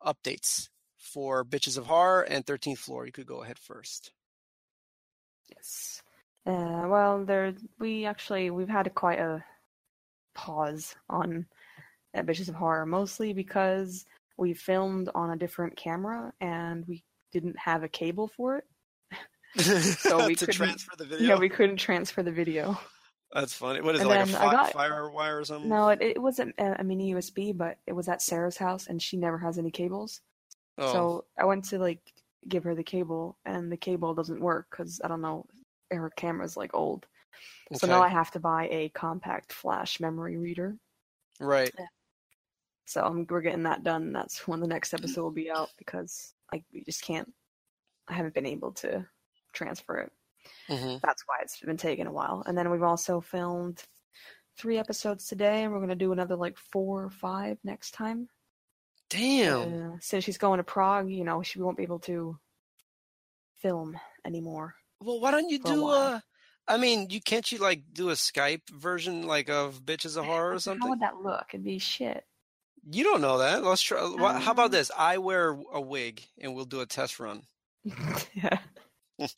updates 0.04 0.68
for 0.96 1.44
Bitches 1.44 1.78
of 1.78 1.86
Horror 1.86 2.22
and 2.22 2.44
13th 2.44 2.78
Floor. 2.78 3.06
You 3.06 3.12
could 3.12 3.26
go 3.26 3.42
ahead 3.42 3.58
first. 3.58 4.12
Yes. 5.54 6.02
Uh, 6.46 6.84
well, 6.86 7.24
there 7.24 7.54
we 7.78 8.04
actually 8.04 8.50
we've 8.50 8.68
had 8.68 8.86
a, 8.86 8.90
quite 8.90 9.18
a 9.18 9.44
pause 10.34 10.94
on 11.08 11.46
uh, 12.14 12.22
Bitches 12.22 12.48
of 12.48 12.54
Horror, 12.54 12.84
mostly 12.86 13.32
because 13.32 14.04
we 14.36 14.52
filmed 14.54 15.08
on 15.14 15.30
a 15.30 15.36
different 15.36 15.76
camera 15.76 16.32
and 16.40 16.84
we 16.86 17.04
didn't 17.32 17.56
have 17.58 17.82
a 17.82 17.88
cable 17.88 18.28
for 18.28 18.58
it. 18.58 18.64
So 19.56 20.26
we 20.26 20.34
to 20.34 20.46
couldn't- 20.46 20.54
transfer 20.56 20.96
the 20.98 21.04
video. 21.04 21.28
Yeah, 21.28 21.38
we 21.38 21.48
couldn't 21.48 21.76
transfer 21.76 22.24
the 22.24 22.32
video. 22.32 22.76
That's 23.32 23.52
funny. 23.52 23.80
What 23.80 23.96
is 23.96 24.02
it 24.02 24.06
like 24.06 24.20
a 24.20 24.26
fi- 24.26 24.50
got- 24.52 24.72
fire 24.72 25.10
wire 25.10 25.38
or 25.40 25.44
something? 25.44 25.68
No, 25.68 25.88
it, 25.88 26.00
it 26.00 26.22
wasn't 26.22 26.54
a, 26.58 26.80
a 26.80 26.84
mini 26.84 27.12
USB, 27.14 27.56
but 27.56 27.78
it 27.86 27.92
was 27.92 28.08
at 28.08 28.22
Sarah's 28.22 28.56
house 28.56 28.86
and 28.86 29.02
she 29.02 29.16
never 29.16 29.38
has 29.38 29.58
any 29.58 29.70
cables. 29.70 30.20
Oh, 30.78 30.92
So 30.92 31.24
I 31.38 31.44
went 31.44 31.64
to 31.66 31.78
like 31.78 32.00
give 32.48 32.64
her 32.64 32.74
the 32.74 32.82
cable 32.84 33.36
and 33.44 33.72
the 33.72 33.76
cable 33.76 34.14
doesn't 34.14 34.40
work 34.40 34.66
because 34.70 35.00
I 35.02 35.08
don't 35.08 35.22
know 35.22 35.46
her 35.90 36.10
camera's 36.10 36.56
like 36.56 36.74
old. 36.74 37.06
So 37.72 37.86
now. 37.86 38.02
I 38.02 38.08
have 38.08 38.30
to 38.32 38.40
buy 38.40 38.68
a 38.70 38.90
compact 38.90 39.52
flash 39.52 39.98
memory 39.98 40.36
reader. 40.36 40.76
right. 41.40 41.72
So 42.86 43.02
I'm, 43.02 43.26
we're 43.28 43.40
getting 43.40 43.62
that 43.62 43.82
done. 43.82 44.12
That's 44.12 44.46
when 44.46 44.60
the 44.60 44.66
next 44.66 44.92
episode 44.92 45.22
will 45.22 45.30
be 45.30 45.50
out 45.50 45.70
because 45.78 46.34
I 46.52 46.62
we 46.72 46.84
just 46.84 47.02
can't. 47.02 47.32
I 48.08 48.12
haven't 48.12 48.34
been 48.34 48.44
able 48.46 48.72
to 48.72 49.06
transfer 49.54 49.96
it. 50.00 50.12
Hmm 50.68 50.96
That's 51.02 51.22
why 51.26 51.36
it's 51.42 51.58
been 51.60 51.76
taking 51.76 52.06
a 52.06 52.12
while. 52.12 52.42
And 52.46 52.56
then 52.56 52.70
we've 52.70 52.82
also 52.82 53.20
filmed 53.20 53.82
three 54.56 54.78
episodes 54.78 55.26
today, 55.26 55.62
and 55.64 55.72
we're 55.72 55.80
gonna 55.80 55.94
do 55.96 56.12
another 56.12 56.36
like 56.36 56.56
four 56.56 57.04
or 57.04 57.10
five 57.10 57.58
next 57.64 57.92
time. 57.92 58.28
Damn. 59.10 59.74
Uh, 59.94 59.96
since 60.00 60.24
she's 60.24 60.38
going 60.38 60.58
to 60.58 60.64
Prague, 60.64 61.10
you 61.10 61.24
know, 61.24 61.42
she 61.42 61.60
won't 61.60 61.76
be 61.76 61.82
able 61.82 62.00
to 62.00 62.38
film 63.56 63.98
anymore. 64.24 64.74
Well, 65.00 65.20
why 65.20 65.30
don't 65.30 65.48
you 65.50 65.60
a 65.64 65.68
do 65.68 65.88
a? 65.88 66.22
I 66.66 66.78
mean, 66.78 67.10
you 67.10 67.20
can't 67.20 67.50
you 67.52 67.58
like 67.58 67.82
do 67.92 68.08
a 68.10 68.14
Skype 68.14 68.70
version 68.70 69.26
like 69.26 69.50
of 69.50 69.82
Bitches 69.84 70.16
of 70.16 70.24
Horror 70.24 70.54
or 70.54 70.58
something? 70.58 70.82
How 70.82 70.90
would 70.90 71.00
that 71.00 71.16
look? 71.22 71.46
It'd 71.52 71.62
be 71.64 71.78
shit. 71.78 72.24
You 72.90 73.04
don't 73.04 73.20
know 73.20 73.38
that. 73.38 73.62
Let's 73.62 73.82
try. 73.82 74.00
wha- 74.02 74.38
How 74.40 74.52
about 74.52 74.66
Um, 74.66 74.72
this? 74.72 74.90
I 74.96 75.18
wear 75.18 75.50
a 75.72 75.80
wig 75.80 76.22
and 76.40 76.54
we'll 76.54 76.64
do 76.64 76.80
a 76.80 76.86
test 76.86 77.20
run. 77.20 77.42
yeah. 78.34 78.58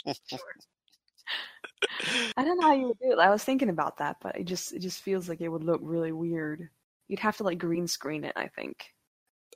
I 2.37 2.45
don't 2.45 2.59
know 2.61 2.67
how 2.67 2.75
you 2.75 2.89
would 2.89 2.99
do 2.99 3.13
it. 3.13 3.19
I 3.19 3.31
was 3.31 3.43
thinking 3.45 3.69
about 3.69 3.99
that, 3.99 4.17
but 4.23 4.37
it 4.37 4.45
just 4.45 4.73
it 4.73 4.81
just 4.81 5.03
feels 5.03 5.29
like 5.29 5.41
it 5.41 5.49
would 5.49 5.65
look 5.65 5.81
really 5.83 6.13
weird. 6.13 6.69
You'd 7.09 7.21
have 7.21 7.37
to 7.39 7.43
like 7.45 7.59
green 7.59 7.87
screen 7.87 8.25
it, 8.25 8.33
I 8.37 8.49
think. 8.49 8.85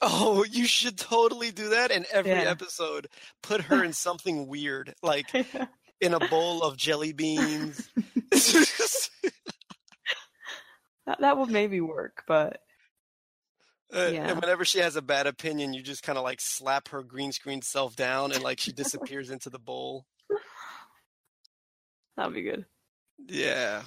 Oh, 0.03 0.45
you 0.45 0.65
should 0.67 0.97
totally 0.97 1.51
do 1.51 1.71
that. 1.71 1.91
in 1.91 2.07
every 2.13 2.31
Yeah. 2.31 2.51
episode, 2.51 3.09
put 3.43 3.63
her 3.63 3.85
in 3.85 3.93
something 3.93 4.47
weird, 4.47 4.95
like 5.03 5.27
in 6.01 6.15
a 6.15 6.29
bowl 6.29 6.63
of 6.63 6.77
jelly 6.77 7.13
beans. 7.13 7.91
that, 11.07 11.21
that 11.21 11.37
would 11.39 11.51
maybe 11.51 11.81
work, 11.81 12.25
but 12.27 12.61
Uh, 13.93 14.11
Yeah. 14.13 14.29
And 14.31 14.41
whenever 14.41 14.65
she 14.65 14.79
has 14.79 14.95
a 14.97 15.03
bad 15.03 15.27
opinion, 15.27 15.75
you 15.75 15.83
just 15.83 16.03
kind 16.05 16.17
of 16.17 16.23
like 16.25 16.41
slap 16.41 16.89
her 16.89 17.03
green 17.03 17.33
screen 17.33 17.61
self 17.61 17.97
down, 17.97 18.31
and 18.33 18.43
like 18.43 18.61
she 18.61 18.73
disappears 18.73 19.31
into 19.31 19.51
the 19.51 19.59
bowl. 19.59 20.07
That'd 22.21 22.35
be 22.35 22.43
good. 22.43 22.65
Yeah. 23.27 23.83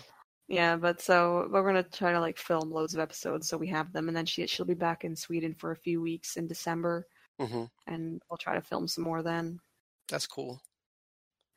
Yeah, 0.48 0.76
but 0.76 1.02
so 1.02 1.48
we're 1.52 1.66
gonna 1.66 1.84
try 1.84 2.12
to 2.12 2.20
like 2.20 2.38
film 2.38 2.72
loads 2.72 2.94
of 2.94 3.00
episodes 3.00 3.48
so 3.48 3.58
we 3.58 3.68
have 3.68 3.94
them, 3.94 4.08
and 4.08 4.16
then 4.18 4.26
she 4.26 4.46
she'll 4.48 4.66
be 4.66 4.74
back 4.74 5.04
in 5.06 5.16
Sweden 5.16 5.54
for 5.56 5.72
a 5.72 5.76
few 5.78 6.02
weeks 6.02 6.36
in 6.36 6.48
December, 6.48 7.08
hmm 7.40 7.66
and 7.88 8.22
we'll 8.30 8.38
try 8.38 8.56
to 8.56 8.62
film 8.62 8.88
some 8.88 9.04
more 9.04 9.24
then. 9.24 9.60
That's 10.10 10.28
cool. 10.28 10.62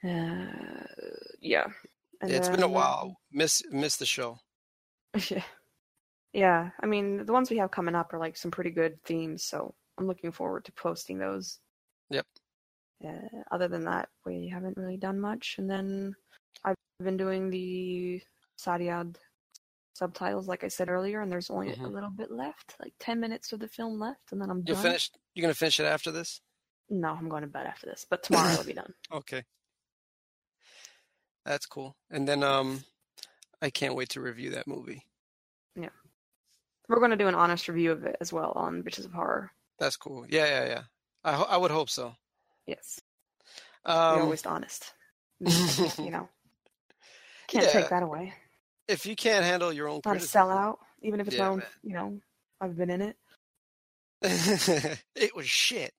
Uh, 0.04 0.86
yeah. 1.40 1.66
And 2.20 2.30
It's 2.30 2.48
been 2.48 2.62
a 2.62 2.68
while. 2.68 3.18
Miss 3.32 3.62
miss 3.70 3.96
the 3.96 4.06
show. 4.06 4.38
Yeah. 5.30 5.42
Yeah, 6.32 6.68
I 6.82 6.86
mean, 6.86 7.24
the 7.24 7.32
ones 7.32 7.48
we 7.48 7.56
have 7.56 7.70
coming 7.70 7.94
up 7.94 8.12
are 8.12 8.18
like 8.18 8.36
some 8.36 8.50
pretty 8.50 8.68
good 8.68 9.02
themes, 9.04 9.42
so 9.42 9.74
I'm 9.96 10.06
looking 10.06 10.32
forward 10.32 10.66
to 10.66 10.72
posting 10.72 11.16
those. 11.18 11.60
Yep. 12.10 12.26
Uh, 13.02 13.42
other 13.50 13.68
than 13.68 13.84
that, 13.86 14.10
we 14.26 14.48
haven't 14.48 14.76
really 14.76 14.98
done 14.98 15.18
much. 15.18 15.56
And 15.56 15.70
then 15.70 16.14
I've 16.64 16.76
been 17.00 17.16
doing 17.16 17.50
the 17.50 18.22
Sariad 18.59 19.16
subtitles, 19.94 20.46
like 20.48 20.64
I 20.64 20.68
said 20.68 20.88
earlier, 20.88 21.20
and 21.20 21.30
there's 21.32 21.50
only 21.50 21.70
a 21.72 21.76
Mhm. 21.76 21.92
little 21.92 22.11
bit 22.11 22.30
left, 22.30 22.74
like 22.80 22.94
ten 22.98 23.18
minutes 23.20 23.52
of 23.52 23.61
the 23.61 23.68
film 23.68 23.98
left, 23.98 24.32
and 24.32 24.40
then 24.40 24.50
I'm 24.50 24.59
You 24.59 24.74
done. 24.74 24.82
finished? 24.82 25.16
You're 25.34 25.42
gonna 25.42 25.54
finish 25.54 25.80
it 25.80 25.84
after 25.84 26.11
this? 26.11 26.40
No, 26.88 27.09
I'm 27.09 27.28
going 27.28 27.42
to 27.42 27.48
bed 27.48 27.66
after 27.66 27.86
this, 27.86 28.07
but 28.09 28.22
tomorrow 28.22 28.52
it'll 28.52 28.64
be 28.64 28.72
done. 28.84 28.94
Okay. 29.11 29.44
That's 31.44 31.66
cool. 31.66 31.96
And 32.11 32.26
then 32.28 32.42
um 32.42 32.84
I 33.62 33.70
can't 33.70 33.94
wait 33.94 34.11
to 34.11 34.20
review 34.20 34.50
that 34.50 34.66
movie. 34.66 35.02
Yeah, 35.74 35.90
we're 36.88 36.98
going 36.98 37.11
to 37.11 37.16
do 37.16 37.28
an 37.28 37.34
honest 37.34 37.68
review 37.68 37.90
of 37.92 38.04
it 38.04 38.16
as 38.20 38.32
well 38.32 38.52
on 38.54 38.82
Bitches 38.82 39.04
of 39.07 39.12
Horror. 39.12 39.50
That's 39.78 39.96
cool. 39.96 40.26
Yeah, 40.28 40.46
yeah, 40.46 40.66
yeah. 40.66 40.82
I 41.24 41.32
ho- 41.34 41.46
I 41.48 41.57
would 41.57 41.70
hope 41.70 41.90
so. 41.90 42.14
Yes, 42.66 43.00
Um 43.84 44.16
we're 44.16 44.22
always 44.22 44.46
honest. 44.46 44.92
you 45.40 46.11
know, 46.11 46.28
can't 47.49 47.64
Yeah. 47.66 47.72
take 47.72 47.88
that 47.90 48.03
away. 48.03 48.34
if 48.88 49.05
you 49.07 49.16
can't 49.16 49.44
handle 49.44 49.72
your 49.72 49.88
own 49.88 49.97
Not 50.05 50.07
a 50.07 50.18
criticism, 50.18 50.42
sellout, 50.49 50.76
even 51.03 51.20
if 51.20 51.28
it's 51.28 51.38
my 51.38 51.47
own. 51.47 51.59
man. 51.59 51.66
You 51.82 51.92
know, 51.94 52.20
I've 52.61 52.76
been 52.76 52.90
in 52.90 53.03
it. 53.03 53.16
it 55.14 55.34
was 55.36 55.47
shit. 55.49 55.92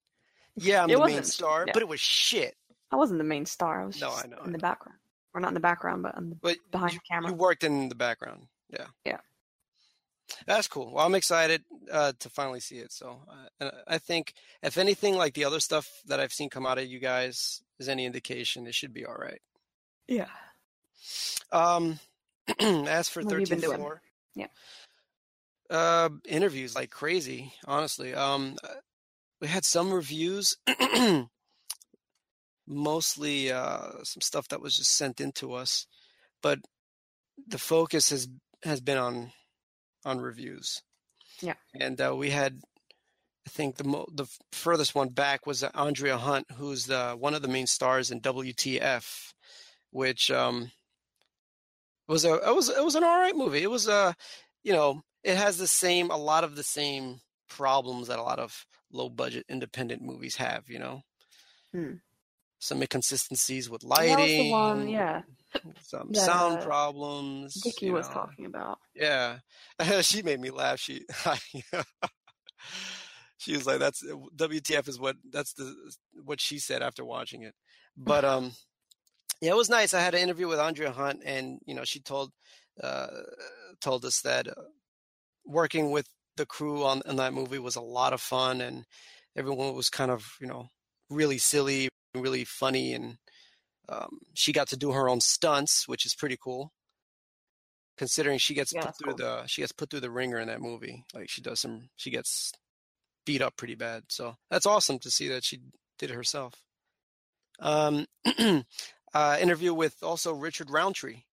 Yeah, 0.56 0.84
I'm 0.84 0.90
It 0.90 0.98
the 0.98 1.06
main 1.06 1.24
star, 1.24 1.66
yeah. 1.68 1.74
but 1.74 1.82
it 1.82 1.88
was 1.88 2.00
shit. 2.00 2.56
I 2.92 2.96
wasn't 2.96 3.20
the 3.20 3.24
main 3.26 3.46
star. 3.46 3.82
I 3.84 3.86
was 3.86 4.00
No, 4.02 4.10
I 4.12 4.26
know, 4.28 4.38
in 4.38 4.42
I 4.44 4.46
the 4.46 4.52
know. 4.54 4.58
background, 4.60 4.98
or 5.34 5.42
not 5.42 5.50
in 5.50 5.54
the 5.54 5.60
background, 5.60 6.04
but 6.04 6.16
the, 6.16 6.36
But 6.42 6.58
behind 6.72 6.94
you, 6.94 7.00
the 7.00 7.14
camera. 7.14 7.30
you 7.32 7.36
worked 7.38 7.64
in 7.64 7.90
the 7.90 7.96
background. 7.96 8.48
Yeah. 8.70 8.88
Yeah. 9.06 9.20
That's 10.46 10.68
cool. 10.68 10.92
Well, 10.94 11.06
I'm 11.06 11.16
excited 11.16 11.64
uh, 11.92 12.14
to 12.20 12.30
finally 12.30 12.60
see 12.60 12.78
it. 12.80 12.92
So, 12.92 13.22
uh, 13.30 13.48
and 13.60 13.72
I 13.88 13.98
think 13.98 14.34
if 14.62 14.78
anything, 14.78 15.16
like 15.16 15.34
the 15.36 15.46
other 15.46 15.60
stuff 15.60 15.88
that 16.08 16.20
I've 16.20 16.34
seen 16.34 16.50
come 16.50 16.66
out 16.66 16.78
of 16.80 16.86
you 16.88 17.00
guys 17.00 17.62
is 17.80 17.88
any 17.88 18.06
indication, 18.06 18.68
it 18.68 18.76
should 18.76 18.94
be 18.94 19.06
all 19.06 19.16
right. 19.16 19.42
yeah. 20.08 20.28
Um, 21.52 22.00
as 22.60 23.10
for 23.10 23.22
What 23.24 23.32
have 23.34 23.40
you 23.42 23.48
been 23.48 23.60
13th 23.60 23.62
doing? 23.62 23.78
floor, 23.78 24.02
Yeah. 24.36 24.48
uh, 25.70 26.10
interviews 26.28 26.76
like 26.76 26.90
crazy. 26.92 27.54
Honestly, 27.66 28.14
um, 28.14 28.58
uh, 28.64 28.68
we 29.42 29.48
had 29.48 29.66
some 29.66 29.92
reviews, 29.94 30.56
mostly 32.68 33.52
uh, 33.52 34.04
some 34.04 34.22
stuff 34.22 34.48
that 34.50 34.62
was 34.62 34.78
just 34.78 34.96
sent 34.96 35.22
into 35.22 35.54
us, 35.54 35.86
but 36.42 36.60
the 37.48 37.58
focus 37.58 38.10
has 38.10 38.28
has 38.64 38.82
been 38.82 38.98
on 38.98 39.32
on 40.06 40.20
reviews. 40.20 40.82
Yeah. 41.42 41.54
and 41.80 42.00
uh, 42.02 42.16
we 42.16 42.30
had. 42.32 42.62
I 43.46 43.50
think 43.50 43.78
the 43.78 43.86
mo- 43.86 44.10
the 44.14 44.26
furthest 44.52 44.94
one 44.94 45.08
back 45.10 45.46
was 45.46 45.64
uh, 45.64 45.70
Andrea 45.74 46.18
Hunt, 46.18 46.48
who's 46.58 46.86
the 46.88 47.16
one 47.18 47.34
of 47.34 47.42
the 47.42 47.48
main 47.48 47.66
stars 47.68 48.12
in 48.12 48.20
WTF, 48.20 49.32
which 49.92 50.30
um, 50.32 50.72
was 52.08 52.26
a 52.26 52.36
it 52.36 52.56
was 52.56 52.70
it 52.70 52.84
was 52.84 52.96
an 52.96 53.04
all 53.04 53.20
right 53.20 53.36
movie. 53.36 53.64
It 53.64 53.72
was 53.72 53.88
a 53.88 54.16
you 54.64 54.74
know 54.74 55.02
it 55.24 55.36
has 55.36 55.58
the 55.58 55.68
same 55.68 56.10
a 56.10 56.18
lot 56.18 56.44
of 56.44 56.56
the 56.56 56.64
same 56.64 57.20
problems 57.50 58.08
that 58.08 58.20
a 58.20 58.24
lot 58.24 58.40
of 58.40 58.66
low 58.92 59.10
budget 59.10 59.46
independent 59.50 60.02
movies 60.02 60.36
have. 60.38 60.70
You 60.70 60.80
know, 60.80 61.02
Hmm. 61.74 61.94
some 62.60 62.82
inconsistencies 62.82 63.70
with 63.70 63.84
lighting, 63.84 64.52
one. 64.52 64.88
Yeah, 64.88 65.22
some 65.82 66.12
that, 66.12 66.26
sound 66.26 66.60
uh, 66.60 66.66
problems. 66.66 67.62
Vicky 67.64 67.92
was 67.92 68.08
know. 68.08 68.14
talking 68.14 68.46
about. 68.46 68.80
Yeah, 68.96 69.40
she 70.02 70.22
made 70.22 70.40
me 70.40 70.50
laugh. 70.50 70.80
She 70.80 71.06
she 73.38 73.54
was 73.54 73.68
like, 73.68 73.80
"That's 73.80 74.04
WTF 74.36 74.88
is 74.88 75.00
what 75.00 75.18
that's 75.32 75.54
the 75.54 75.76
what 76.24 76.40
she 76.40 76.60
said 76.60 76.82
after 76.82 77.04
watching 77.04 77.44
it." 77.44 77.54
But 77.98 78.26
um, 78.26 78.54
yeah, 79.42 79.52
it 79.52 79.56
was 79.56 79.70
nice. 79.70 79.94
I 79.94 80.02
had 80.02 80.16
an 80.16 80.22
interview 80.22 80.48
with 80.48 80.60
Andrea 80.60 80.92
Hunt, 80.92 81.22
and 81.26 81.60
you 81.66 81.74
know, 81.76 81.84
she 81.84 82.00
told 82.00 82.32
uh 82.82 83.08
told 83.82 84.06
us 84.06 84.22
that 84.22 84.48
uh, 84.48 84.54
working 85.46 85.92
with 85.92 86.08
the 86.38 86.46
crew 86.46 86.84
on, 86.86 87.02
on 87.08 87.18
that 87.18 87.34
movie 87.34 87.60
was 87.60 87.76
a 87.76 87.82
lot 87.82 88.14
of 88.14 88.22
fun, 88.22 88.62
and 88.62 88.86
everyone 89.36 89.74
was 89.76 89.90
kind 89.90 90.12
of 90.12 90.26
you 90.42 90.48
know 90.48 90.68
really 91.10 91.38
silly, 91.38 91.90
really 92.16 92.46
funny, 92.46 92.94
and 92.94 93.18
um, 93.90 94.20
she 94.36 94.54
got 94.54 94.70
to 94.70 94.78
do 94.78 94.92
her 94.94 95.10
own 95.10 95.22
stunts, 95.22 95.88
which 95.88 96.06
is 96.06 96.16
pretty 96.16 96.38
cool 96.42 96.74
considering 97.98 98.38
she 98.38 98.54
gets 98.54 98.74
Yeah, 98.74 98.82
put 98.82 98.96
through 98.98 99.14
cool. 99.14 99.16
the 99.16 99.46
she 99.48 99.62
gets 99.62 99.72
put 99.72 99.90
through 99.90 100.00
the 100.02 100.12
ringer 100.12 100.40
in 100.40 100.48
that 100.48 100.62
movie. 100.62 101.04
Like 101.14 101.30
she 101.30 101.42
does 101.42 101.60
some 101.60 101.90
she 101.96 102.12
gets 102.12 102.52
beat 103.26 103.42
up 103.42 103.58
pretty 103.58 103.76
bad. 103.76 104.04
So 104.10 104.36
that's 104.50 104.66
awesome 104.66 105.00
to 105.00 105.12
see 105.12 105.28
that 105.30 105.44
she 105.46 105.60
did 106.00 106.12
it 106.12 106.16
herself. 106.16 106.54
Um 107.60 108.06
uh 109.18 109.38
interview 109.42 109.74
with 109.74 110.04
also 110.04 110.34
Richard 110.34 110.70
Rowntree, 110.70 111.24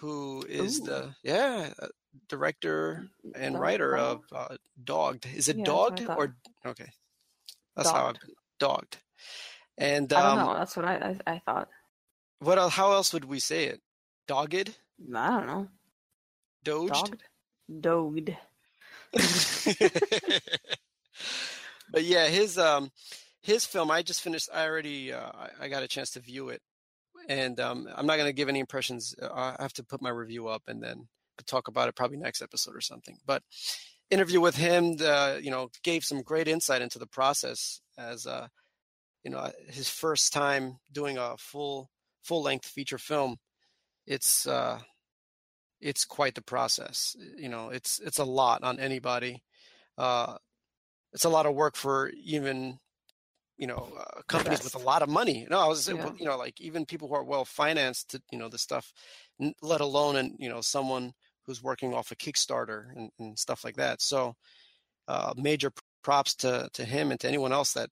who 0.00 0.42
is 0.48 0.80
the 0.80 1.14
yeah, 1.22 1.72
uh, 1.80 1.88
director 2.28 3.08
and 3.34 3.54
Dog- 3.54 3.62
writer 3.62 3.90
dog? 3.96 4.24
of 4.32 4.36
uh, 4.52 4.56
Dogged. 4.82 5.26
Is 5.34 5.48
it 5.48 5.56
Yeah, 5.58 5.64
that's 5.64 5.76
what 5.90 5.92
I 5.92 6.04
Dogged 6.04 6.18
or 6.18 6.70
okay? 6.70 6.90
That's 7.76 7.90
how 7.90 8.06
I've 8.06 8.14
Dogged. 8.14 8.20
been 8.26 8.34
Dogged. 8.58 8.96
And 9.78 10.12
I 10.12 10.22
don't 10.22 10.38
um 10.40 10.46
know. 10.46 10.54
That's 10.54 10.76
what 10.76 10.84
I 10.86 10.94
I, 11.26 11.32
I 11.34 11.38
thought. 11.44 11.68
what 12.40 12.58
else, 12.58 12.72
how 12.74 12.92
else 12.92 13.12
would 13.12 13.24
we 13.26 13.38
say 13.40 13.64
it? 13.66 13.80
Dogged? 14.26 14.74
I 15.14 15.28
don't 15.30 15.46
know. 15.46 15.68
Doged? 16.64 17.10
Dogged. 17.10 17.22
Dogged. 17.80 18.36
but 21.90 22.04
yeah, 22.04 22.26
his 22.28 22.58
um 22.58 22.90
his 23.42 23.64
film 23.66 23.90
I 23.90 24.02
just 24.02 24.20
finished. 24.20 24.48
I 24.52 24.64
already 24.66 25.12
uh, 25.12 25.30
I 25.60 25.68
got 25.68 25.82
a 25.82 25.88
chance 25.88 26.10
to 26.12 26.20
view 26.20 26.48
it, 26.48 26.62
and 27.28 27.58
um, 27.60 27.88
I'm 27.94 28.06
not 28.06 28.16
going 28.16 28.28
to 28.28 28.32
give 28.32 28.48
any 28.48 28.60
impressions. 28.60 29.14
Uh, 29.20 29.54
I 29.58 29.62
have 29.62 29.72
to 29.74 29.84
put 29.84 30.02
my 30.02 30.10
review 30.10 30.48
up 30.48 30.62
and 30.68 30.82
then 30.82 31.08
talk 31.46 31.68
about 31.68 31.88
it 31.88 31.94
probably 31.94 32.16
next 32.16 32.42
episode 32.42 32.74
or 32.74 32.80
something. 32.80 33.18
But 33.26 33.42
interview 34.10 34.40
with 34.40 34.56
him, 34.56 34.96
uh, 35.00 35.36
you 35.40 35.50
know, 35.50 35.68
gave 35.82 36.04
some 36.04 36.22
great 36.22 36.48
insight 36.48 36.82
into 36.82 36.98
the 36.98 37.06
process 37.06 37.80
as 37.98 38.26
uh, 38.26 38.48
you 39.24 39.30
know 39.30 39.50
his 39.68 39.88
first 39.88 40.32
time 40.32 40.78
doing 40.92 41.18
a 41.18 41.36
full 41.38 41.90
full 42.22 42.42
length 42.42 42.66
feature 42.66 42.98
film. 42.98 43.36
It's 44.06 44.46
uh, 44.46 44.80
it's 45.80 46.04
quite 46.04 46.34
the 46.34 46.42
process. 46.42 47.16
You 47.36 47.48
know, 47.48 47.70
it's 47.70 47.98
it's 48.00 48.18
a 48.18 48.24
lot 48.24 48.62
on 48.62 48.78
anybody. 48.78 49.42
Uh, 49.98 50.36
it's 51.12 51.24
a 51.24 51.30
lot 51.30 51.46
of 51.46 51.54
work 51.54 51.76
for 51.76 52.10
even 52.22 52.78
you 53.58 53.66
know 53.66 53.92
uh, 53.98 54.22
companies 54.28 54.62
with 54.62 54.74
a 54.74 54.78
lot 54.78 55.02
of 55.02 55.08
money. 55.08 55.46
No, 55.50 55.58
I 55.58 55.66
was 55.66 55.88
Yeah. 55.88 56.10
you 56.18 56.24
know 56.26 56.36
like 56.36 56.60
even 56.60 56.86
people 56.86 57.08
who 57.08 57.14
are 57.14 57.24
well 57.24 57.44
financed 57.44 58.10
to 58.10 58.22
you 58.30 58.38
know 58.38 58.48
the 58.48 58.58
stuff, 58.58 58.92
n- 59.40 59.54
let 59.62 59.80
alone 59.80 60.16
and 60.16 60.36
you 60.38 60.48
know 60.48 60.60
someone 60.60 61.12
who's 61.46 61.62
working 61.62 61.94
off 61.94 62.10
a 62.10 62.16
Kickstarter 62.16 62.90
and, 62.96 63.10
and 63.18 63.38
stuff 63.38 63.64
like 63.64 63.76
that. 63.76 64.02
So 64.02 64.34
uh, 65.08 65.32
major 65.36 65.72
props 66.02 66.34
to 66.36 66.68
to 66.74 66.84
him 66.84 67.10
and 67.10 67.20
to 67.20 67.28
anyone 67.28 67.52
else 67.52 67.72
that 67.72 67.90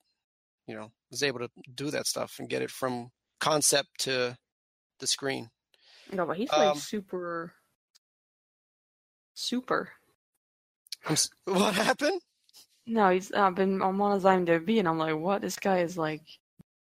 you 0.66 0.74
know 0.74 0.90
was 1.10 1.22
able 1.22 1.40
to 1.40 1.48
do 1.74 1.90
that 1.90 2.06
stuff 2.06 2.36
and 2.38 2.48
get 2.48 2.62
it 2.62 2.70
from 2.70 3.10
concept 3.40 3.88
to 4.00 4.36
the 5.00 5.06
screen. 5.06 5.50
No, 6.12 6.26
but 6.26 6.36
he's 6.36 6.50
like 6.52 6.68
Um, 6.68 6.78
super, 6.78 7.52
super. 9.34 9.90
I'm, 11.06 11.16
what 11.44 11.74
happened? 11.74 12.20
No, 12.86 13.10
he's. 13.10 13.32
I've 13.32 13.54
been. 13.54 13.82
I'm 13.82 14.00
on 14.00 14.12
his 14.14 14.24
IMDb, 14.24 14.78
and 14.78 14.88
I'm 14.88 14.98
like, 14.98 15.16
what? 15.16 15.40
This 15.40 15.58
guy 15.58 15.78
has 15.78 15.96
like 15.96 16.22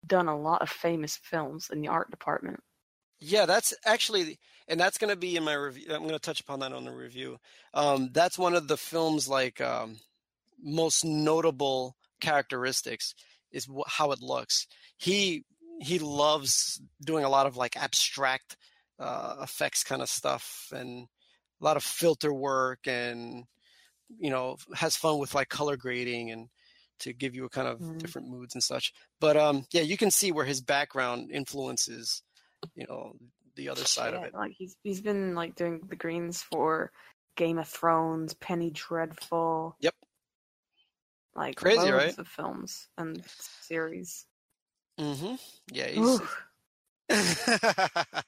done 0.05 0.27
a 0.27 0.37
lot 0.37 0.61
of 0.61 0.69
famous 0.69 1.17
films 1.17 1.69
in 1.71 1.81
the 1.81 1.87
art 1.87 2.09
department. 2.11 2.59
Yeah, 3.19 3.45
that's 3.45 3.73
actually, 3.85 4.39
and 4.67 4.79
that's 4.79 4.97
going 4.97 5.09
to 5.09 5.15
be 5.15 5.37
in 5.37 5.43
my 5.43 5.53
review. 5.53 5.85
I'm 5.91 6.01
going 6.01 6.11
to 6.11 6.19
touch 6.19 6.41
upon 6.41 6.59
that 6.59 6.73
on 6.73 6.83
the 6.83 6.91
review. 6.91 7.37
Um, 7.73 8.09
that's 8.11 8.37
one 8.37 8.53
of 8.53 8.67
the 8.67 8.77
film's 8.77 9.29
like 9.29 9.61
um, 9.61 9.97
most 10.61 11.05
notable 11.05 11.95
characteristics 12.19 13.15
is 13.51 13.65
wh- 13.65 13.87
how 13.87 14.11
it 14.11 14.21
looks. 14.21 14.67
He 14.97 15.45
he 15.79 15.99
loves 15.99 16.81
doing 17.05 17.23
a 17.23 17.29
lot 17.29 17.45
of 17.45 17.55
like 17.57 17.77
abstract 17.77 18.57
uh, 18.99 19.35
effects 19.41 19.83
kind 19.83 20.01
of 20.01 20.09
stuff 20.09 20.71
and 20.75 21.07
a 21.61 21.65
lot 21.65 21.77
of 21.77 21.83
filter 21.83 22.33
work 22.33 22.87
and 22.87 23.45
you 24.19 24.29
know 24.29 24.57
has 24.75 24.95
fun 24.95 25.17
with 25.19 25.35
like 25.35 25.49
color 25.49 25.77
grading 25.77 26.31
and 26.31 26.49
to 26.99 27.13
give 27.13 27.35
you 27.35 27.45
a 27.45 27.49
kind 27.49 27.67
of 27.67 27.79
Mhm. 27.79 27.99
different 27.99 28.29
moods 28.29 28.55
and 28.55 28.63
such. 28.63 28.93
But 29.19 29.37
um, 29.37 29.65
yeah, 29.71 29.81
you 29.81 29.97
can 29.97 30.11
see 30.11 30.31
where 30.31 30.45
his 30.45 30.61
background 30.61 31.31
influences 31.31 32.21
you 32.75 32.85
know 32.87 33.13
the 33.55 33.69
other 33.69 33.85
side 33.85 34.13
of 34.13 34.23
it. 34.23 34.33
Like 34.33 34.53
he's 34.57 34.75
he's 34.83 35.01
been 35.01 35.35
like 35.35 35.55
doing 35.55 35.81
the 35.87 35.95
greens 35.95 36.41
for 36.41 36.91
Game 37.35 37.59
of 37.59 37.67
Thrones, 37.67 38.33
Penny 38.35 38.71
Dreadful. 38.71 39.75
Yep. 39.79 39.95
Like 41.35 41.55
Crazy, 41.55 41.91
right? 41.91 42.17
of 42.17 42.27
films 42.27 42.87
and 42.97 43.23
series. 43.61 44.25
Mm-hmm. 44.99 45.35
Yeah, 45.71 45.87
he's 45.87 46.19
yeah, 47.09 48.21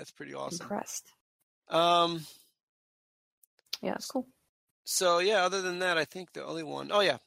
it's 0.00 0.10
pretty 0.10 0.34
awesome. 0.34 0.64
impressed. 0.64 1.06
Um, 1.68 2.26
Yeah, 3.82 3.94
it's 3.94 4.06
cool. 4.06 4.26
so 4.84 5.18
yeah, 5.18 5.44
other 5.44 5.60
than 5.62 5.80
that, 5.80 5.98
I 5.98 6.04
think 6.04 6.32
the 6.32 6.44
only 6.44 6.62
one 6.62 6.90
oh 6.92 7.00
yeah, 7.00 7.18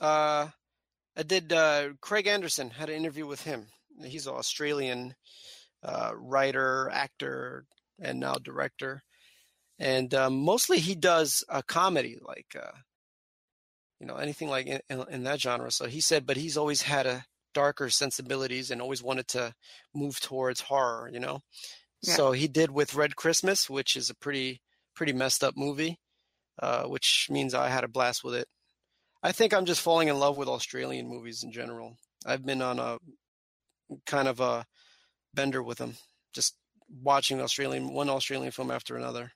uh, 0.00 0.48
I 1.16 1.22
did. 1.24 1.52
Uh, 1.52 1.90
Craig 2.00 2.26
Anderson 2.26 2.70
had 2.70 2.88
an 2.90 2.96
interview 2.96 3.26
with 3.26 3.42
him. 3.42 3.66
He's 4.04 4.26
an 4.26 4.34
Australian 4.34 5.14
uh, 5.82 6.12
writer, 6.14 6.88
actor, 6.92 7.64
and 8.00 8.20
now 8.20 8.34
director. 8.34 9.02
and 9.78 10.12
um, 10.14 10.36
mostly 10.44 10.78
he 10.78 10.94
does 10.94 11.42
a 11.48 11.62
comedy, 11.62 12.18
like 12.22 12.54
uh, 12.60 12.76
you 14.00 14.06
know 14.06 14.16
anything 14.16 14.48
like 14.48 14.66
in, 14.66 14.80
in, 14.90 15.04
in 15.10 15.22
that 15.24 15.40
genre. 15.40 15.70
So 15.72 15.86
he 15.86 16.00
said, 16.00 16.26
but 16.26 16.36
he's 16.36 16.56
always 16.56 16.82
had 16.82 17.06
a 17.06 17.24
darker 17.54 17.88
sensibilities 17.90 18.70
and 18.70 18.80
always 18.82 19.02
wanted 19.02 19.26
to 19.28 19.54
move 19.94 20.20
towards 20.20 20.60
horror. 20.60 21.08
You 21.12 21.20
know, 21.20 21.40
Yeah. 22.02 22.14
so 22.14 22.32
he 22.32 22.46
did 22.46 22.70
with 22.70 22.94
Red 22.94 23.16
Christmas, 23.16 23.68
which 23.70 23.96
is 23.96 24.10
a 24.10 24.14
pretty 24.14 24.60
pretty 24.98 25.12
messed 25.12 25.44
up 25.44 25.56
movie, 25.56 26.00
uh, 26.60 26.82
which 26.84 27.28
means 27.30 27.54
I 27.54 27.68
had 27.68 27.84
a 27.84 27.88
blast 27.88 28.24
with 28.24 28.34
it. 28.34 28.48
I 29.22 29.30
think 29.32 29.54
I'm 29.54 29.64
just 29.64 29.80
falling 29.80 30.08
in 30.08 30.18
love 30.18 30.36
with 30.36 30.48
Australian 30.48 31.06
movies 31.08 31.44
in 31.44 31.52
general. 31.52 31.96
I've 32.26 32.44
been 32.44 32.60
on 32.60 32.80
a 32.80 32.98
kind 34.06 34.26
of 34.26 34.40
a 34.40 34.66
bender 35.32 35.62
with 35.62 35.78
them, 35.78 35.94
just 36.32 36.56
watching 37.02 37.40
Australian 37.40 37.92
one 37.94 38.10
Australian 38.10 38.50
film 38.50 38.72
after 38.72 38.96
another, 38.96 39.30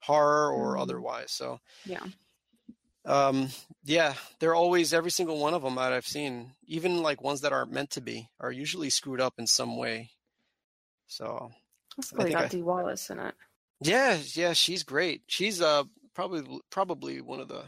horror 0.00 0.52
or 0.52 0.76
Mm. 0.76 0.80
otherwise. 0.82 1.32
So 1.32 1.60
Yeah. 1.84 2.06
um, 3.04 3.48
yeah, 3.84 4.14
they're 4.38 4.54
always 4.54 4.94
every 4.94 5.10
single 5.10 5.38
one 5.40 5.54
of 5.54 5.62
them 5.62 5.74
that 5.74 5.92
I've 5.92 6.06
seen, 6.06 6.54
even 6.66 7.02
like 7.02 7.20
ones 7.20 7.40
that 7.40 7.52
aren't 7.52 7.72
meant 7.72 7.90
to 7.92 8.00
be, 8.00 8.28
are 8.38 8.52
usually 8.52 8.90
screwed 8.90 9.20
up 9.20 9.34
in 9.38 9.46
some 9.48 9.76
way. 9.76 10.10
So 11.08 11.50
That's 11.96 12.12
I 12.12 12.16
cool. 12.16 12.26
You 12.26 12.32
think 12.32 12.38
got 12.40 12.44
I- 12.44 12.48
Dee 12.48 12.62
Wallace 12.62 13.10
in 13.10 13.18
it. 13.18 13.34
Yeah, 13.80 14.18
yeah, 14.34 14.52
she's 14.52 14.82
great. 14.82 15.22
She's 15.26 15.60
uh 15.60 15.84
probably 16.14 16.60
probably 16.70 17.20
one 17.20 17.40
of 17.40 17.48
the 17.48 17.64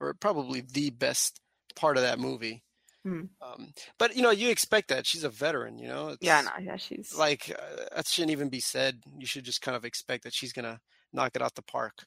or 0.00 0.14
probably 0.14 0.60
the 0.60 0.90
best 0.90 1.40
part 1.76 1.96
of 1.96 2.02
that 2.02 2.18
movie. 2.18 2.62
Hmm. 3.04 3.22
Um, 3.40 3.72
but 3.98 4.14
you 4.14 4.22
know, 4.22 4.30
you 4.30 4.50
expect 4.50 4.88
that 4.88 5.06
she's 5.06 5.24
a 5.24 5.28
veteran. 5.28 5.78
You 5.78 5.88
know, 5.88 6.16
Yeah, 6.20 6.40
no, 6.42 6.50
yeah, 6.60 6.76
she's 6.76 7.14
like 7.16 7.50
uh, 7.50 7.84
that 7.96 8.06
shouldn't 8.06 8.30
even 8.30 8.48
be 8.48 8.60
said. 8.60 9.00
You 9.18 9.26
should 9.26 9.44
just 9.44 9.62
kind 9.62 9.76
of 9.76 9.84
expect 9.84 10.24
that 10.24 10.34
she's 10.34 10.52
gonna 10.52 10.80
knock 11.12 11.32
it 11.34 11.42
out 11.42 11.54
the 11.54 11.62
park. 11.62 12.04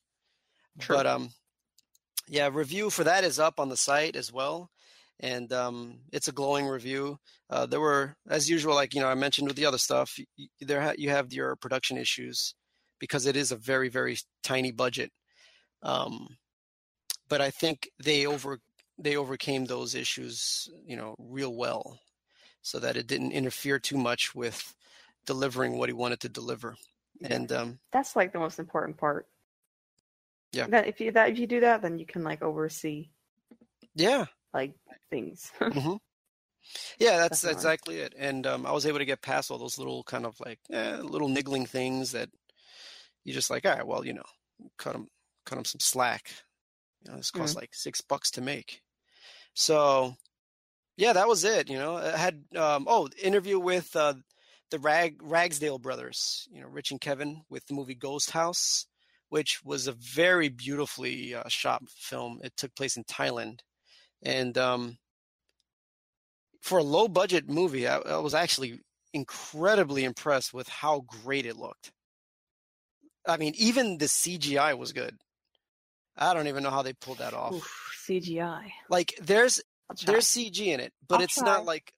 True. 0.79 0.95
But 0.95 1.07
um, 1.07 1.29
yeah, 2.27 2.49
review 2.51 2.89
for 2.89 3.03
that 3.03 3.23
is 3.23 3.39
up 3.39 3.59
on 3.59 3.69
the 3.69 3.77
site 3.77 4.15
as 4.15 4.31
well, 4.31 4.69
and 5.19 5.51
um, 5.51 5.99
it's 6.13 6.27
a 6.29 6.31
glowing 6.33 6.67
review. 6.67 7.19
Uh, 7.49 7.65
there 7.65 7.79
were, 7.81 8.15
as 8.29 8.49
usual, 8.49 8.73
like 8.75 8.93
you 8.93 9.01
know, 9.01 9.07
I 9.07 9.15
mentioned 9.15 9.47
with 9.47 9.57
the 9.57 9.65
other 9.65 9.77
stuff, 9.77 10.15
y- 10.17 10.25
y- 10.39 10.47
there 10.61 10.81
ha- 10.81 10.93
you 10.97 11.09
have 11.09 11.31
your 11.33 11.55
production 11.57 11.97
issues 11.97 12.55
because 12.99 13.25
it 13.25 13.35
is 13.35 13.51
a 13.51 13.55
very 13.57 13.89
very 13.89 14.17
tiny 14.43 14.71
budget. 14.71 15.11
Um, 15.81 16.37
but 17.27 17.41
I 17.41 17.49
think 17.49 17.89
they 18.03 18.25
over 18.25 18.59
they 18.97 19.17
overcame 19.17 19.65
those 19.65 19.95
issues, 19.95 20.69
you 20.85 20.95
know, 20.95 21.15
real 21.19 21.55
well, 21.55 21.99
so 22.61 22.79
that 22.79 22.97
it 22.97 23.07
didn't 23.07 23.31
interfere 23.31 23.79
too 23.79 23.97
much 23.97 24.33
with 24.33 24.75
delivering 25.25 25.77
what 25.77 25.89
he 25.89 25.93
wanted 25.93 26.21
to 26.21 26.29
deliver. 26.29 26.75
Yeah. 27.19 27.33
And 27.33 27.51
um, 27.51 27.79
that's 27.91 28.15
like 28.15 28.31
the 28.33 28.39
most 28.39 28.59
important 28.59 28.97
part. 28.97 29.27
Yeah. 30.51 30.67
That 30.67 30.87
if 30.87 31.01
you 31.01 31.11
that 31.11 31.29
if 31.29 31.39
you 31.39 31.47
do 31.47 31.59
that, 31.61 31.81
then 31.81 31.99
you 31.99 32.05
can 32.05 32.23
like 32.23 32.41
oversee 32.41 33.09
yeah, 33.95 34.25
like 34.53 34.73
things. 35.09 35.51
hmm 35.61 35.95
Yeah, 36.99 37.17
that's 37.17 37.43
exactly 37.43 37.99
it. 37.99 38.13
And 38.17 38.45
um, 38.45 38.65
I 38.65 38.71
was 38.71 38.85
able 38.85 38.99
to 38.99 39.05
get 39.05 39.21
past 39.21 39.49
all 39.49 39.57
those 39.57 39.77
little 39.77 40.03
kind 40.03 40.25
of 40.25 40.39
like 40.39 40.59
eh, 40.71 40.97
little 40.97 41.29
niggling 41.29 41.65
things 41.65 42.11
that 42.11 42.29
you 43.25 43.33
just 43.33 43.49
like, 43.49 43.65
all 43.65 43.73
right, 43.73 43.85
well, 43.85 44.05
you 44.05 44.13
know, 44.13 44.23
cut 44.77 44.93
them, 44.93 45.07
cut 45.45 45.55
them 45.55 45.65
some 45.65 45.81
slack. 45.81 46.31
You 47.03 47.11
know, 47.11 47.17
this 47.17 47.31
costs 47.31 47.55
like 47.55 47.73
six 47.73 48.01
bucks 48.01 48.31
to 48.31 48.41
make. 48.41 48.81
So, 49.53 50.15
yeah, 50.95 51.13
that 51.13 51.27
was 51.27 51.43
it. 51.43 51.69
You 51.69 51.77
know, 51.77 51.97
I 51.97 52.15
had 52.15 52.43
um, 52.55 52.85
oh 52.87 53.09
interview 53.21 53.59
with 53.59 53.95
uh, 53.95 54.13
the 54.71 54.79
Rag 54.79 55.17
Ragsdale 55.21 55.79
brothers. 55.79 56.47
You 56.51 56.61
know, 56.61 56.67
Rich 56.67 56.91
and 56.91 57.01
Kevin 57.01 57.41
with 57.49 57.65
the 57.65 57.73
movie 57.73 57.95
Ghost 57.95 58.31
House, 58.31 58.85
which 59.29 59.59
was 59.63 59.87
a 59.87 59.91
very 59.91 60.49
beautifully 60.49 61.35
uh, 61.35 61.47
shot 61.47 61.83
film. 61.89 62.39
It 62.43 62.53
took 62.55 62.75
place 62.75 62.95
in 62.95 63.03
Thailand, 63.03 63.59
and 64.23 64.57
um, 64.57 64.97
for 66.61 66.79
a 66.79 66.83
low 66.83 67.07
budget 67.07 67.49
movie, 67.49 67.87
I, 67.87 67.97
I 67.97 68.17
was 68.17 68.33
actually 68.33 68.79
incredibly 69.13 70.03
impressed 70.03 70.53
with 70.53 70.67
how 70.67 71.05
great 71.23 71.45
it 71.45 71.57
looked. 71.57 71.91
I 73.27 73.37
mean, 73.37 73.53
even 73.57 73.97
the 73.97 74.05
CGI 74.05 74.77
was 74.77 74.93
good. 74.93 75.15
I 76.17 76.33
don't 76.33 76.47
even 76.47 76.63
know 76.63 76.69
how 76.69 76.81
they 76.81 76.93
pulled 76.93 77.17
that 77.17 77.33
off. 77.33 77.53
Oof, 77.53 78.05
CGI. 78.07 78.71
Like 78.89 79.15
there's 79.21 79.61
there's 80.05 80.25
CG 80.25 80.59
in 80.59 80.79
it, 80.79 80.93
but 81.07 81.19
I'll 81.19 81.25
it's 81.25 81.35
try. 81.35 81.45
not 81.45 81.65
like 81.65 81.93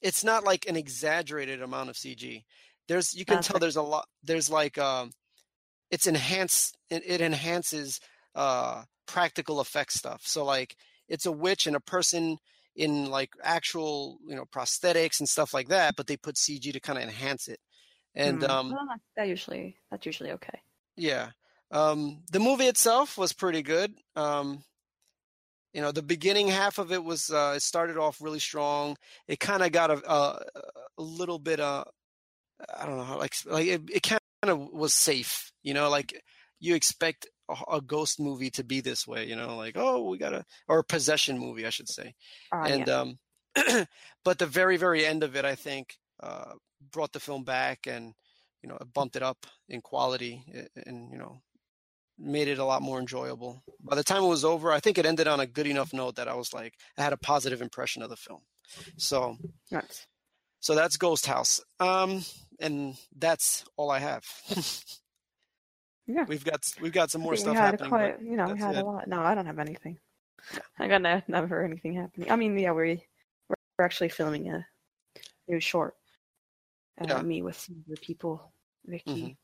it's 0.00 0.24
not 0.24 0.44
like 0.44 0.66
an 0.68 0.76
exaggerated 0.76 1.62
amount 1.62 1.90
of 1.90 1.96
CG. 1.96 2.42
There's 2.88 3.14
you 3.14 3.24
can 3.24 3.36
That's 3.36 3.48
tell 3.48 3.58
there's 3.60 3.76
a 3.76 3.82
lot 3.82 4.06
there's 4.22 4.50
like 4.50 4.76
um 4.78 5.12
it's 5.90 6.06
enhanced 6.06 6.76
it, 6.90 7.02
it 7.06 7.20
enhances 7.20 8.00
uh 8.34 8.82
practical 9.06 9.60
effect 9.60 9.92
stuff. 9.92 10.22
So 10.24 10.44
like 10.44 10.76
it's 11.08 11.26
a 11.26 11.32
witch 11.32 11.66
and 11.66 11.76
a 11.76 11.80
person 11.80 12.38
in 12.74 13.10
like 13.10 13.30
actual, 13.42 14.18
you 14.26 14.34
know, 14.34 14.44
prosthetics 14.46 15.20
and 15.20 15.28
stuff 15.28 15.52
like 15.54 15.68
that, 15.68 15.94
but 15.96 16.06
they 16.06 16.16
put 16.16 16.36
CG 16.36 16.72
to 16.72 16.80
kind 16.80 16.98
of 16.98 17.04
enhance 17.04 17.48
it. 17.48 17.60
And 18.14 18.42
Hmm. 18.42 18.50
um 18.50 18.74
Well, 18.74 18.88
that 19.16 19.28
usually 19.28 19.76
that's 19.90 20.06
usually 20.06 20.32
okay. 20.32 20.60
Yeah. 20.96 21.30
Um, 21.70 22.22
the 22.30 22.40
movie 22.40 22.66
itself 22.66 23.16
was 23.16 23.32
pretty 23.32 23.62
good. 23.62 23.94
Um, 24.14 24.62
you 25.72 25.80
know, 25.80 25.90
the 25.90 26.02
beginning 26.02 26.48
half 26.48 26.78
of 26.78 26.92
it 26.92 27.02
was 27.02 27.30
uh, 27.30 27.54
it 27.56 27.62
started 27.62 27.96
off 27.96 28.20
really 28.20 28.38
strong. 28.38 28.96
It 29.26 29.40
kind 29.40 29.62
of 29.62 29.72
got 29.72 29.90
a, 29.90 30.10
a 30.10 30.44
a 30.98 31.02
little 31.02 31.38
bit 31.38 31.60
uh 31.60 31.84
I 32.78 32.84
don't 32.86 32.98
know 32.98 33.04
how 33.04 33.18
like 33.18 33.34
like 33.46 33.66
it, 33.66 33.82
it 33.90 34.02
kind 34.02 34.20
of 34.42 34.58
was 34.72 34.94
safe. 34.94 35.50
You 35.62 35.72
know, 35.74 35.88
like 35.88 36.22
you 36.60 36.74
expect 36.74 37.26
a, 37.48 37.76
a 37.76 37.80
ghost 37.80 38.20
movie 38.20 38.50
to 38.50 38.64
be 38.64 38.80
this 38.80 39.06
way. 39.06 39.26
You 39.26 39.36
know, 39.36 39.56
like 39.56 39.76
oh 39.76 40.08
we 40.10 40.18
gotta 40.18 40.44
or 40.68 40.80
a 40.80 40.84
possession 40.84 41.38
movie 41.38 41.66
I 41.66 41.70
should 41.70 41.88
say 41.88 42.14
Ah, 42.52 42.64
and 42.64 42.86
yeah. 42.86 43.00
um 43.00 43.18
but 44.24 44.38
the 44.38 44.46
very 44.46 44.76
very 44.76 45.04
end 45.04 45.22
of 45.22 45.36
it 45.36 45.44
i 45.44 45.54
think 45.54 45.98
uh 46.22 46.52
brought 46.90 47.12
the 47.12 47.20
film 47.20 47.44
back 47.44 47.86
and 47.86 48.14
you 48.62 48.68
know 48.68 48.76
it 48.80 48.92
bumped 48.92 49.16
it 49.16 49.22
up 49.22 49.46
in 49.68 49.80
quality 49.80 50.44
and 50.86 51.10
you 51.10 51.18
know 51.18 51.40
made 52.18 52.46
it 52.48 52.58
a 52.58 52.64
lot 52.64 52.82
more 52.82 52.98
enjoyable 53.00 53.62
by 53.82 53.96
the 53.96 54.04
time 54.04 54.22
it 54.22 54.28
was 54.28 54.44
over 54.44 54.70
i 54.70 54.78
think 54.80 54.98
it 54.98 55.06
ended 55.06 55.26
on 55.26 55.40
a 55.40 55.46
good 55.46 55.66
enough 55.66 55.92
note 55.92 56.14
that 56.16 56.28
i 56.28 56.34
was 56.34 56.52
like 56.52 56.74
i 56.98 57.02
had 57.02 57.12
a 57.12 57.16
positive 57.16 57.60
impression 57.62 58.02
of 58.02 58.10
the 58.10 58.16
film 58.16 58.40
so 58.96 59.36
Nice. 59.70 60.06
so 60.60 60.74
that's 60.74 60.96
ghost 60.96 61.26
house 61.26 61.60
um 61.80 62.22
and 62.60 62.96
that's 63.16 63.64
all 63.76 63.90
i 63.90 63.98
have 63.98 64.24
Yeah. 66.06 66.24
we've 66.28 66.44
got 66.44 66.64
we've 66.80 66.92
got 66.92 67.10
some 67.10 67.20
more 67.22 67.36
stuff 67.36 67.52
we 67.54 67.58
had 67.58 67.70
happening 67.72 67.90
quite, 67.90 68.18
but 68.18 68.26
you 68.26 68.36
know, 68.36 68.48
we 68.52 68.58
had 68.58 68.74
it. 68.74 68.82
a 68.82 68.84
lot. 68.84 69.06
No, 69.06 69.20
I 69.20 69.36
don't 69.36 69.46
have 69.46 69.60
anything. 69.60 69.98
I 70.76 70.88
got 70.88 71.00
no, 71.00 71.22
never 71.28 71.64
anything 71.64 71.94
happening. 71.94 72.30
I 72.30 72.34
mean, 72.34 72.58
yeah, 72.58 72.72
we 72.72 73.04
we're 73.48 73.84
actually 73.84 74.08
filming 74.08 74.50
a 74.50 74.66
new 75.46 75.60
short. 75.60 75.94
Uh, 77.00 77.06
Yeah. 77.08 77.22
Me 77.22 77.40
with 77.42 77.56
some 77.56 77.84
other 77.86 77.96
people, 78.00 78.51
Vicky, 78.86 79.36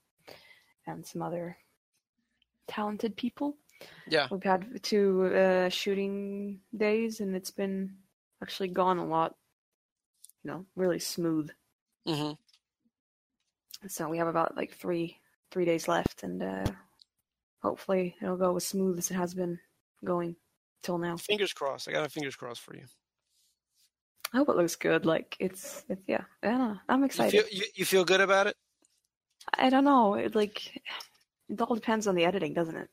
and 0.87 1.07
some 1.07 1.23
other 1.23 1.57
talented 2.67 3.17
people. 3.17 3.57
yeah 4.09 4.29
We've 4.31 4.43
had 4.43 4.83
two 4.83 5.27
uh, 5.27 5.69
shooting 5.69 6.61
days, 6.77 7.21
and 7.21 7.35
it's 7.35 7.51
been 7.51 7.97
actually 8.43 8.69
gone 8.69 8.99
a 8.99 9.07
lot. 9.07 9.35
You 10.45 10.51
know, 10.51 10.67
really 10.77 10.99
smooth. 10.99 11.51
Mm-hmm. 12.07 12.33
So 13.89 14.09
we 14.09 14.19
have 14.19 14.29
about 14.29 14.57
like 14.57 14.73
three 14.73 15.19
three 15.51 15.65
days 15.65 15.89
left, 15.89 16.23
and 16.23 16.43
uh, 16.43 16.67
hopefully 17.63 18.17
it'll 18.21 18.37
go 18.37 18.57
as 18.57 18.67
smooth 18.67 18.99
as 18.99 19.11
it 19.11 19.15
has 19.15 19.35
been 19.35 19.59
going 20.05 20.37
till 20.83 20.99
now. 20.99 21.17
fingers 21.17 21.53
crossed 21.53 21.89
i 21.89 21.93
got 21.93 22.07
a 22.07 22.09
fingers 22.09 22.37
crossed 22.37 22.61
for 22.61 22.77
you 22.77 22.85
I 24.33 24.37
hope 24.37 24.51
it 24.51 24.57
looks 24.57 24.77
good. 24.77 25.07
Like 25.07 25.37
it's, 25.41 25.85
it's 25.89 26.03
yeah. 26.07 26.25
I 26.43 26.49
don't 26.49 26.59
know. 26.59 26.77
I'm 26.89 26.99
you 27.01 27.07
excited. 27.07 27.33
feel, 27.33 27.45
you, 27.51 27.65
you 27.75 27.85
feel 27.87 28.05
good 28.05 28.21
about 28.21 28.47
it 28.47 28.57
I 29.55 29.71
don't 29.71 29.85
know. 29.85 30.15
It 30.15 30.35
like 30.35 30.83
it 31.49 31.61
all 31.61 31.75
depends 31.75 32.07
on 32.07 32.15
the 32.15 32.25
editing, 32.25 32.55
doesn't 32.55 32.77
it? 32.77 32.89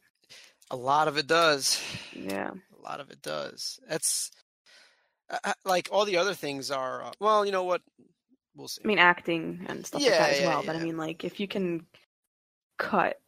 a 0.72 0.76
lot 0.76 1.08
of 1.08 1.16
it 1.16 1.28
does 1.28 1.80
Yeah. 2.14 2.50
A 2.50 2.82
lot 2.82 3.00
of 3.00 3.12
it 3.12 3.22
does. 3.22 3.80
That's 3.88 4.32
uh, 5.30 5.54
like 5.64 5.90
all 5.92 6.06
the 6.06 6.18
other 6.18 6.34
things 6.34 6.72
are. 6.72 7.04
Uh, 7.04 7.12
well, 7.20 7.46
you 7.46 7.52
know 7.52 7.64
what? 7.64 7.82
We'll 8.56 8.68
see. 8.68 8.82
I 8.84 8.88
mean 8.88 8.98
acting 9.00 9.66
and 9.68 9.86
stuff 9.86 10.02
like 10.02 10.10
that 10.12 10.30
as 10.32 10.40
yeah, 10.40 10.48
well. 10.48 10.64
But 10.66 10.76
I 10.78 10.80
mean 10.80 10.98
like 10.98 11.24
if 11.24 11.40
you 11.40 11.48
can 11.48 11.86
cut 12.78 13.20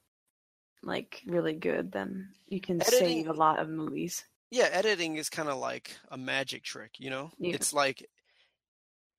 like 0.83 1.21
really 1.27 1.53
good, 1.53 1.91
then 1.91 2.29
you 2.47 2.59
can 2.61 2.81
Editing- 2.81 2.99
save 2.99 3.27
a 3.29 3.33
lot 3.33 3.59
of 3.59 3.69
movies. 3.69 4.23
yeah, 4.51 4.69
editing 4.71 5.17
is 5.17 5.29
kind 5.29 5.49
of 5.49 5.57
like 5.57 5.95
a 6.09 6.17
magic 6.17 6.63
trick. 6.63 6.91
You 6.97 7.09
know, 7.09 7.31
Yeah. 7.39 7.53
it's 7.55 7.73
like 7.73 8.03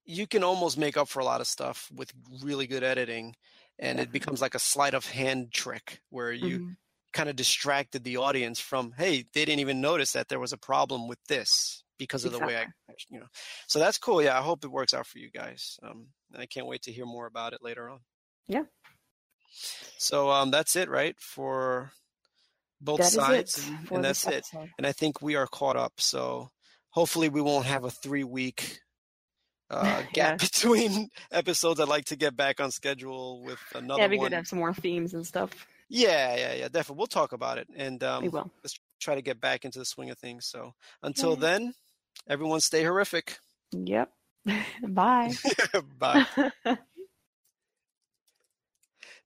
you 0.05 0.27
can 0.27 0.43
almost 0.43 0.79
make 0.79 0.97
up 0.97 1.09
for 1.09 1.21
a 1.21 1.25
lot 1.25 1.41
of 1.41 1.47
stuff 1.47 1.89
with 1.95 2.13
really 2.43 2.67
good 2.67 2.83
editing, 2.83 3.37
and 3.79 4.01
it 4.01 4.13
becomes 4.13 4.41
like 4.41 4.55
a 4.55 4.59
sleight 4.59 4.95
of 4.95 5.07
hand 5.07 5.53
trick 5.53 6.01
where 6.11 6.33
you 6.33 6.59
Mhm. 6.59 6.77
kind 7.13 7.29
of 7.29 7.37
distracted 7.37 8.05
the 8.05 8.17
audience 8.17 8.61
from, 8.61 8.93
hey, 8.93 9.25
they 9.33 9.45
didn't 9.45 9.61
even 9.61 9.81
notice 9.81 10.13
that 10.13 10.29
there 10.29 10.41
was 10.41 10.53
a 10.53 10.59
problem 10.59 11.09
with 11.09 11.19
this 11.29 11.83
because 11.97 12.25
of 12.25 12.33
the 12.33 12.39
way 12.39 12.57
I, 12.57 12.67
you 13.09 13.19
know. 13.19 13.27
So 13.67 13.79
that's 13.79 13.99
cool. 13.99 14.23
Yeah, 14.23 14.39
I 14.39 14.43
hope 14.43 14.65
it 14.65 14.71
works 14.71 14.95
out 14.95 15.07
for 15.07 15.19
you 15.19 15.31
guys. 15.31 15.79
Um, 15.83 16.09
and 16.33 16.43
I 16.43 16.47
can't 16.47 16.67
wait 16.67 16.83
to 16.83 16.93
hear 16.93 17.07
more 17.07 17.27
about 17.27 17.53
it 17.55 17.63
later 17.63 17.89
on. 17.89 18.01
Yeah. 18.47 18.65
So 19.97 20.31
um, 20.31 20.51
that's 20.51 20.77
it, 20.77 20.89
right? 20.89 21.17
For 21.19 21.91
both 22.81 22.99
That 22.99 23.13
sides, 23.13 23.59
and, 23.59 23.91
and 23.91 24.05
that's 24.05 24.27
it. 24.27 24.47
And 24.77 24.87
I 24.87 24.93
think 24.93 25.21
we 25.21 25.35
are 25.35 25.47
caught 25.47 25.77
up. 25.77 25.95
So 25.97 26.51
hopefully, 26.91 27.29
we 27.29 27.41
won't 27.41 27.67
have 27.67 27.85
a 27.85 27.91
three 27.91 28.25
week 28.25 28.81
uh, 29.71 30.03
gap 30.13 30.39
between 30.41 31.09
episodes. 31.31 31.81
I'd 31.81 31.89
like 31.89 32.07
to 32.07 32.17
get 32.17 32.37
back 32.37 32.61
on 32.61 32.71
schedule 32.71 33.43
with 33.43 33.61
another 33.75 34.01
Yeah, 34.01 34.05
it'd 34.07 34.11
be 34.13 34.19
one. 34.19 34.27
good 34.27 34.31
to 34.31 34.37
have 34.37 34.47
some 34.49 34.59
more 34.59 34.75
themes 34.75 35.15
and 35.15 35.27
stuff. 35.27 35.51
Yeah, 35.89 36.37
yeah, 36.37 36.55
yeah, 36.55 36.69
definitely. 36.69 36.99
We'll 36.99 37.07
talk 37.07 37.33
about 37.33 37.57
it, 37.59 37.69
and 37.75 38.03
um, 38.05 38.23
we 38.23 38.29
will. 38.29 38.51
let's 38.63 38.79
try 39.01 39.15
to 39.15 39.23
get 39.23 39.41
back 39.41 39.65
into 39.65 39.79
the 39.79 39.85
swing 39.87 40.11
of 40.11 40.19
things. 40.19 40.47
So 40.47 40.75
until 41.03 41.31
Yeah. 41.31 41.41
then, 41.41 41.75
everyone 42.29 42.61
stay 42.61 42.83
horrific. 42.85 43.39
Yep. 43.73 44.11
Bye. 44.89 45.33
Bye. 45.99 46.27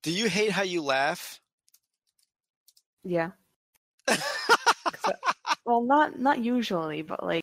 Do 0.03 0.11
you 0.11 0.29
hate 0.29 0.51
how 0.51 0.63
you 0.63 0.83
laugh? 0.83 1.41
yeah. 3.05 3.31
Well, 5.65 5.83
not 5.83 6.19
not 6.19 6.39
usually, 6.41 7.03
but 7.03 7.23
like 7.25 7.41